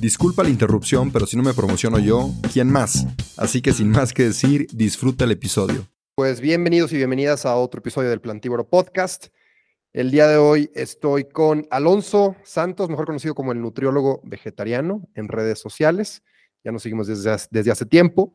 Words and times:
Disculpa 0.00 0.42
la 0.42 0.48
interrupción, 0.48 1.12
pero 1.12 1.26
si 1.26 1.36
no 1.36 1.42
me 1.42 1.52
promociono 1.52 1.98
yo, 1.98 2.30
¿quién 2.54 2.72
más? 2.72 3.06
Así 3.36 3.60
que 3.60 3.74
sin 3.74 3.90
más 3.90 4.14
que 4.14 4.22
decir, 4.22 4.66
disfruta 4.72 5.24
el 5.24 5.32
episodio. 5.32 5.86
Pues 6.14 6.40
bienvenidos 6.40 6.90
y 6.94 6.96
bienvenidas 6.96 7.44
a 7.44 7.54
otro 7.56 7.80
episodio 7.80 8.08
del 8.08 8.22
Plantívoro 8.22 8.66
Podcast. 8.66 9.26
El 9.92 10.10
día 10.10 10.26
de 10.26 10.38
hoy 10.38 10.70
estoy 10.74 11.24
con 11.24 11.66
Alonso 11.70 12.34
Santos, 12.44 12.88
mejor 12.88 13.04
conocido 13.04 13.34
como 13.34 13.52
el 13.52 13.60
nutriólogo 13.60 14.22
vegetariano 14.24 15.06
en 15.14 15.28
redes 15.28 15.58
sociales. 15.58 16.22
Ya 16.64 16.72
nos 16.72 16.80
seguimos 16.80 17.06
desde, 17.06 17.36
desde 17.50 17.70
hace 17.70 17.84
tiempo. 17.84 18.32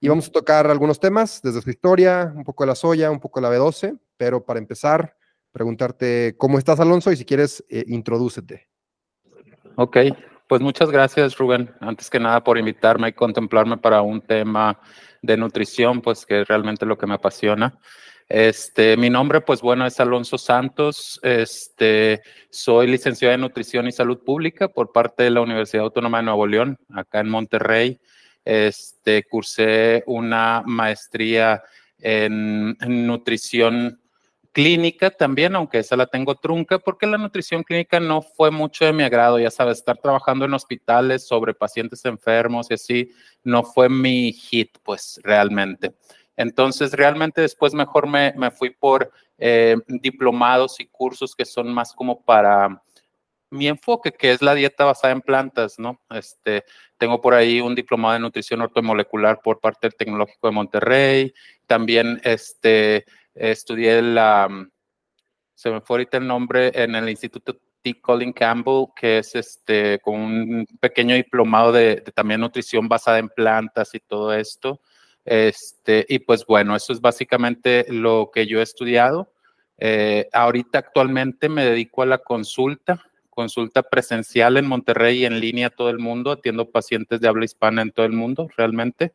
Y 0.00 0.08
vamos 0.08 0.26
a 0.26 0.32
tocar 0.32 0.68
algunos 0.68 0.98
temas, 0.98 1.40
desde 1.40 1.62
su 1.62 1.70
historia, 1.70 2.32
un 2.34 2.42
poco 2.42 2.64
de 2.64 2.68
la 2.68 2.74
soya, 2.74 3.12
un 3.12 3.20
poco 3.20 3.40
de 3.40 3.48
la 3.48 3.56
B12, 3.56 3.96
pero 4.16 4.44
para 4.44 4.58
empezar, 4.58 5.16
preguntarte 5.52 6.34
cómo 6.36 6.58
estás, 6.58 6.80
Alonso, 6.80 7.12
y 7.12 7.16
si 7.16 7.24
quieres, 7.24 7.64
eh, 7.68 7.84
introdúcete. 7.86 8.66
Ok, 9.76 9.98
pues 10.46 10.60
muchas 10.60 10.90
gracias, 10.90 11.36
Rubén. 11.36 11.74
Antes 11.80 12.10
que 12.10 12.20
nada 12.20 12.42
por 12.42 12.58
invitarme 12.58 13.08
y 13.08 13.12
contemplarme 13.12 13.76
para 13.76 14.02
un 14.02 14.20
tema 14.20 14.80
de 15.22 15.36
nutrición, 15.36 16.00
pues 16.00 16.24
que 16.24 16.42
es 16.42 16.48
realmente 16.48 16.86
lo 16.86 16.96
que 16.96 17.06
me 17.06 17.14
apasiona. 17.14 17.78
Este, 18.28 18.96
mi 18.96 19.08
nombre, 19.08 19.40
pues 19.40 19.60
bueno, 19.60 19.86
es 19.86 20.00
Alonso 20.00 20.36
Santos. 20.38 21.20
Este, 21.22 22.22
soy 22.50 22.88
licenciado 22.88 23.34
en 23.34 23.40
Nutrición 23.40 23.86
y 23.86 23.92
Salud 23.92 24.18
Pública 24.24 24.68
por 24.68 24.92
parte 24.92 25.22
de 25.22 25.30
la 25.30 25.40
Universidad 25.40 25.84
Autónoma 25.84 26.18
de 26.18 26.24
Nuevo 26.24 26.46
León, 26.46 26.78
acá 26.94 27.20
en 27.20 27.28
Monterrey. 27.28 28.00
Este, 28.44 29.24
cursé 29.24 30.02
una 30.06 30.62
maestría 30.66 31.62
en, 31.98 32.76
en 32.80 33.06
nutrición 33.06 34.00
clínica 34.56 35.10
también, 35.10 35.54
aunque 35.54 35.80
esa 35.80 35.96
la 35.96 36.06
tengo 36.06 36.34
trunca, 36.34 36.78
porque 36.78 37.06
la 37.06 37.18
nutrición 37.18 37.62
clínica 37.62 38.00
no 38.00 38.22
fue 38.22 38.50
mucho 38.50 38.86
de 38.86 38.94
mi 38.94 39.02
agrado, 39.02 39.38
ya 39.38 39.50
sabes, 39.50 39.76
estar 39.76 39.98
trabajando 39.98 40.46
en 40.46 40.54
hospitales 40.54 41.28
sobre 41.28 41.52
pacientes 41.52 42.02
enfermos 42.06 42.70
y 42.70 42.74
así, 42.74 43.10
no 43.44 43.64
fue 43.64 43.90
mi 43.90 44.32
hit, 44.32 44.78
pues 44.82 45.20
realmente. 45.22 45.94
Entonces, 46.38 46.92
realmente 46.92 47.42
después 47.42 47.74
mejor 47.74 48.06
me, 48.06 48.32
me 48.34 48.50
fui 48.50 48.70
por 48.70 49.12
eh, 49.36 49.76
diplomados 49.88 50.80
y 50.80 50.86
cursos 50.86 51.34
que 51.34 51.44
son 51.44 51.70
más 51.74 51.92
como 51.92 52.22
para 52.24 52.82
mi 53.50 53.68
enfoque, 53.68 54.10
que 54.10 54.32
es 54.32 54.40
la 54.40 54.54
dieta 54.54 54.86
basada 54.86 55.12
en 55.12 55.20
plantas, 55.20 55.78
¿no? 55.78 56.00
Este, 56.08 56.64
tengo 56.96 57.20
por 57.20 57.34
ahí 57.34 57.60
un 57.60 57.74
diplomado 57.74 58.14
de 58.14 58.20
nutrición 58.20 58.62
ortomolecular 58.62 59.38
por 59.42 59.60
parte 59.60 59.86
del 59.86 59.96
Tecnológico 59.96 60.46
de 60.46 60.54
Monterrey, 60.54 61.34
también 61.66 62.22
este, 62.24 63.04
estudié 63.36 64.02
la, 64.02 64.48
se 65.54 65.70
me 65.70 65.80
fue 65.80 65.94
ahorita 65.94 66.18
el 66.18 66.26
nombre, 66.26 66.70
en 66.74 66.94
el 66.94 67.08
Instituto 67.08 67.56
T. 67.82 68.00
Colin 68.00 68.32
Campbell, 68.32 68.86
que 68.94 69.18
es 69.18 69.34
este, 69.34 70.00
con 70.00 70.14
un 70.14 70.66
pequeño 70.80 71.14
diplomado 71.14 71.72
de, 71.72 72.02
también 72.14 72.40
nutrición 72.40 72.88
basada 72.88 73.18
en 73.18 73.28
plantas 73.28 73.94
y 73.94 74.00
todo 74.00 74.34
esto. 74.34 74.80
Este, 75.24 76.04
y 76.08 76.18
pues 76.20 76.44
bueno, 76.46 76.76
eso 76.76 76.92
es 76.92 77.00
básicamente 77.00 77.86
lo 77.88 78.30
que 78.32 78.46
yo 78.46 78.60
he 78.60 78.62
estudiado. 78.62 79.32
Eh, 79.78 80.28
ahorita 80.32 80.78
actualmente 80.78 81.48
me 81.48 81.64
dedico 81.64 82.02
a 82.02 82.06
la 82.06 82.18
consulta, 82.18 83.02
consulta 83.30 83.82
presencial 83.82 84.56
en 84.56 84.66
Monterrey 84.66 85.18
y 85.18 85.26
en 85.26 85.40
línea 85.40 85.68
a 85.68 85.70
todo 85.70 85.90
el 85.90 85.98
mundo, 85.98 86.32
atiendo 86.32 86.70
pacientes 86.70 87.20
de 87.20 87.28
habla 87.28 87.44
hispana 87.44 87.82
en 87.82 87.92
todo 87.92 88.06
el 88.06 88.12
mundo 88.12 88.48
realmente. 88.56 89.14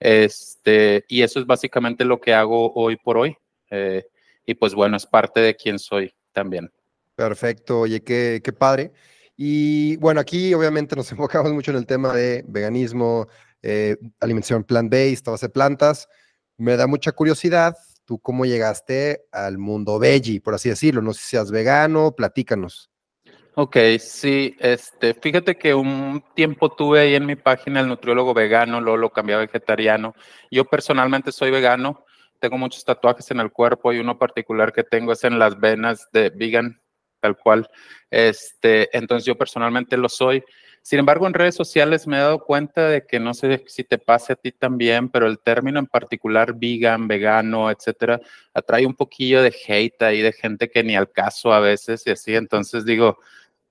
Este, 0.00 1.04
y 1.08 1.22
eso 1.22 1.40
es 1.40 1.46
básicamente 1.46 2.04
lo 2.04 2.20
que 2.20 2.34
hago 2.34 2.72
hoy 2.74 2.96
por 2.96 3.18
hoy. 3.18 3.36
Eh, 3.74 4.06
y 4.46 4.54
pues 4.54 4.74
bueno, 4.74 4.96
es 4.96 5.06
parte 5.06 5.40
de 5.40 5.56
quién 5.56 5.78
soy 5.78 6.14
también. 6.32 6.70
Perfecto, 7.14 7.80
oye, 7.80 8.02
qué, 8.02 8.40
qué 8.42 8.52
padre. 8.52 8.92
Y 9.36 9.96
bueno, 9.96 10.20
aquí 10.20 10.54
obviamente 10.54 10.96
nos 10.96 11.10
enfocamos 11.12 11.52
mucho 11.52 11.70
en 11.70 11.78
el 11.78 11.86
tema 11.86 12.12
de 12.12 12.44
veganismo, 12.46 13.28
eh, 13.62 13.96
alimentación 14.20 14.64
plant-based, 14.64 15.24
base 15.24 15.46
de 15.46 15.52
plantas. 15.52 16.08
Me 16.56 16.76
da 16.76 16.86
mucha 16.86 17.12
curiosidad, 17.12 17.76
¿tú 18.04 18.18
cómo 18.18 18.44
llegaste 18.44 19.26
al 19.32 19.58
mundo 19.58 19.98
veggie, 19.98 20.40
por 20.40 20.54
así 20.54 20.68
decirlo? 20.68 21.02
No 21.02 21.12
sé 21.12 21.22
si 21.22 21.28
seas 21.30 21.50
vegano, 21.50 22.12
platícanos. 22.12 22.90
Ok, 23.56 23.76
sí, 24.00 24.56
este, 24.58 25.14
fíjate 25.14 25.56
que 25.56 25.74
un 25.74 26.24
tiempo 26.34 26.70
tuve 26.70 27.00
ahí 27.00 27.14
en 27.14 27.24
mi 27.24 27.36
página 27.36 27.80
el 27.80 27.86
nutriólogo 27.86 28.34
vegano, 28.34 28.80
luego 28.80 28.96
lo 28.96 29.10
cambié 29.10 29.36
a 29.36 29.38
vegetariano. 29.38 30.14
Yo 30.50 30.64
personalmente 30.64 31.30
soy 31.30 31.52
vegano, 31.52 32.03
tengo 32.44 32.58
muchos 32.58 32.84
tatuajes 32.84 33.30
en 33.30 33.40
el 33.40 33.50
cuerpo 33.50 33.90
y 33.90 33.98
uno 33.98 34.18
particular 34.18 34.70
que 34.70 34.84
tengo 34.84 35.12
es 35.12 35.24
en 35.24 35.38
las 35.38 35.58
venas 35.58 36.08
de 36.12 36.28
vegan, 36.28 36.78
tal 37.18 37.38
cual. 37.38 37.66
Este, 38.10 38.94
entonces 38.94 39.24
yo 39.24 39.34
personalmente 39.34 39.96
lo 39.96 40.10
soy. 40.10 40.44
Sin 40.82 40.98
embargo, 40.98 41.26
en 41.26 41.32
redes 41.32 41.54
sociales 41.54 42.06
me 42.06 42.18
he 42.18 42.20
dado 42.20 42.40
cuenta 42.40 42.86
de 42.90 43.06
que 43.06 43.18
no 43.18 43.32
sé 43.32 43.64
si 43.66 43.82
te 43.82 43.96
pase 43.96 44.34
a 44.34 44.36
ti 44.36 44.52
también, 44.52 45.08
pero 45.08 45.26
el 45.26 45.38
término 45.38 45.78
en 45.78 45.86
particular 45.86 46.52
vegan, 46.54 47.08
vegano, 47.08 47.70
etcétera, 47.70 48.20
atrae 48.52 48.84
un 48.84 48.94
poquillo 48.94 49.40
de 49.40 49.54
hate 49.66 50.02
ahí 50.02 50.20
de 50.20 50.34
gente 50.34 50.68
que 50.68 50.84
ni 50.84 50.96
al 50.96 51.10
caso 51.10 51.50
a 51.54 51.60
veces 51.60 52.06
y 52.06 52.10
así. 52.10 52.34
Entonces 52.34 52.84
digo, 52.84 53.18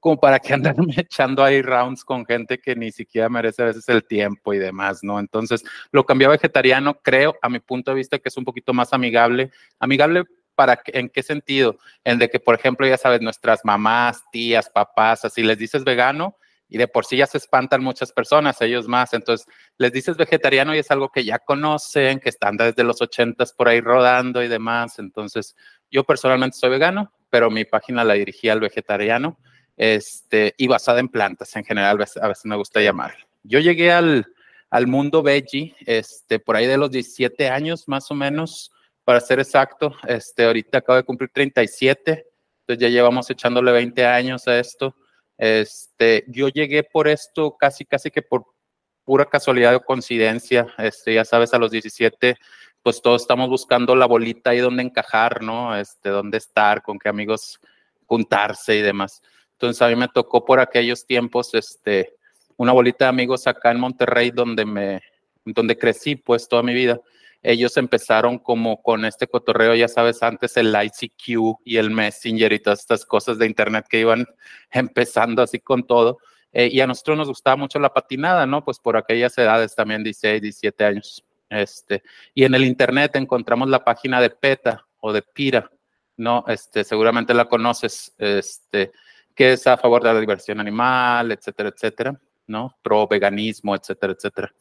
como 0.03 0.19
para 0.19 0.37
que 0.39 0.53
andarme 0.53 0.93
echando 0.97 1.43
ahí 1.43 1.61
rounds 1.61 2.03
con 2.03 2.25
gente 2.25 2.59
que 2.59 2.75
ni 2.75 2.91
siquiera 2.91 3.29
merece 3.29 3.63
a 3.63 3.67
veces 3.67 3.87
el 3.87 4.03
tiempo 4.03 4.53
y 4.53 4.59
demás, 4.59 4.99
¿no? 5.01 5.17
Entonces, 5.17 5.63
lo 5.91 6.05
cambié 6.05 6.27
a 6.27 6.31
vegetariano, 6.31 6.95
creo, 7.01 7.37
a 7.41 7.47
mi 7.47 7.59
punto 7.59 7.91
de 7.91 7.95
vista, 7.95 8.19
que 8.19 8.27
es 8.27 8.35
un 8.35 8.43
poquito 8.43 8.73
más 8.73 8.91
amigable. 8.91 9.51
Amigable 9.79 10.25
para 10.55 10.79
en 10.87 11.07
qué 11.07 11.23
sentido? 11.23 11.77
En 12.03 12.19
de 12.19 12.29
que, 12.29 12.39
por 12.39 12.53
ejemplo, 12.53 12.85
ya 12.85 12.97
sabes, 12.97 13.21
nuestras 13.21 13.61
mamás, 13.63 14.23
tías, 14.29 14.69
papás, 14.69 15.23
así 15.23 15.41
les 15.41 15.57
dices 15.57 15.85
vegano 15.85 16.35
y 16.67 16.77
de 16.77 16.87
por 16.89 17.05
sí 17.05 17.15
ya 17.15 17.25
se 17.25 17.37
espantan 17.37 17.81
muchas 17.81 18.11
personas, 18.11 18.61
ellos 18.61 18.89
más. 18.89 19.13
Entonces, 19.13 19.47
les 19.77 19.93
dices 19.93 20.17
vegetariano 20.17 20.75
y 20.75 20.79
es 20.79 20.91
algo 20.91 21.09
que 21.09 21.23
ya 21.23 21.39
conocen, 21.39 22.19
que 22.19 22.27
están 22.27 22.57
desde 22.57 22.83
los 22.83 23.01
ochentas 23.01 23.53
por 23.53 23.69
ahí 23.69 23.79
rodando 23.79 24.43
y 24.43 24.49
demás. 24.49 24.99
Entonces, 24.99 25.55
yo 25.89 26.03
personalmente 26.03 26.57
soy 26.57 26.71
vegano, 26.71 27.13
pero 27.29 27.49
mi 27.49 27.63
página 27.63 28.03
la 28.03 28.15
dirigí 28.15 28.49
al 28.49 28.59
vegetariano 28.59 29.39
este, 29.77 30.53
y 30.57 30.67
basada 30.67 30.99
en 30.99 31.09
plantas 31.09 31.55
en 31.55 31.63
general, 31.63 32.05
a 32.21 32.27
veces 32.27 32.45
me 32.45 32.55
gusta 32.55 32.81
llamar. 32.81 33.15
Yo 33.43 33.59
llegué 33.59 33.91
al, 33.91 34.25
al 34.69 34.87
mundo 34.87 35.21
veggie 35.21 35.75
este, 35.85 36.39
por 36.39 36.55
ahí 36.55 36.65
de 36.65 36.77
los 36.77 36.91
17 36.91 37.49
años 37.49 37.87
más 37.87 38.09
o 38.11 38.15
menos, 38.15 38.71
para 39.03 39.19
ser 39.19 39.39
exacto. 39.39 39.95
Este, 40.07 40.45
ahorita 40.45 40.79
acabo 40.79 40.97
de 40.97 41.03
cumplir 41.03 41.29
37, 41.33 42.25
entonces 42.61 42.81
ya 42.81 42.89
llevamos 42.89 43.29
echándole 43.29 43.71
20 43.71 44.05
años 44.05 44.47
a 44.47 44.59
esto. 44.59 44.95
Este, 45.37 46.23
yo 46.27 46.47
llegué 46.47 46.83
por 46.83 47.07
esto 47.07 47.57
casi, 47.57 47.85
casi 47.85 48.09
que 48.09 48.21
por 48.21 48.45
pura 49.03 49.25
casualidad 49.25 49.75
o 49.75 49.81
coincidencia. 49.81 50.67
Este, 50.77 51.13
ya 51.13 51.25
sabes, 51.25 51.53
a 51.53 51.59
los 51.59 51.71
17, 51.71 52.35
pues 52.81 53.01
todos 53.01 53.21
estamos 53.21 53.49
buscando 53.49 53.95
la 53.95 54.05
bolita 54.05 54.51
ahí 54.51 54.59
donde 54.59 54.83
encajar, 54.83 55.41
¿no? 55.41 55.75
Este, 55.75 56.09
dónde 56.09 56.37
estar, 56.37 56.81
con 56.81 56.99
qué 56.99 57.09
amigos 57.09 57.59
juntarse 58.05 58.75
y 58.75 58.81
demás. 58.81 59.21
Entonces 59.63 59.81
a 59.81 59.87
mí 59.87 59.95
me 59.95 60.09
tocó 60.09 60.43
por 60.43 60.59
aquellos 60.59 61.05
tiempos, 61.05 61.53
este, 61.53 62.17
una 62.57 62.73
bolita 62.73 63.05
de 63.05 63.09
amigos 63.09 63.47
acá 63.47 63.71
en 63.71 63.79
Monterrey 63.79 64.29
donde 64.29 64.65
me, 64.65 65.01
donde 65.45 65.77
crecí 65.77 66.17
pues 66.17 66.49
toda 66.49 66.61
mi 66.61 66.73
vida. 66.73 66.99
Ellos 67.41 67.77
empezaron 67.77 68.39
como 68.39 68.81
con 68.81 69.05
este 69.05 69.25
cotorreo, 69.25 69.73
ya 69.73 69.87
sabes, 69.87 70.21
antes 70.21 70.57
el 70.57 70.75
ICQ 70.75 71.59
y 71.63 71.77
el 71.77 71.91
Messenger 71.91 72.51
y 72.51 72.59
todas 72.59 72.81
estas 72.81 73.05
cosas 73.05 73.37
de 73.37 73.45
internet 73.45 73.85
que 73.89 74.01
iban 74.01 74.25
empezando 74.71 75.41
así 75.41 75.59
con 75.59 75.87
todo. 75.87 76.17
Eh, 76.51 76.67
y 76.69 76.81
a 76.81 76.87
nosotros 76.87 77.17
nos 77.17 77.29
gustaba 77.29 77.55
mucho 77.55 77.79
la 77.79 77.93
patinada, 77.93 78.45
¿no? 78.45 78.65
Pues 78.65 78.79
por 78.79 78.97
aquellas 78.97 79.37
edades 79.37 79.75
también, 79.75 80.03
16, 80.03 80.41
17 80.41 80.83
años. 80.83 81.23
Este, 81.49 82.03
y 82.33 82.43
en 82.43 82.53
el 82.53 82.65
internet 82.65 83.15
encontramos 83.15 83.69
la 83.69 83.85
página 83.85 84.19
de 84.19 84.29
PETA 84.29 84.85
o 84.99 85.13
de 85.13 85.21
PIRA, 85.21 85.71
¿no? 86.17 86.43
Este, 86.49 86.83
seguramente 86.83 87.33
la 87.33 87.45
conoces, 87.45 88.13
este, 88.17 88.91
que 89.35 89.53
es 89.53 89.65
a 89.67 89.77
favor 89.77 90.03
de 90.03 90.13
la 90.13 90.19
diversión 90.19 90.59
animal, 90.59 91.31
etcétera, 91.31 91.69
etcétera, 91.69 92.19
¿no? 92.47 92.77
Pro 92.81 93.07
veganismo, 93.07 93.75
etcétera, 93.75 94.13
etcétera. 94.13 94.53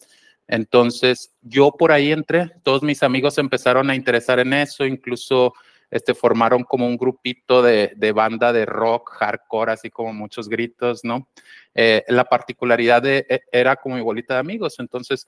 Entonces, 0.47 1.35
yo 1.41 1.73
por 1.73 1.93
ahí 1.93 2.13
entré, 2.13 2.53
todos 2.63 2.83
mis 2.83 3.03
amigos 3.03 3.39
empezaron 3.39 3.91
a 3.91 3.95
interesar 3.95 4.39
en 4.39 4.53
eso, 4.53 4.85
incluso 4.85 5.55
este, 5.91 6.15
formaron 6.15 6.65
como 6.65 6.87
un 6.87 6.97
grupito 6.97 7.63
de, 7.63 7.93
de 7.97 8.13
banda 8.13 8.53
de 8.53 8.67
rock, 8.67 9.11
hardcore, 9.13 9.73
así 9.73 9.91
como 9.91 10.13
muchos 10.13 10.49
gritos, 10.49 11.05
¿no? 11.05 11.29
Eh, 11.75 12.03
la 12.09 12.25
particularidad 12.25 13.07
e, 13.07 13.43
era 13.53 13.77
como 13.77 13.97
mi 13.97 14.03
bolita 14.03 14.35
de 14.35 14.41
amigos, 14.41 14.77
entonces 14.79 15.27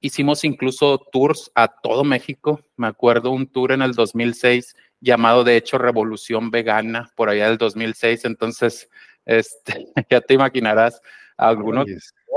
hicimos 0.00 0.44
incluso 0.44 0.98
tours 1.12 1.52
a 1.54 1.68
todo 1.68 2.02
México, 2.02 2.60
me 2.76 2.86
acuerdo 2.86 3.30
un 3.30 3.46
tour 3.46 3.72
en 3.72 3.82
el 3.82 3.92
2006 3.92 4.74
llamado 5.00 5.44
de 5.44 5.56
hecho 5.56 5.78
Revolución 5.78 6.50
Vegana, 6.50 7.10
por 7.16 7.28
allá 7.28 7.48
del 7.48 7.58
2006, 7.58 8.24
entonces, 8.24 8.88
este, 9.24 9.86
ya 10.10 10.20
te 10.20 10.34
imaginarás, 10.34 11.00
algunos 11.36 11.86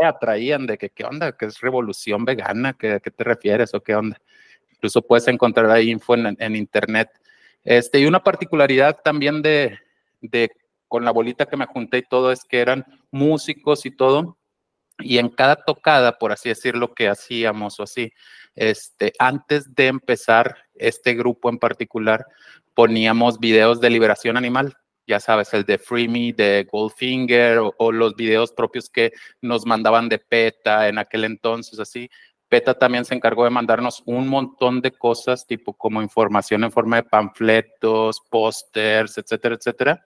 atraían 0.05 0.65
de 0.65 0.77
que, 0.77 0.89
¿qué 0.89 1.03
onda? 1.03 1.35
¿Qué 1.35 1.45
es 1.45 1.59
revolución 1.61 2.25
vegana? 2.25 2.73
¿Qué, 2.73 2.93
¿A 2.93 2.99
qué 2.99 3.11
te 3.11 3.23
refieres 3.23 3.73
o 3.73 3.81
qué 3.81 3.95
onda? 3.95 4.17
Incluso 4.71 5.01
puedes 5.01 5.27
encontrar 5.27 5.69
ahí 5.69 5.89
info 5.89 6.15
en, 6.15 6.35
en 6.39 6.55
internet. 6.55 7.09
Este, 7.63 7.99
y 7.99 8.05
una 8.05 8.21
particularidad 8.21 8.99
también 9.03 9.41
de, 9.41 9.77
de, 10.21 10.51
con 10.87 11.05
la 11.05 11.11
bolita 11.11 11.45
que 11.45 11.57
me 11.57 11.65
junté 11.65 11.99
y 11.99 12.03
todo, 12.03 12.31
es 12.31 12.43
que 12.43 12.59
eran 12.59 12.85
músicos 13.11 13.85
y 13.85 13.91
todo, 13.91 14.37
y 14.99 15.17
en 15.17 15.29
cada 15.29 15.55
tocada, 15.55 16.17
por 16.17 16.31
así 16.31 16.49
decirlo, 16.49 16.93
que 16.93 17.07
hacíamos 17.07 17.79
o 17.79 17.83
así, 17.83 18.11
este, 18.55 19.13
antes 19.19 19.73
de 19.75 19.87
empezar 19.87 20.57
este 20.75 21.13
grupo 21.13 21.49
en 21.49 21.57
particular, 21.57 22.25
poníamos 22.73 23.39
videos 23.39 23.81
de 23.81 23.89
liberación 23.89 24.37
animal 24.37 24.77
ya 25.07 25.19
sabes, 25.19 25.53
el 25.53 25.63
de 25.65 25.77
Free 25.77 26.07
Me, 26.07 26.33
de 26.33 26.67
Goldfinger, 26.71 27.59
o, 27.77 27.91
los 27.91 28.15
videos 28.15 28.51
propios 28.51 28.89
que 28.89 29.11
nos 29.41 29.65
mandaban 29.65 30.09
de 30.09 30.19
PETA 30.19 30.87
en 30.87 30.97
aquel 30.97 31.25
entonces, 31.25 31.79
así. 31.79 32.09
PETA 32.47 32.75
también 32.75 33.03
se 33.03 33.15
encargó 33.15 33.43
de 33.43 33.49
mandarnos 33.49 34.03
un 34.05 34.27
montón 34.27 34.81
de 34.81 34.91
cosas, 34.91 35.45
tipo 35.47 35.73
como 35.73 36.01
información 36.01 36.63
en 36.63 36.71
forma 36.71 36.97
de 36.97 37.03
panfletos, 37.03 38.21
pósters, 38.29 39.17
etcétera, 39.17 39.55
etcétera. 39.55 40.05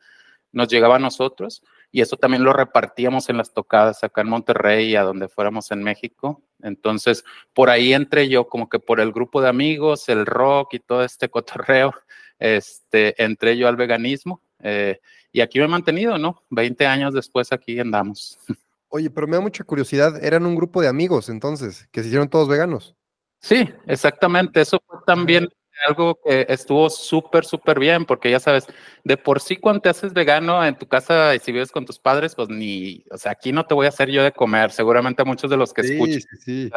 Nos 0.51 0.67
llegaba 0.69 0.95
a 0.95 0.99
nosotros 0.99 1.61
y 1.91 2.01
eso 2.01 2.17
también 2.17 2.43
lo 2.43 2.53
repartíamos 2.53 3.29
en 3.29 3.37
las 3.37 3.53
tocadas 3.53 4.03
acá 4.03 4.21
en 4.21 4.29
Monterrey 4.29 4.91
y 4.91 4.95
a 4.95 5.03
donde 5.03 5.29
fuéramos 5.29 5.71
en 5.71 5.83
México. 5.83 6.43
Entonces, 6.61 7.23
por 7.53 7.69
ahí 7.69 7.93
entré 7.93 8.29
yo 8.29 8.47
como 8.47 8.69
que 8.69 8.79
por 8.79 8.99
el 8.99 9.11
grupo 9.11 9.41
de 9.41 9.49
amigos, 9.49 10.09
el 10.09 10.25
rock 10.25 10.75
y 10.75 10.79
todo 10.79 11.03
este 11.03 11.29
cotorreo, 11.29 11.93
este, 12.39 13.21
entré 13.23 13.57
yo 13.57 13.67
al 13.67 13.75
veganismo 13.75 14.41
eh, 14.59 14.99
y 15.31 15.41
aquí 15.41 15.59
me 15.59 15.65
he 15.65 15.69
mantenido, 15.69 16.17
¿no? 16.17 16.43
20 16.49 16.85
años 16.85 17.13
después 17.13 17.51
aquí 17.51 17.79
andamos. 17.79 18.39
Oye, 18.89 19.09
pero 19.09 19.27
me 19.27 19.35
da 19.35 19.41
mucha 19.41 19.63
curiosidad, 19.63 20.23
eran 20.23 20.45
un 20.45 20.55
grupo 20.55 20.81
de 20.81 20.87
amigos 20.87 21.29
entonces, 21.29 21.87
que 21.91 22.01
se 22.01 22.07
hicieron 22.07 22.29
todos 22.29 22.47
veganos. 22.47 22.95
Sí, 23.39 23.69
exactamente, 23.85 24.61
eso 24.61 24.81
fue 24.87 24.99
también 25.05 25.49
algo 25.87 26.19
que 26.23 26.45
estuvo 26.49 26.89
súper, 26.89 27.45
súper 27.45 27.79
bien, 27.79 28.05
porque 28.05 28.31
ya 28.31 28.39
sabes, 28.39 28.67
de 29.03 29.17
por 29.17 29.39
sí 29.39 29.57
cuando 29.57 29.81
te 29.81 29.89
haces 29.89 30.13
vegano 30.13 30.63
en 30.65 30.77
tu 30.77 30.87
casa 30.87 31.35
y 31.35 31.39
si 31.39 31.51
vives 31.51 31.71
con 31.71 31.85
tus 31.85 31.99
padres, 31.99 32.35
pues 32.35 32.49
ni, 32.49 33.03
o 33.11 33.17
sea, 33.17 33.33
aquí 33.33 33.51
no 33.51 33.65
te 33.65 33.73
voy 33.73 33.85
a 33.85 33.89
hacer 33.89 34.09
yo 34.09 34.23
de 34.23 34.31
comer, 34.31 34.71
seguramente 34.71 35.23
muchos 35.23 35.49
de 35.49 35.57
los 35.57 35.73
que 35.73 35.81
escuchan. 35.81 36.21
Sí, 36.21 36.37
sí. 36.43 36.71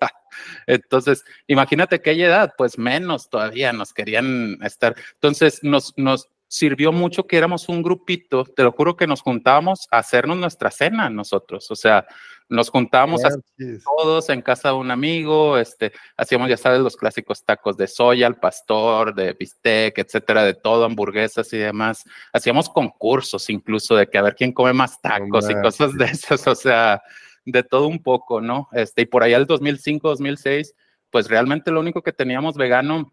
Entonces, 0.66 1.24
imagínate 1.46 2.00
qué 2.00 2.12
edad, 2.12 2.52
pues 2.56 2.78
menos 2.78 3.28
todavía 3.28 3.72
nos 3.72 3.92
querían 3.92 4.58
estar. 4.62 4.94
Entonces, 5.14 5.60
nos, 5.62 5.92
nos, 5.96 6.28
sirvió 6.50 6.90
mucho 6.90 7.28
que 7.28 7.36
éramos 7.36 7.68
un 7.68 7.80
grupito, 7.80 8.44
te 8.44 8.64
lo 8.64 8.72
juro 8.72 8.96
que 8.96 9.06
nos 9.06 9.22
juntábamos 9.22 9.86
a 9.92 9.98
hacernos 9.98 10.36
nuestra 10.36 10.72
cena 10.72 11.08
nosotros, 11.08 11.70
o 11.70 11.76
sea, 11.76 12.04
nos 12.48 12.70
juntábamos 12.70 13.22
todos 13.84 14.28
en 14.30 14.42
casa 14.42 14.70
de 14.70 14.74
un 14.74 14.90
amigo, 14.90 15.56
este, 15.56 15.92
hacíamos, 16.16 16.48
ya 16.48 16.56
sabes, 16.56 16.80
los 16.80 16.96
clásicos 16.96 17.44
tacos 17.44 17.76
de 17.76 17.86
soya, 17.86 18.26
al 18.26 18.40
pastor, 18.40 19.14
de 19.14 19.32
bistec, 19.34 19.96
etcétera, 19.96 20.42
de 20.42 20.54
todo, 20.54 20.84
hamburguesas 20.84 21.52
y 21.52 21.58
demás. 21.58 22.02
Hacíamos 22.32 22.68
concursos 22.68 23.48
incluso 23.48 23.94
de 23.94 24.08
que 24.08 24.18
a 24.18 24.22
ver 24.22 24.34
quién 24.34 24.52
come 24.52 24.72
más 24.72 25.00
tacos 25.00 25.48
y 25.48 25.54
cosas 25.62 25.96
de 25.96 26.06
esas, 26.06 26.44
o 26.48 26.56
sea, 26.56 27.00
de 27.44 27.62
todo 27.62 27.86
un 27.86 28.02
poco, 28.02 28.40
¿no? 28.40 28.68
Este, 28.72 29.02
y 29.02 29.06
por 29.06 29.22
allá 29.22 29.36
el 29.36 29.46
2005, 29.46 30.08
2006, 30.08 30.74
pues 31.10 31.28
realmente 31.28 31.70
lo 31.70 31.78
único 31.78 32.02
que 32.02 32.12
teníamos 32.12 32.56
vegano 32.56 33.12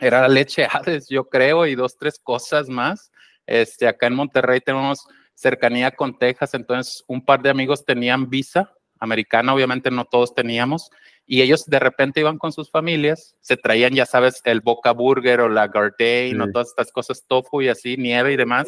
era 0.00 0.22
la 0.22 0.28
leche 0.28 0.66
Hades, 0.70 1.08
yo 1.08 1.28
creo, 1.28 1.66
y 1.66 1.74
dos, 1.74 1.96
tres 1.96 2.18
cosas 2.18 2.68
más. 2.68 3.10
Este, 3.46 3.86
acá 3.88 4.06
en 4.06 4.14
Monterrey 4.14 4.60
tenemos 4.60 5.06
cercanía 5.34 5.90
con 5.90 6.18
Texas, 6.18 6.54
entonces 6.54 7.04
un 7.06 7.24
par 7.24 7.40
de 7.40 7.50
amigos 7.50 7.84
tenían 7.84 8.28
visa 8.28 8.72
americana, 9.00 9.54
obviamente 9.54 9.90
no 9.90 10.04
todos 10.04 10.34
teníamos, 10.34 10.90
y 11.30 11.42
ellos 11.42 11.66
de 11.66 11.78
repente 11.78 12.20
iban 12.20 12.38
con 12.38 12.52
sus 12.52 12.70
familias, 12.70 13.36
se 13.40 13.58
traían, 13.58 13.94
ya 13.94 14.06
sabes, 14.06 14.40
el 14.44 14.62
Boca 14.62 14.92
Burger 14.92 15.42
o 15.42 15.48
la 15.50 15.68
Gardein 15.68 16.40
o 16.40 16.50
todas 16.50 16.68
estas 16.68 16.90
cosas, 16.90 17.22
tofu 17.26 17.60
y 17.60 17.68
así, 17.68 17.98
nieve 17.98 18.32
y 18.32 18.36
demás. 18.36 18.66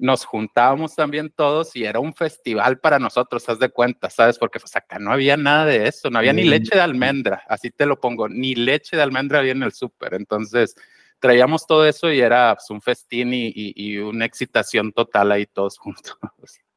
Nos 0.00 0.24
juntábamos 0.24 0.96
también 0.96 1.30
todos 1.30 1.76
y 1.76 1.84
era 1.84 2.00
un 2.00 2.14
festival 2.14 2.80
para 2.80 2.98
nosotros, 2.98 3.48
haz 3.48 3.60
de 3.60 3.68
cuenta, 3.68 4.10
¿sabes? 4.10 4.38
Porque 4.38 4.58
pues 4.58 4.74
acá 4.74 4.98
no 4.98 5.12
había 5.12 5.36
nada 5.36 5.64
de 5.66 5.86
eso, 5.86 6.10
no 6.10 6.18
había 6.18 6.32
ni 6.32 6.42
leche 6.42 6.74
de 6.74 6.80
almendra, 6.80 7.44
así 7.48 7.70
te 7.70 7.86
lo 7.86 8.00
pongo, 8.00 8.28
ni 8.28 8.56
leche 8.56 8.96
de 8.96 9.02
almendra 9.02 9.38
había 9.38 9.52
en 9.52 9.62
el 9.62 9.72
súper, 9.72 10.14
entonces 10.14 10.74
traíamos 11.20 11.68
todo 11.68 11.86
eso 11.86 12.10
y 12.10 12.20
era 12.20 12.56
pues, 12.56 12.68
un 12.70 12.82
festín 12.82 13.32
y, 13.32 13.52
y 13.54 13.98
una 13.98 14.24
excitación 14.24 14.90
total 14.90 15.30
ahí 15.30 15.46
todos 15.46 15.78
juntos. 15.78 16.18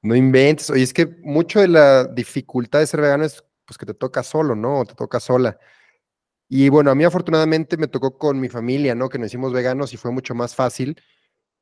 No 0.05 0.15
inventes, 0.15 0.69
oye, 0.69 0.83
es 0.83 0.93
que 0.93 1.07
mucho 1.23 1.59
de 1.59 1.67
la 1.67 2.05
dificultad 2.05 2.79
de 2.79 2.85
ser 2.85 3.01
vegano 3.01 3.25
es 3.25 3.43
pues 3.65 3.75
que 3.75 3.87
te 3.87 3.95
toca 3.95 4.21
solo, 4.21 4.55
¿no? 4.55 4.81
O 4.81 4.85
te 4.85 4.93
toca 4.93 5.19
sola. 5.19 5.57
Y 6.47 6.69
bueno, 6.69 6.91
a 6.91 6.95
mí 6.95 7.03
afortunadamente 7.03 7.75
me 7.75 7.87
tocó 7.87 8.19
con 8.19 8.39
mi 8.39 8.47
familia, 8.47 8.93
¿no? 8.93 9.09
Que 9.09 9.17
nos 9.17 9.27
hicimos 9.27 9.51
veganos 9.51 9.93
y 9.93 9.97
fue 9.97 10.11
mucho 10.11 10.35
más 10.35 10.53
fácil, 10.53 11.01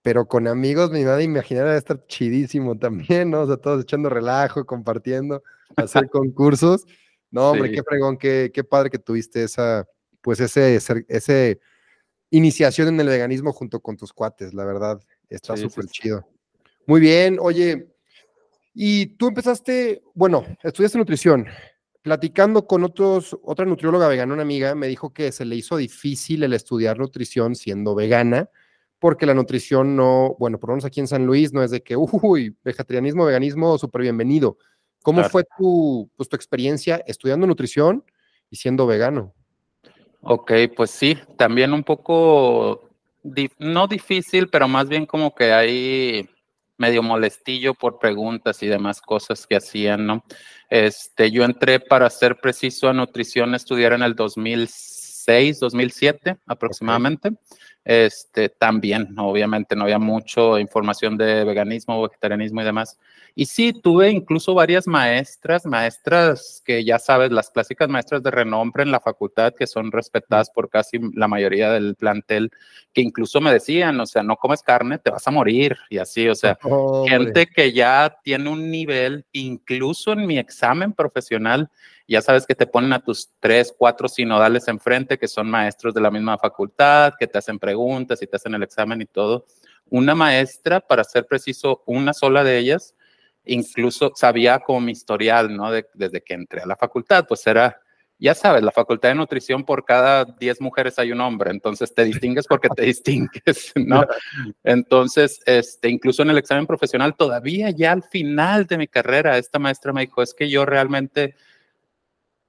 pero 0.01 0.27
con 0.27 0.49
amigos, 0.49 0.91
mi 0.91 1.05
madre 1.05 1.23
imaginar 1.23 1.67
a 1.67 1.77
estar 1.77 2.05
chidísimo 2.07 2.77
también, 2.77 3.29
¿no? 3.31 3.43
O 3.43 3.47
sea, 3.47 3.55
todos 3.55 3.83
echando 3.83 4.09
relajo, 4.09 4.65
compartiendo, 4.65 5.41
hacer 5.77 6.09
concursos. 6.09 6.83
No, 7.31 7.51
hombre, 7.51 7.71
qué 7.71 7.81
fregón, 7.81 8.17
qué, 8.17 8.51
qué 8.53 8.65
padre 8.65 8.89
que 8.89 8.99
tuviste 8.99 9.41
esa, 9.41 9.87
pues 10.19 10.41
ese, 10.41 10.75
ese 11.07 11.61
iniciación 12.29 12.89
en 12.89 12.99
el 12.99 13.07
veganismo 13.07 13.53
junto 13.53 13.79
con 13.79 13.95
tus 13.95 14.11
cuates, 14.11 14.53
la 14.53 14.65
verdad, 14.65 14.99
está 15.29 15.55
súper 15.55 15.85
chido. 15.85 16.27
Muy 16.85 16.99
bien, 16.99 17.37
oye, 17.39 17.92
y 18.73 19.05
tú 19.17 19.27
empezaste, 19.27 20.01
bueno, 20.13 20.45
estudiaste 20.63 20.97
nutrición, 20.97 21.47
platicando 22.01 22.67
con 22.67 22.83
otros, 22.83 23.37
otra 23.43 23.65
nutrióloga 23.65 24.07
vegana, 24.07 24.33
una 24.33 24.41
amiga, 24.41 24.75
me 24.75 24.87
dijo 24.87 25.13
que 25.13 25.31
se 25.31 25.45
le 25.45 25.55
hizo 25.55 25.77
difícil 25.77 26.43
el 26.43 26.53
estudiar 26.53 26.97
nutrición 26.97 27.55
siendo 27.55 27.95
vegana, 27.95 28.49
porque 28.99 29.25
la 29.25 29.33
nutrición 29.33 29.95
no, 29.95 30.35
bueno, 30.39 30.59
por 30.59 30.69
lo 30.69 30.75
menos 30.75 30.85
aquí 30.85 30.99
en 30.99 31.07
San 31.07 31.25
Luis, 31.25 31.53
no 31.53 31.63
es 31.63 31.71
de 31.71 31.81
que, 31.81 31.95
uy, 31.97 32.55
vegetarianismo, 32.63 33.25
veganismo, 33.25 33.77
súper 33.77 34.01
bienvenido. 34.01 34.57
¿Cómo 35.01 35.23
fue 35.25 35.43
tu, 35.57 36.09
pues, 36.15 36.29
tu 36.29 36.35
experiencia 36.35 37.03
estudiando 37.05 37.45
nutrición 37.45 38.05
y 38.49 38.55
siendo 38.55 38.87
vegano? 38.87 39.33
Ok, 40.21 40.53
pues 40.75 40.91
sí, 40.91 41.17
también 41.37 41.73
un 41.73 41.83
poco, 41.83 42.89
no 43.59 43.87
difícil, 43.87 44.47
pero 44.47 44.69
más 44.69 44.87
bien 44.87 45.05
como 45.05 45.35
que 45.35 45.51
hay 45.51 46.29
medio 46.77 47.03
molestillo 47.03 47.73
por 47.73 47.99
preguntas 47.99 48.61
y 48.63 48.67
demás 48.67 49.01
cosas 49.01 49.45
que 49.47 49.55
hacían, 49.55 50.05
¿no? 50.05 50.23
Este, 50.69 51.31
yo 51.31 51.43
entré 51.43 51.79
para 51.79 52.09
ser 52.09 52.37
preciso 52.37 52.89
a 52.89 52.93
nutrición, 52.93 53.55
estudiar 53.55 53.93
en 53.93 54.03
el 54.03 54.15
2006, 54.15 54.92
2007 55.25 56.37
aproximadamente. 56.45 57.31
Este, 57.85 58.47
también, 58.47 59.13
obviamente, 59.19 59.75
no 59.75 59.83
había 59.83 59.99
mucho 59.99 60.57
información 60.57 61.17
de 61.17 61.43
veganismo, 61.43 62.01
vegetarianismo 62.01 62.61
y 62.61 62.65
demás. 62.65 62.97
Y 63.35 63.47
sí, 63.47 63.73
tuve 63.73 64.09
incluso 64.09 64.53
varias 64.53 64.87
maestras, 64.87 65.65
maestras 65.65 66.61
que 66.63 66.85
ya 66.85 66.97
sabes, 66.97 67.31
las 67.31 67.49
clásicas 67.49 67.89
maestras 67.89 68.23
de 68.23 68.31
renombre 68.31 68.83
en 68.83 68.91
la 68.91 69.01
facultad, 69.01 69.53
que 69.53 69.67
son 69.67 69.91
respetadas 69.91 70.49
por 70.49 70.69
casi 70.69 70.99
la 71.13 71.27
mayoría 71.27 71.71
del 71.71 71.95
plantel, 71.95 72.51
que 72.93 73.01
incluso 73.01 73.41
me 73.41 73.51
decían, 73.51 73.99
o 73.99 74.05
sea, 74.05 74.23
no 74.23 74.37
comes 74.37 74.61
carne, 74.61 74.97
te 74.99 75.11
vas 75.11 75.27
a 75.27 75.31
morir, 75.31 75.77
y 75.89 75.97
así, 75.97 76.29
o 76.29 76.35
sea, 76.35 76.57
gente 77.07 77.47
que 77.47 77.73
ya 77.73 78.17
tiene 78.23 78.49
un 78.49 78.71
nivel, 78.71 79.25
incluso 79.33 80.13
en 80.13 80.25
mi 80.25 80.37
examen 80.37 80.93
profesional, 80.93 81.69
ya 82.07 82.21
sabes 82.21 82.45
que 82.45 82.55
te 82.55 82.67
ponen 82.67 82.93
a 82.93 83.03
tus 83.03 83.31
tres, 83.39 83.73
cuatro 83.77 84.07
sinodales 84.07 84.67
enfrente, 84.67 85.17
que 85.17 85.27
son 85.27 85.49
maestros 85.49 85.93
de 85.93 86.01
la 86.01 86.11
misma 86.11 86.37
facultad, 86.37 87.13
que 87.19 87.27
te 87.27 87.37
hacen 87.37 87.59
preguntas 87.59 88.21
y 88.21 88.27
te 88.27 88.35
hacen 88.35 88.53
el 88.53 88.63
examen 88.63 89.01
y 89.01 89.05
todo. 89.05 89.45
Una 89.89 90.15
maestra, 90.15 90.79
para 90.79 91.03
ser 91.03 91.25
preciso, 91.25 91.83
una 91.85 92.13
sola 92.13 92.43
de 92.43 92.57
ellas, 92.57 92.95
incluso 93.45 94.11
sabía 94.15 94.59
como 94.59 94.81
mi 94.81 94.91
historial, 94.91 95.55
¿no? 95.55 95.71
desde 95.71 96.21
que 96.21 96.33
entré 96.33 96.61
a 96.61 96.65
la 96.65 96.75
facultad, 96.75 97.25
pues 97.27 97.45
era 97.47 97.79
ya 98.23 98.33
sabes, 98.33 98.63
la 98.63 98.71
facultad 98.71 99.09
de 99.09 99.15
nutrición 99.15 99.65
por 99.65 99.83
cada 99.83 100.23
10 100.23 100.61
mujeres 100.61 100.97
hay 100.97 101.11
un 101.11 101.19
hombre, 101.19 101.51
entonces 101.51 101.93
te 101.93 102.05
distingues 102.05 102.47
porque 102.47 102.69
te 102.69 102.83
distingues, 102.83 103.73
¿no? 103.75 104.05
Entonces, 104.63 105.41
este, 105.45 105.89
incluso 105.89 106.21
en 106.21 106.29
el 106.29 106.37
examen 106.37 106.65
profesional, 106.65 107.15
todavía 107.17 107.69
ya 107.71 107.91
al 107.91 108.03
final 108.03 108.65
de 108.65 108.77
mi 108.77 108.87
carrera, 108.87 109.37
esta 109.37 109.59
maestra 109.59 109.91
me 109.91 110.01
dijo, 110.01 110.21
es 110.21 110.33
que 110.33 110.49
yo 110.49 110.65
realmente, 110.65 111.35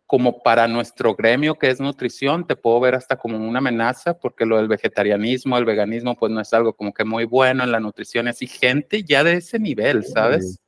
como 0.07 0.43
para 0.43 0.69
nuestro 0.69 1.15
gremio 1.15 1.55
que 1.55 1.71
es 1.71 1.81
nutrición, 1.81 2.47
te 2.47 2.57
puedo 2.57 2.79
ver 2.81 2.95
hasta 2.95 3.17
como 3.17 3.39
una 3.39 3.59
amenaza, 3.59 4.19
porque 4.19 4.45
lo 4.45 4.59
del 4.59 4.69
vegetarianismo, 4.69 5.57
el 5.57 5.65
veganismo, 5.65 6.15
pues 6.17 6.31
no 6.31 6.41
es 6.41 6.53
algo 6.53 6.75
como 6.75 6.93
que 6.93 7.05
muy 7.05 7.25
bueno 7.25 7.65
en 7.65 7.73
la 7.73 7.81
nutrición, 7.81 8.29
y 8.39 8.47
gente 8.47 9.03
ya 9.03 9.25
de 9.25 9.35
ese 9.35 9.59
nivel, 9.59 10.05
¿sabes? 10.05 10.59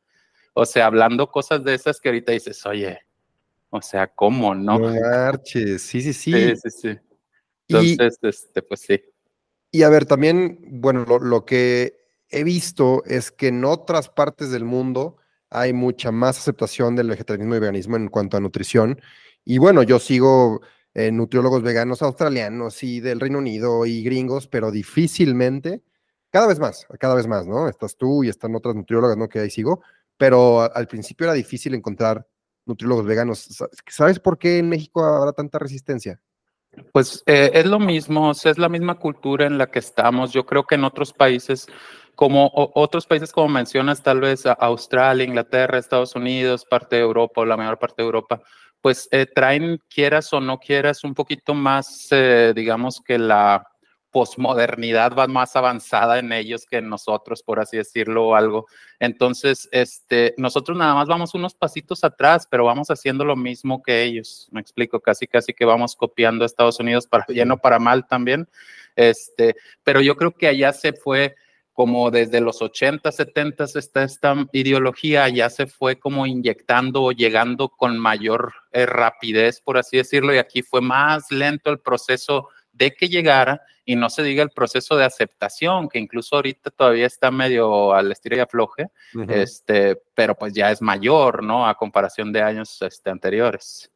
O 0.54 0.64
sea, 0.64 0.86
hablando 0.86 1.30
cosas 1.30 1.62
de 1.64 1.74
esas 1.74 2.00
que 2.00 2.08
ahorita 2.08 2.32
dices, 2.32 2.64
oye, 2.64 3.00
o 3.68 3.82
sea, 3.82 4.06
¿cómo 4.06 4.54
no? 4.54 4.78
No 4.78 5.00
marches, 5.00 5.82
sí, 5.82 6.00
sí, 6.00 6.12
sí. 6.12 6.32
Sí, 6.32 6.56
sí, 6.56 6.70
sí. 6.70 6.98
Entonces, 7.68 8.18
este, 8.22 8.62
pues 8.62 8.80
sí. 8.80 9.02
Y 9.70 9.82
a 9.82 9.90
ver, 9.90 10.06
también, 10.06 10.58
bueno, 10.80 11.04
lo, 11.04 11.44
que 11.44 11.98
he 12.30 12.44
visto 12.44 13.02
es 13.04 13.30
que 13.30 13.48
en 13.48 13.64
otras 13.64 14.08
partes 14.08 14.50
del 14.50 14.64
mundo 14.64 15.18
hay 15.56 15.72
mucha 15.72 16.12
más 16.12 16.36
aceptación 16.36 16.94
del 16.96 17.08
vegetarianismo 17.08 17.56
y 17.56 17.60
veganismo 17.60 17.96
en 17.96 18.08
cuanto 18.08 18.36
a 18.36 18.40
nutrición. 18.40 19.00
Y 19.42 19.56
bueno, 19.56 19.82
yo 19.82 19.98
sigo 19.98 20.60
eh, 20.92 21.10
nutriólogos 21.10 21.62
veganos 21.62 22.02
australianos 22.02 22.82
y 22.82 23.00
del 23.00 23.20
Reino 23.20 23.38
Unido 23.38 23.86
y 23.86 24.02
gringos, 24.02 24.48
pero 24.48 24.70
difícilmente, 24.70 25.82
cada 26.30 26.46
vez 26.46 26.58
más, 26.58 26.86
cada 27.00 27.14
vez 27.14 27.26
más, 27.26 27.46
¿no? 27.46 27.68
Estás 27.68 27.96
tú 27.96 28.22
y 28.22 28.28
están 28.28 28.54
otras 28.54 28.74
nutriólogas, 28.74 29.16
¿no? 29.16 29.30
Que 29.30 29.38
ahí 29.38 29.48
sigo, 29.48 29.82
pero 30.18 30.60
al 30.60 30.86
principio 30.88 31.24
era 31.24 31.32
difícil 31.32 31.72
encontrar 31.72 32.26
nutriólogos 32.66 33.06
veganos. 33.06 33.48
¿Sabes 33.88 34.20
por 34.20 34.36
qué 34.36 34.58
en 34.58 34.68
México 34.68 35.02
habrá 35.02 35.32
tanta 35.32 35.58
resistencia? 35.58 36.20
Pues 36.92 37.22
eh, 37.24 37.50
es 37.54 37.64
lo 37.64 37.78
mismo, 37.78 38.32
es 38.32 38.58
la 38.58 38.68
misma 38.68 38.98
cultura 38.98 39.46
en 39.46 39.56
la 39.56 39.70
que 39.70 39.78
estamos. 39.78 40.32
Yo 40.32 40.44
creo 40.44 40.64
que 40.64 40.74
en 40.74 40.84
otros 40.84 41.14
países, 41.14 41.66
como 42.16 42.50
otros 42.54 43.06
países 43.06 43.30
como 43.30 43.48
mencionas, 43.48 44.02
tal 44.02 44.20
vez 44.20 44.44
Australia, 44.46 45.24
Inglaterra, 45.24 45.78
Estados 45.78 46.16
Unidos, 46.16 46.64
parte 46.64 46.96
de 46.96 47.02
Europa 47.02 47.42
o 47.42 47.44
la 47.44 47.58
mayor 47.58 47.78
parte 47.78 48.02
de 48.02 48.06
Europa, 48.06 48.40
pues 48.80 49.06
eh, 49.12 49.26
traen, 49.26 49.80
quieras 49.88 50.32
o 50.32 50.40
no 50.40 50.58
quieras, 50.58 51.04
un 51.04 51.14
poquito 51.14 51.52
más, 51.54 52.08
eh, 52.10 52.52
digamos 52.56 53.02
que 53.02 53.18
la 53.18 53.68
posmodernidad 54.10 55.12
va 55.14 55.26
más 55.26 55.56
avanzada 55.56 56.18
en 56.18 56.32
ellos 56.32 56.64
que 56.64 56.78
en 56.78 56.88
nosotros, 56.88 57.42
por 57.42 57.60
así 57.60 57.76
decirlo, 57.76 58.28
o 58.28 58.34
algo. 58.34 58.66
Entonces, 58.98 59.68
este, 59.72 60.34
nosotros 60.38 60.78
nada 60.78 60.94
más 60.94 61.06
vamos 61.06 61.34
unos 61.34 61.54
pasitos 61.54 62.02
atrás, 62.02 62.48
pero 62.50 62.64
vamos 62.64 62.88
haciendo 62.88 63.26
lo 63.26 63.36
mismo 63.36 63.82
que 63.82 64.04
ellos. 64.04 64.48
Me 64.52 64.62
explico, 64.62 65.00
casi, 65.00 65.26
casi 65.26 65.52
que 65.52 65.66
vamos 65.66 65.94
copiando 65.96 66.44
a 66.44 66.46
Estados 66.46 66.80
Unidos 66.80 67.06
para 67.06 67.26
bien 67.28 67.50
o 67.50 67.58
para 67.58 67.78
mal 67.78 68.06
también. 68.06 68.48
Este, 68.94 69.54
pero 69.84 70.00
yo 70.00 70.16
creo 70.16 70.32
que 70.32 70.46
allá 70.46 70.72
se 70.72 70.94
fue 70.94 71.36
como 71.76 72.10
desde 72.10 72.40
los 72.40 72.62
80, 72.62 73.12
70 73.12 73.64
esta, 73.64 74.02
esta 74.02 74.34
ideología 74.52 75.28
ya 75.28 75.50
se 75.50 75.66
fue 75.66 75.98
como 75.98 76.26
inyectando 76.26 77.02
o 77.02 77.12
llegando 77.12 77.68
con 77.68 77.98
mayor 77.98 78.54
eh, 78.72 78.86
rapidez, 78.86 79.60
por 79.60 79.76
así 79.76 79.98
decirlo, 79.98 80.34
y 80.34 80.38
aquí 80.38 80.62
fue 80.62 80.80
más 80.80 81.30
lento 81.30 81.68
el 81.70 81.78
proceso 81.80 82.48
de 82.72 82.92
que 82.92 83.10
llegara 83.10 83.60
y 83.84 83.94
no 83.94 84.08
se 84.08 84.22
diga 84.22 84.42
el 84.42 84.48
proceso 84.48 84.96
de 84.96 85.04
aceptación, 85.04 85.90
que 85.90 85.98
incluso 85.98 86.36
ahorita 86.36 86.70
todavía 86.70 87.06
está 87.06 87.30
medio 87.30 87.92
al 87.92 88.10
estilo 88.10 88.36
y 88.36 88.40
afloje, 88.40 88.86
este, 89.28 90.00
pero 90.14 90.34
pues 90.34 90.54
ya 90.54 90.72
es 90.72 90.80
mayor, 90.80 91.44
¿no? 91.44 91.68
A 91.68 91.76
comparación 91.76 92.32
de 92.32 92.40
años 92.40 92.80
este, 92.80 93.10
anteriores. 93.10 93.90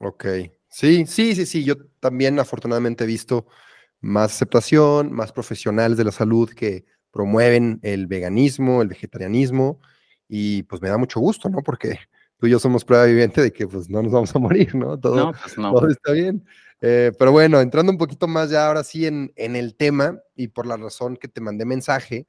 Ok. 0.00 0.26
Sí, 0.68 1.06
sí, 1.06 1.34
sí, 1.34 1.46
sí. 1.46 1.64
Yo 1.64 1.76
también 1.98 2.38
afortunadamente 2.38 3.04
he 3.04 3.06
visto 3.06 3.46
más 4.00 4.34
aceptación, 4.34 5.12
más 5.12 5.32
profesionales 5.32 5.96
de 5.96 6.04
la 6.04 6.12
salud 6.12 6.50
que 6.50 6.84
promueven 7.12 7.78
el 7.82 8.06
veganismo, 8.06 8.82
el 8.82 8.88
vegetarianismo, 8.88 9.80
y 10.28 10.62
pues 10.64 10.82
me 10.82 10.88
da 10.88 10.96
mucho 10.96 11.20
gusto, 11.20 11.48
¿no? 11.48 11.62
Porque 11.62 11.98
tú 12.38 12.46
y 12.46 12.50
yo 12.50 12.58
somos 12.58 12.84
prueba 12.84 13.04
viviente 13.04 13.42
de 13.42 13.52
que 13.52 13.66
pues 13.68 13.88
no 13.88 14.02
nos 14.02 14.12
vamos 14.12 14.34
a 14.34 14.38
morir, 14.38 14.74
¿no? 14.74 14.98
Todo, 14.98 15.32
pues, 15.32 15.54
todo 15.54 15.88
está 15.88 16.12
bien. 16.12 16.44
Eh, 16.80 17.12
pero 17.16 17.30
bueno, 17.30 17.60
entrando 17.60 17.92
un 17.92 17.98
poquito 17.98 18.26
más 18.26 18.50
ya 18.50 18.66
ahora 18.66 18.82
sí 18.82 19.06
en, 19.06 19.32
en, 19.36 19.54
el 19.54 19.76
tema 19.76 20.18
y 20.34 20.48
por 20.48 20.66
la 20.66 20.76
razón 20.76 21.16
que 21.16 21.28
te 21.28 21.40
mandé 21.40 21.64
mensaje, 21.64 22.26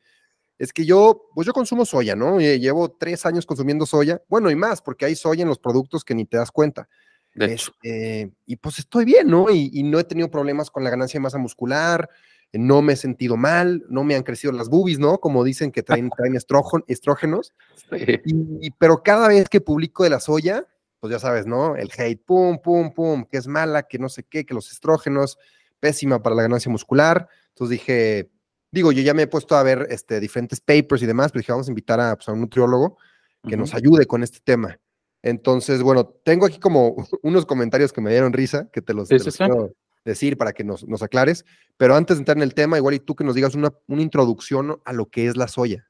es 0.59 0.71
que 0.71 0.85
yo, 0.85 1.29
pues 1.33 1.47
yo 1.47 1.53
consumo 1.53 1.85
soya, 1.85 2.15
¿no? 2.15 2.39
Llevo 2.39 2.91
tres 2.91 3.25
años 3.25 3.45
consumiendo 3.45 3.85
soya, 3.85 4.21
bueno, 4.27 4.51
y 4.51 4.55
más, 4.55 4.81
porque 4.81 5.05
hay 5.05 5.15
soya 5.15 5.41
en 5.41 5.49
los 5.49 5.59
productos 5.59 6.05
que 6.05 6.15
ni 6.15 6.25
te 6.25 6.37
das 6.37 6.51
cuenta. 6.51 6.87
De 7.33 7.53
hecho. 7.53 7.71
Este, 7.81 8.31
y 8.45 8.55
pues 8.57 8.79
estoy 8.79 9.05
bien, 9.05 9.27
¿no? 9.27 9.49
Y, 9.49 9.83
no 9.83 9.99
he 9.99 10.03
tenido 10.03 10.29
problemas 10.29 10.69
con 10.69 10.83
la 10.83 10.89
ganancia 10.89 11.17
de 11.17 11.23
masa 11.23 11.37
muscular, 11.37 12.09
no 12.53 12.81
me 12.81 12.93
he 12.93 12.95
sentido 12.95 13.35
mal, 13.35 13.83
no 13.89 14.03
me 14.03 14.15
han 14.15 14.23
crecido 14.23 14.53
las 14.53 14.69
boobies, 14.69 14.99
¿no? 14.99 15.19
Como 15.19 15.43
dicen 15.43 15.71
que 15.71 15.83
traen, 15.83 16.09
traen 16.17 16.35
estrógenos. 16.87 17.53
Y, 18.25 18.71
pero 18.71 19.01
cada 19.03 19.27
vez 19.27 19.49
que 19.49 19.61
publico 19.61 20.03
de 20.03 20.11
la 20.11 20.19
soya, 20.19 20.67
pues 20.99 21.11
ya 21.11 21.19
sabes, 21.19 21.45
¿no? 21.45 21.75
El 21.75 21.89
hate, 21.97 22.23
pum, 22.23 22.59
pum, 22.59 22.93
pum, 22.93 23.25
que 23.25 23.37
es 23.37 23.47
mala, 23.47 23.83
que 23.83 23.97
no 23.97 24.07
sé 24.07 24.23
qué, 24.23 24.45
que 24.45 24.53
los 24.53 24.71
estrógenos, 24.71 25.37
pésima 25.79 26.21
para 26.21 26.35
la 26.35 26.43
ganancia 26.43 26.71
muscular. 26.71 27.27
Entonces 27.49 27.79
dije, 27.79 28.29
digo, 28.71 28.91
yo 28.91 29.01
ya 29.01 29.13
me 29.13 29.23
he 29.23 29.27
puesto 29.27 29.55
a 29.55 29.63
ver 29.63 29.87
este, 29.89 30.19
diferentes 30.19 30.61
papers 30.61 31.01
y 31.01 31.05
demás, 31.05 31.31
pero 31.31 31.41
dije, 31.41 31.51
vamos 31.51 31.67
a 31.67 31.71
invitar 31.71 31.99
a, 31.99 32.15
pues, 32.15 32.27
un 32.27 32.39
nutriólogo 32.39 32.97
que 33.47 33.57
nos 33.57 33.73
ayude 33.73 34.05
con 34.05 34.23
este 34.23 34.39
tema. 34.41 34.79
Entonces, 35.21 35.81
bueno, 35.81 36.05
tengo 36.23 36.45
aquí 36.45 36.59
como 36.59 36.95
unos 37.23 37.45
comentarios 37.45 37.91
que 37.91 38.01
me 38.01 38.11
dieron 38.11 38.31
risa, 38.31 38.69
que 38.71 38.81
te 38.81 38.93
los, 38.93 39.09
quiero 39.09 39.73
decir 40.05 40.37
para 40.37 40.53
que 40.53 40.63
nos, 40.63 40.87
nos, 40.87 41.01
aclares, 41.03 41.45
pero 41.77 41.95
antes 41.95 42.17
de 42.17 42.21
entrar 42.21 42.37
en 42.37 42.43
el 42.43 42.53
tema, 42.53 42.77
igual 42.77 42.95
y 42.95 42.99
tú 42.99 43.15
que 43.15 43.23
nos 43.23 43.35
digas 43.35 43.55
una, 43.55 43.73
una 43.87 44.01
introducción 44.01 44.81
a 44.85 44.93
lo 44.93 45.07
que 45.07 45.27
es 45.27 45.37
la 45.37 45.47
soya. 45.47 45.87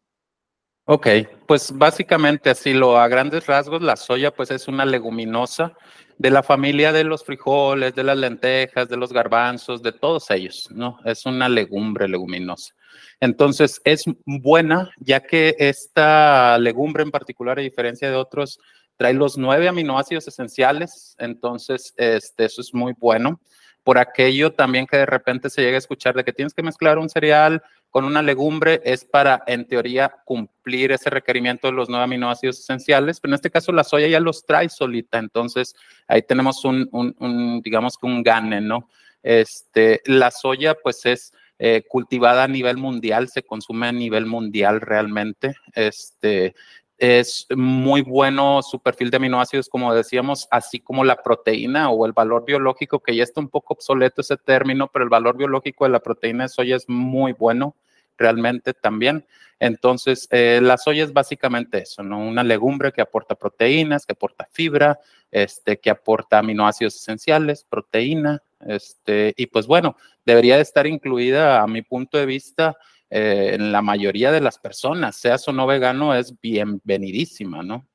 Ok, 0.85 1.07
pues 1.47 1.71
básicamente 1.73 2.49
así 2.49 2.73
lo 2.73 2.97
a 2.97 3.07
grandes 3.07 3.45
rasgos, 3.47 3.81
la 3.81 3.95
soya 3.95 4.31
pues 4.31 4.51
es 4.51 4.67
una 4.67 4.85
leguminosa 4.85 5.77
de 6.17 6.29
la 6.29 6.43
familia 6.43 6.91
de 6.91 7.05
los 7.05 7.23
frijoles, 7.23 7.95
de 7.95 8.03
las 8.03 8.17
lentejas, 8.17 8.89
de 8.89 8.97
los 8.97 9.13
garbanzos, 9.13 9.81
de 9.81 9.93
todos 9.93 10.29
ellos, 10.29 10.67
¿no? 10.71 10.99
Es 11.05 11.25
una 11.25 11.47
legumbre 11.47 12.09
leguminosa. 12.09 12.73
Entonces 13.21 13.79
es 13.85 14.03
buena 14.25 14.91
ya 14.97 15.21
que 15.21 15.55
esta 15.57 16.57
legumbre 16.57 17.03
en 17.03 17.11
particular, 17.11 17.59
a 17.59 17.61
diferencia 17.61 18.09
de 18.09 18.17
otros, 18.17 18.59
trae 18.97 19.13
los 19.13 19.37
nueve 19.37 19.69
aminoácidos 19.69 20.27
esenciales, 20.27 21.15
entonces 21.17 21.93
este, 21.95 22.43
eso 22.43 22.59
es 22.59 22.73
muy 22.73 22.93
bueno 22.97 23.39
por 23.83 23.97
aquello 23.97 24.53
también 24.53 24.87
que 24.87 24.97
de 24.97 25.05
repente 25.05 25.49
se 25.49 25.61
llega 25.61 25.75
a 25.75 25.79
escuchar 25.79 26.15
de 26.15 26.23
que 26.23 26.33
tienes 26.33 26.53
que 26.53 26.63
mezclar 26.63 26.97
un 26.97 27.09
cereal 27.09 27.61
con 27.89 28.05
una 28.05 28.23
legumbre, 28.23 28.81
es 28.85 29.05
para, 29.05 29.43
en 29.45 29.67
teoría, 29.67 30.11
cumplir 30.25 30.91
ese 30.91 31.11
requerimiento 31.11 31.67
de 31.67 31.73
los 31.73 31.89
nueve 31.89 32.05
aminoácidos 32.05 32.59
esenciales, 32.59 33.19
pero 33.19 33.31
en 33.31 33.35
este 33.35 33.51
caso 33.51 33.71
la 33.71 33.83
soya 33.83 34.07
ya 34.07 34.19
los 34.19 34.47
trae 34.47 34.67
solita, 34.69 35.19
entonces 35.19 35.75
ahí 36.07 36.23
tenemos 36.23 36.65
un, 36.65 36.89
un, 36.91 37.61
digamos 37.61 37.97
que 37.97 38.07
un 38.07 38.23
gane, 38.23 38.61
¿no? 38.61 38.89
Este, 39.21 40.01
la 40.05 40.31
soya 40.31 40.75
pues 40.81 41.05
es 41.05 41.33
eh, 41.59 41.83
cultivada 41.87 42.45
a 42.45 42.47
nivel 42.47 42.77
mundial, 42.77 43.29
se 43.29 43.43
consume 43.43 43.87
a 43.87 43.91
nivel 43.91 44.25
mundial 44.25 44.81
realmente, 44.81 45.55
este, 45.75 46.55
es 47.03 47.47
muy 47.53 48.01
bueno 48.01 48.61
su 48.61 48.79
perfil 48.79 49.11
de 49.11 49.17
aminoácidos, 49.17 49.67
como 49.67 49.93
decíamos, 49.93 50.47
así 50.49 50.79
como 50.79 51.03
la 51.03 51.21
proteína 51.21 51.89
o 51.89 52.05
el 52.05 52.13
valor 52.13 52.45
biológico, 52.45 53.01
que 53.01 53.13
ya 53.13 53.23
está 53.23 53.41
un 53.41 53.49
poco 53.49 53.73
obsoleto 53.73 54.21
ese 54.21 54.37
término, 54.37 54.87
pero 54.87 55.03
el 55.03 55.09
valor 55.09 55.35
biológico 55.35 55.83
de 55.83 55.89
la 55.89 55.99
proteína 55.99 56.45
de 56.45 56.49
soya 56.49 56.77
es 56.77 56.87
muy 56.87 57.33
bueno 57.33 57.75
realmente 58.17 58.73
también. 58.73 59.25
Entonces, 59.59 60.29
eh, 60.31 60.61
la 60.63 60.77
soya 60.77 61.03
es 61.03 61.11
básicamente 61.11 61.79
eso, 61.79 62.03
¿no? 62.03 62.19
Una 62.19 62.41
legumbre 62.41 62.93
que 62.93 63.01
aporta 63.01 63.35
proteínas, 63.35 64.05
que 64.05 64.13
aporta 64.13 64.47
fibra, 64.53 64.97
este, 65.29 65.81
que 65.81 65.89
aporta 65.89 66.39
aminoácidos 66.39 66.95
esenciales, 66.95 67.65
proteína, 67.69 68.41
este, 68.65 69.33
y 69.35 69.47
pues 69.47 69.67
bueno, 69.67 69.97
debería 70.25 70.55
de 70.55 70.61
estar 70.61 70.87
incluida, 70.87 71.61
a 71.61 71.67
mi 71.67 71.81
punto 71.81 72.17
de 72.17 72.25
vista, 72.25 72.77
eh, 73.15 73.53
en 73.53 73.71
la 73.71 73.83
mayoría 73.83 74.31
de 74.31 74.41
las 74.41 74.57
personas, 74.57 75.17
seas 75.17 75.47
o 75.47 75.53
no 75.53 75.67
vegano, 75.67 76.15
es 76.15 76.33
bienvenidísima, 76.41 77.61
¿no? 77.61 77.87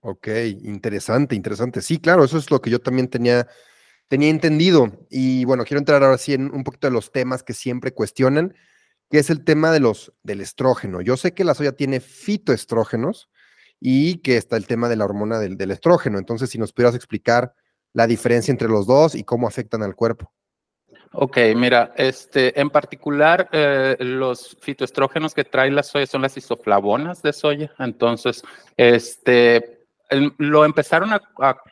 Ok, 0.00 0.28
interesante, 0.64 1.34
interesante. 1.34 1.80
Sí, 1.80 1.98
claro, 1.98 2.24
eso 2.24 2.36
es 2.36 2.50
lo 2.50 2.60
que 2.60 2.68
yo 2.68 2.78
también 2.78 3.08
tenía, 3.08 3.48
tenía 4.06 4.28
entendido. 4.28 4.92
Y 5.08 5.46
bueno, 5.46 5.64
quiero 5.64 5.78
entrar 5.78 6.04
ahora 6.04 6.18
sí 6.18 6.34
en 6.34 6.54
un 6.54 6.62
poquito 6.62 6.88
de 6.88 6.92
los 6.92 7.10
temas 7.10 7.42
que 7.42 7.54
siempre 7.54 7.94
cuestionan, 7.94 8.54
que 9.08 9.18
es 9.18 9.30
el 9.30 9.44
tema 9.44 9.72
de 9.72 9.80
los, 9.80 10.12
del 10.22 10.42
estrógeno. 10.42 11.00
Yo 11.00 11.16
sé 11.16 11.32
que 11.32 11.44
la 11.44 11.54
soya 11.54 11.72
tiene 11.72 12.00
fitoestrógenos 12.00 13.30
y 13.80 14.18
que 14.18 14.36
está 14.36 14.58
el 14.58 14.66
tema 14.66 14.90
de 14.90 14.96
la 14.96 15.06
hormona 15.06 15.38
del 15.38 15.70
estrógeno. 15.70 16.18
Entonces, 16.18 16.50
si 16.50 16.58
nos 16.58 16.74
pudieras 16.74 16.94
explicar 16.94 17.54
la 17.94 18.06
diferencia 18.06 18.52
entre 18.52 18.68
los 18.68 18.86
dos 18.86 19.14
y 19.14 19.24
cómo 19.24 19.48
afectan 19.48 19.82
al 19.82 19.96
cuerpo. 19.96 20.34
Ok, 21.12 21.38
mira, 21.54 21.92
este, 21.96 22.58
en 22.60 22.70
particular, 22.70 23.48
eh, 23.52 23.96
los 24.00 24.56
fitoestrógenos 24.60 25.34
que 25.34 25.44
trae 25.44 25.70
la 25.70 25.82
soya 25.82 26.06
son 26.06 26.22
las 26.22 26.36
isoflavonas 26.36 27.22
de 27.22 27.32
soya. 27.32 27.72
Entonces, 27.78 28.42
este, 28.76 29.76
lo 30.38 30.64
empezaron 30.64 31.12
a, 31.12 31.20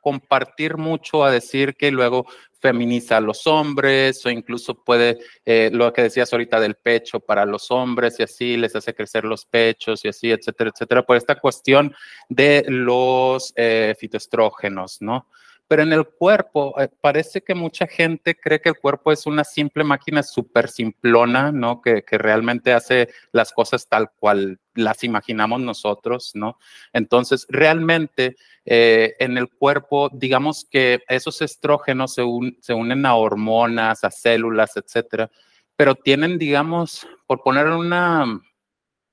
compartir 0.02 0.76
mucho, 0.76 1.24
a 1.24 1.30
decir 1.30 1.76
que 1.76 1.90
luego 1.90 2.26
feminiza 2.60 3.18
a 3.18 3.20
los 3.20 3.46
hombres 3.46 4.24
o 4.24 4.30
incluso 4.30 4.74
puede, 4.74 5.18
eh, 5.44 5.70
lo 5.72 5.92
que 5.92 6.02
decías 6.02 6.32
ahorita 6.32 6.58
del 6.58 6.76
pecho 6.76 7.20
para 7.20 7.44
los 7.44 7.70
hombres 7.70 8.18
y 8.18 8.22
así 8.22 8.56
les 8.56 8.74
hace 8.74 8.94
crecer 8.94 9.24
los 9.24 9.44
pechos 9.44 10.04
y 10.04 10.08
así, 10.08 10.30
etcétera, 10.30 10.70
etcétera, 10.74 11.02
por 11.02 11.16
esta 11.16 11.38
cuestión 11.38 11.94
de 12.28 12.64
los 12.68 13.52
eh, 13.56 13.94
fitoestrógenos, 13.98 15.00
¿no? 15.00 15.28
Pero 15.68 15.82
en 15.82 15.92
el 15.92 16.06
cuerpo 16.06 16.78
eh, 16.80 16.88
parece 17.00 17.42
que 17.42 17.54
mucha 17.54 17.86
gente 17.86 18.34
cree 18.34 18.60
que 18.60 18.68
el 18.68 18.78
cuerpo 18.78 19.12
es 19.12 19.26
una 19.26 19.44
simple 19.44 19.84
máquina 19.84 20.22
súper 20.22 20.68
simplona, 20.68 21.52
¿no? 21.52 21.80
Que, 21.80 22.02
que, 22.02 22.18
realmente 22.18 22.72
hace 22.72 23.08
las 23.32 23.52
cosas 23.52 23.88
tal 23.88 24.10
cual 24.18 24.60
las 24.74 25.04
imaginamos 25.04 25.60
nosotros, 25.60 26.32
¿no? 26.34 26.58
Entonces, 26.92 27.46
realmente 27.48 28.36
eh, 28.64 29.14
en 29.18 29.38
el 29.38 29.48
cuerpo, 29.48 30.10
digamos 30.12 30.66
que 30.70 31.02
esos 31.08 31.40
estrógenos 31.42 32.14
se, 32.14 32.22
se 32.60 32.74
unen 32.74 33.06
a 33.06 33.14
hormonas, 33.14 34.04
a 34.04 34.10
células, 34.10 34.76
etcétera, 34.76 35.30
pero 35.76 35.94
tienen, 35.94 36.38
digamos, 36.38 37.06
por 37.26 37.42
poner 37.42 37.66
una 37.66 38.40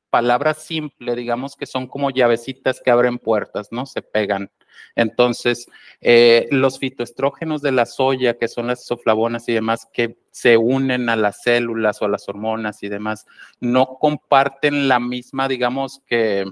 palabra 0.09 0.53
simple, 0.53 1.15
digamos 1.15 1.55
que 1.55 1.65
son 1.65 1.87
como 1.87 2.11
llavecitas 2.11 2.81
que 2.83 2.91
abren 2.91 3.17
puertas, 3.17 3.69
¿no? 3.71 3.85
Se 3.85 4.01
pegan. 4.01 4.51
Entonces, 4.95 5.67
eh, 6.01 6.47
los 6.51 6.79
fitoestrógenos 6.79 7.61
de 7.61 7.71
la 7.71 7.85
soya, 7.85 8.37
que 8.37 8.47
son 8.47 8.67
las 8.67 8.83
isoflavonas 8.83 9.47
y 9.49 9.53
demás, 9.53 9.87
que 9.91 10.17
se 10.31 10.57
unen 10.57 11.09
a 11.09 11.15
las 11.15 11.43
células 11.43 12.01
o 12.01 12.05
a 12.05 12.09
las 12.09 12.27
hormonas 12.29 12.83
y 12.83 12.89
demás, 12.89 13.25
no 13.59 13.97
comparten 13.99 14.87
la 14.87 14.99
misma, 14.99 15.47
digamos 15.47 16.01
que 16.05 16.45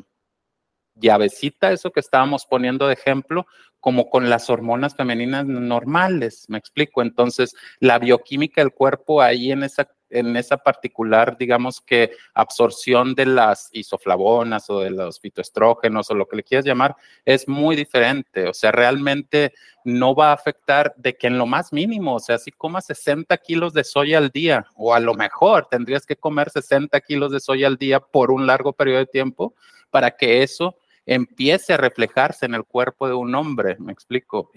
llavecita, 0.96 1.72
eso 1.72 1.92
que 1.92 2.00
estábamos 2.02 2.46
poniendo 2.46 2.88
de 2.88 2.94
ejemplo, 2.94 3.48
como 3.80 4.10
con 4.10 4.30
las 4.30 4.50
hormonas 4.50 4.96
femeninas 4.96 5.46
normales, 5.46 6.46
me 6.50 6.58
explico. 6.58 7.02
Entonces, 7.02 7.56
la 7.80 8.00
bioquímica 8.00 8.62
del 8.62 8.74
cuerpo 8.74 9.22
ahí 9.22 9.52
en 9.52 9.64
esa 9.64 9.90
en 10.10 10.36
esa 10.36 10.58
particular, 10.58 11.38
digamos 11.38 11.82
que 11.82 12.12
absorción 12.34 13.16
de 13.16 13.26
las 13.26 13.70
isoflavonas 13.72 14.70
o 14.70 14.82
de 14.82 14.92
los 14.92 15.20
fitoestrógenos 15.20 16.10
o 16.10 16.16
lo 16.16 16.28
que 16.28 16.38
le 16.38 16.44
quieras 16.44 16.66
llamar, 16.66 16.96
es 17.26 17.48
muy 17.48 17.76
diferente. 17.76 18.48
O 18.48 18.54
sea, 18.54 18.72
realmente 18.72 19.54
no 19.84 20.16
va 20.16 20.30
a 20.32 20.34
afectar 20.34 20.94
de 20.98 21.16
que 21.16 21.28
en 21.28 21.38
lo 21.38 21.46
más 21.46 21.72
mínimo, 21.74 22.16
o 22.16 22.20
sea, 22.20 22.38
si 22.38 22.52
comas 22.52 22.86
60 22.86 23.38
kilos 23.38 23.74
de 23.74 23.84
soya 23.84 24.18
al 24.18 24.30
día, 24.30 24.66
o 24.76 24.94
a 24.94 25.00
lo 25.00 25.14
mejor 25.14 25.68
tendrías 25.70 26.06
que 26.06 26.16
comer 26.16 26.50
60 26.50 27.00
kilos 27.02 27.32
de 27.32 27.40
soya 27.40 27.68
al 27.68 27.78
día 27.78 28.00
por 28.00 28.32
un 28.32 28.48
largo 28.48 28.74
periodo 28.74 29.00
de 29.00 29.06
tiempo 29.06 29.56
para 29.90 30.12
que 30.12 30.44
eso 30.44 30.76
empiece 31.06 31.74
a 31.74 31.78
reflejarse 31.78 32.46
en 32.46 32.54
el 32.54 32.64
cuerpo 32.66 33.08
de 33.08 33.16
un 33.16 33.34
hombre, 33.34 33.78
me 33.80 33.92
explico, 33.92 34.52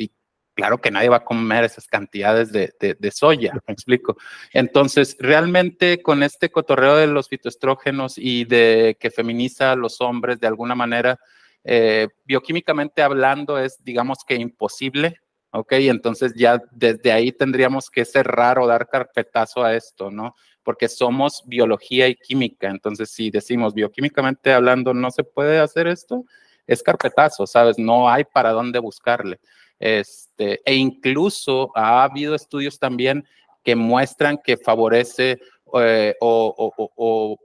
claro 0.54 0.78
que 0.78 0.90
nadie 0.90 1.08
va 1.08 1.18
a 1.18 1.24
comer 1.24 1.64
esas 1.64 1.86
cantidades 1.86 2.52
de, 2.52 3.10
soya, 3.12 3.52
me 3.66 3.72
explico. 3.72 4.16
Entonces, 4.52 5.16
realmente 5.18 6.02
con 6.02 6.22
este 6.22 6.50
cotorreo 6.50 6.96
de 6.96 7.06
los 7.06 7.28
fitoestrógenos 7.28 8.18
y 8.18 8.44
de 8.44 8.96
que 9.00 9.10
feminiza 9.10 9.72
a 9.72 9.76
los 9.76 10.00
hombres 10.00 10.40
de 10.40 10.46
alguna 10.46 10.74
manera, 10.74 11.18
eh, 11.64 12.08
bioquímicamente 12.24 13.02
hablando, 13.02 13.58
es, 13.58 13.82
digamos 13.82 14.18
que 14.26 14.34
imposible, 14.34 15.20
¿ok? 15.52 15.72
Entonces 15.72 16.34
ya 16.34 16.60
desde 16.72 17.12
ahí 17.12 17.32
tendríamos 17.32 17.90
que 17.90 18.04
cerrar 18.04 18.58
o 18.58 18.66
dar 18.66 18.88
carpetazo 18.88 19.62
a 19.62 19.74
esto, 19.74 20.10
¿no? 20.10 20.34
Porque 20.62 20.88
somos 20.88 21.42
biología 21.46 22.08
y 22.08 22.16
química, 22.16 22.68
entonces 22.68 23.10
si 23.10 23.30
decimos 23.30 23.74
bioquímicamente 23.74 24.52
hablando 24.52 24.94
no 24.94 25.10
se 25.10 25.24
puede 25.24 25.58
hacer 25.58 25.86
esto, 25.86 26.24
es 26.66 26.82
carpetazo, 26.82 27.46
¿sabes? 27.46 27.78
No 27.78 28.08
hay 28.08 28.24
para 28.24 28.50
dónde 28.50 28.78
buscarle. 28.78 29.40
Este, 29.82 30.60
e 30.64 30.76
incluso 30.76 31.72
ha 31.74 32.04
habido 32.04 32.36
estudios 32.36 32.78
también 32.78 33.26
que 33.64 33.74
muestran 33.74 34.38
que 34.38 34.56
favorece 34.56 35.40
eh, 35.74 36.14
o, 36.20 37.36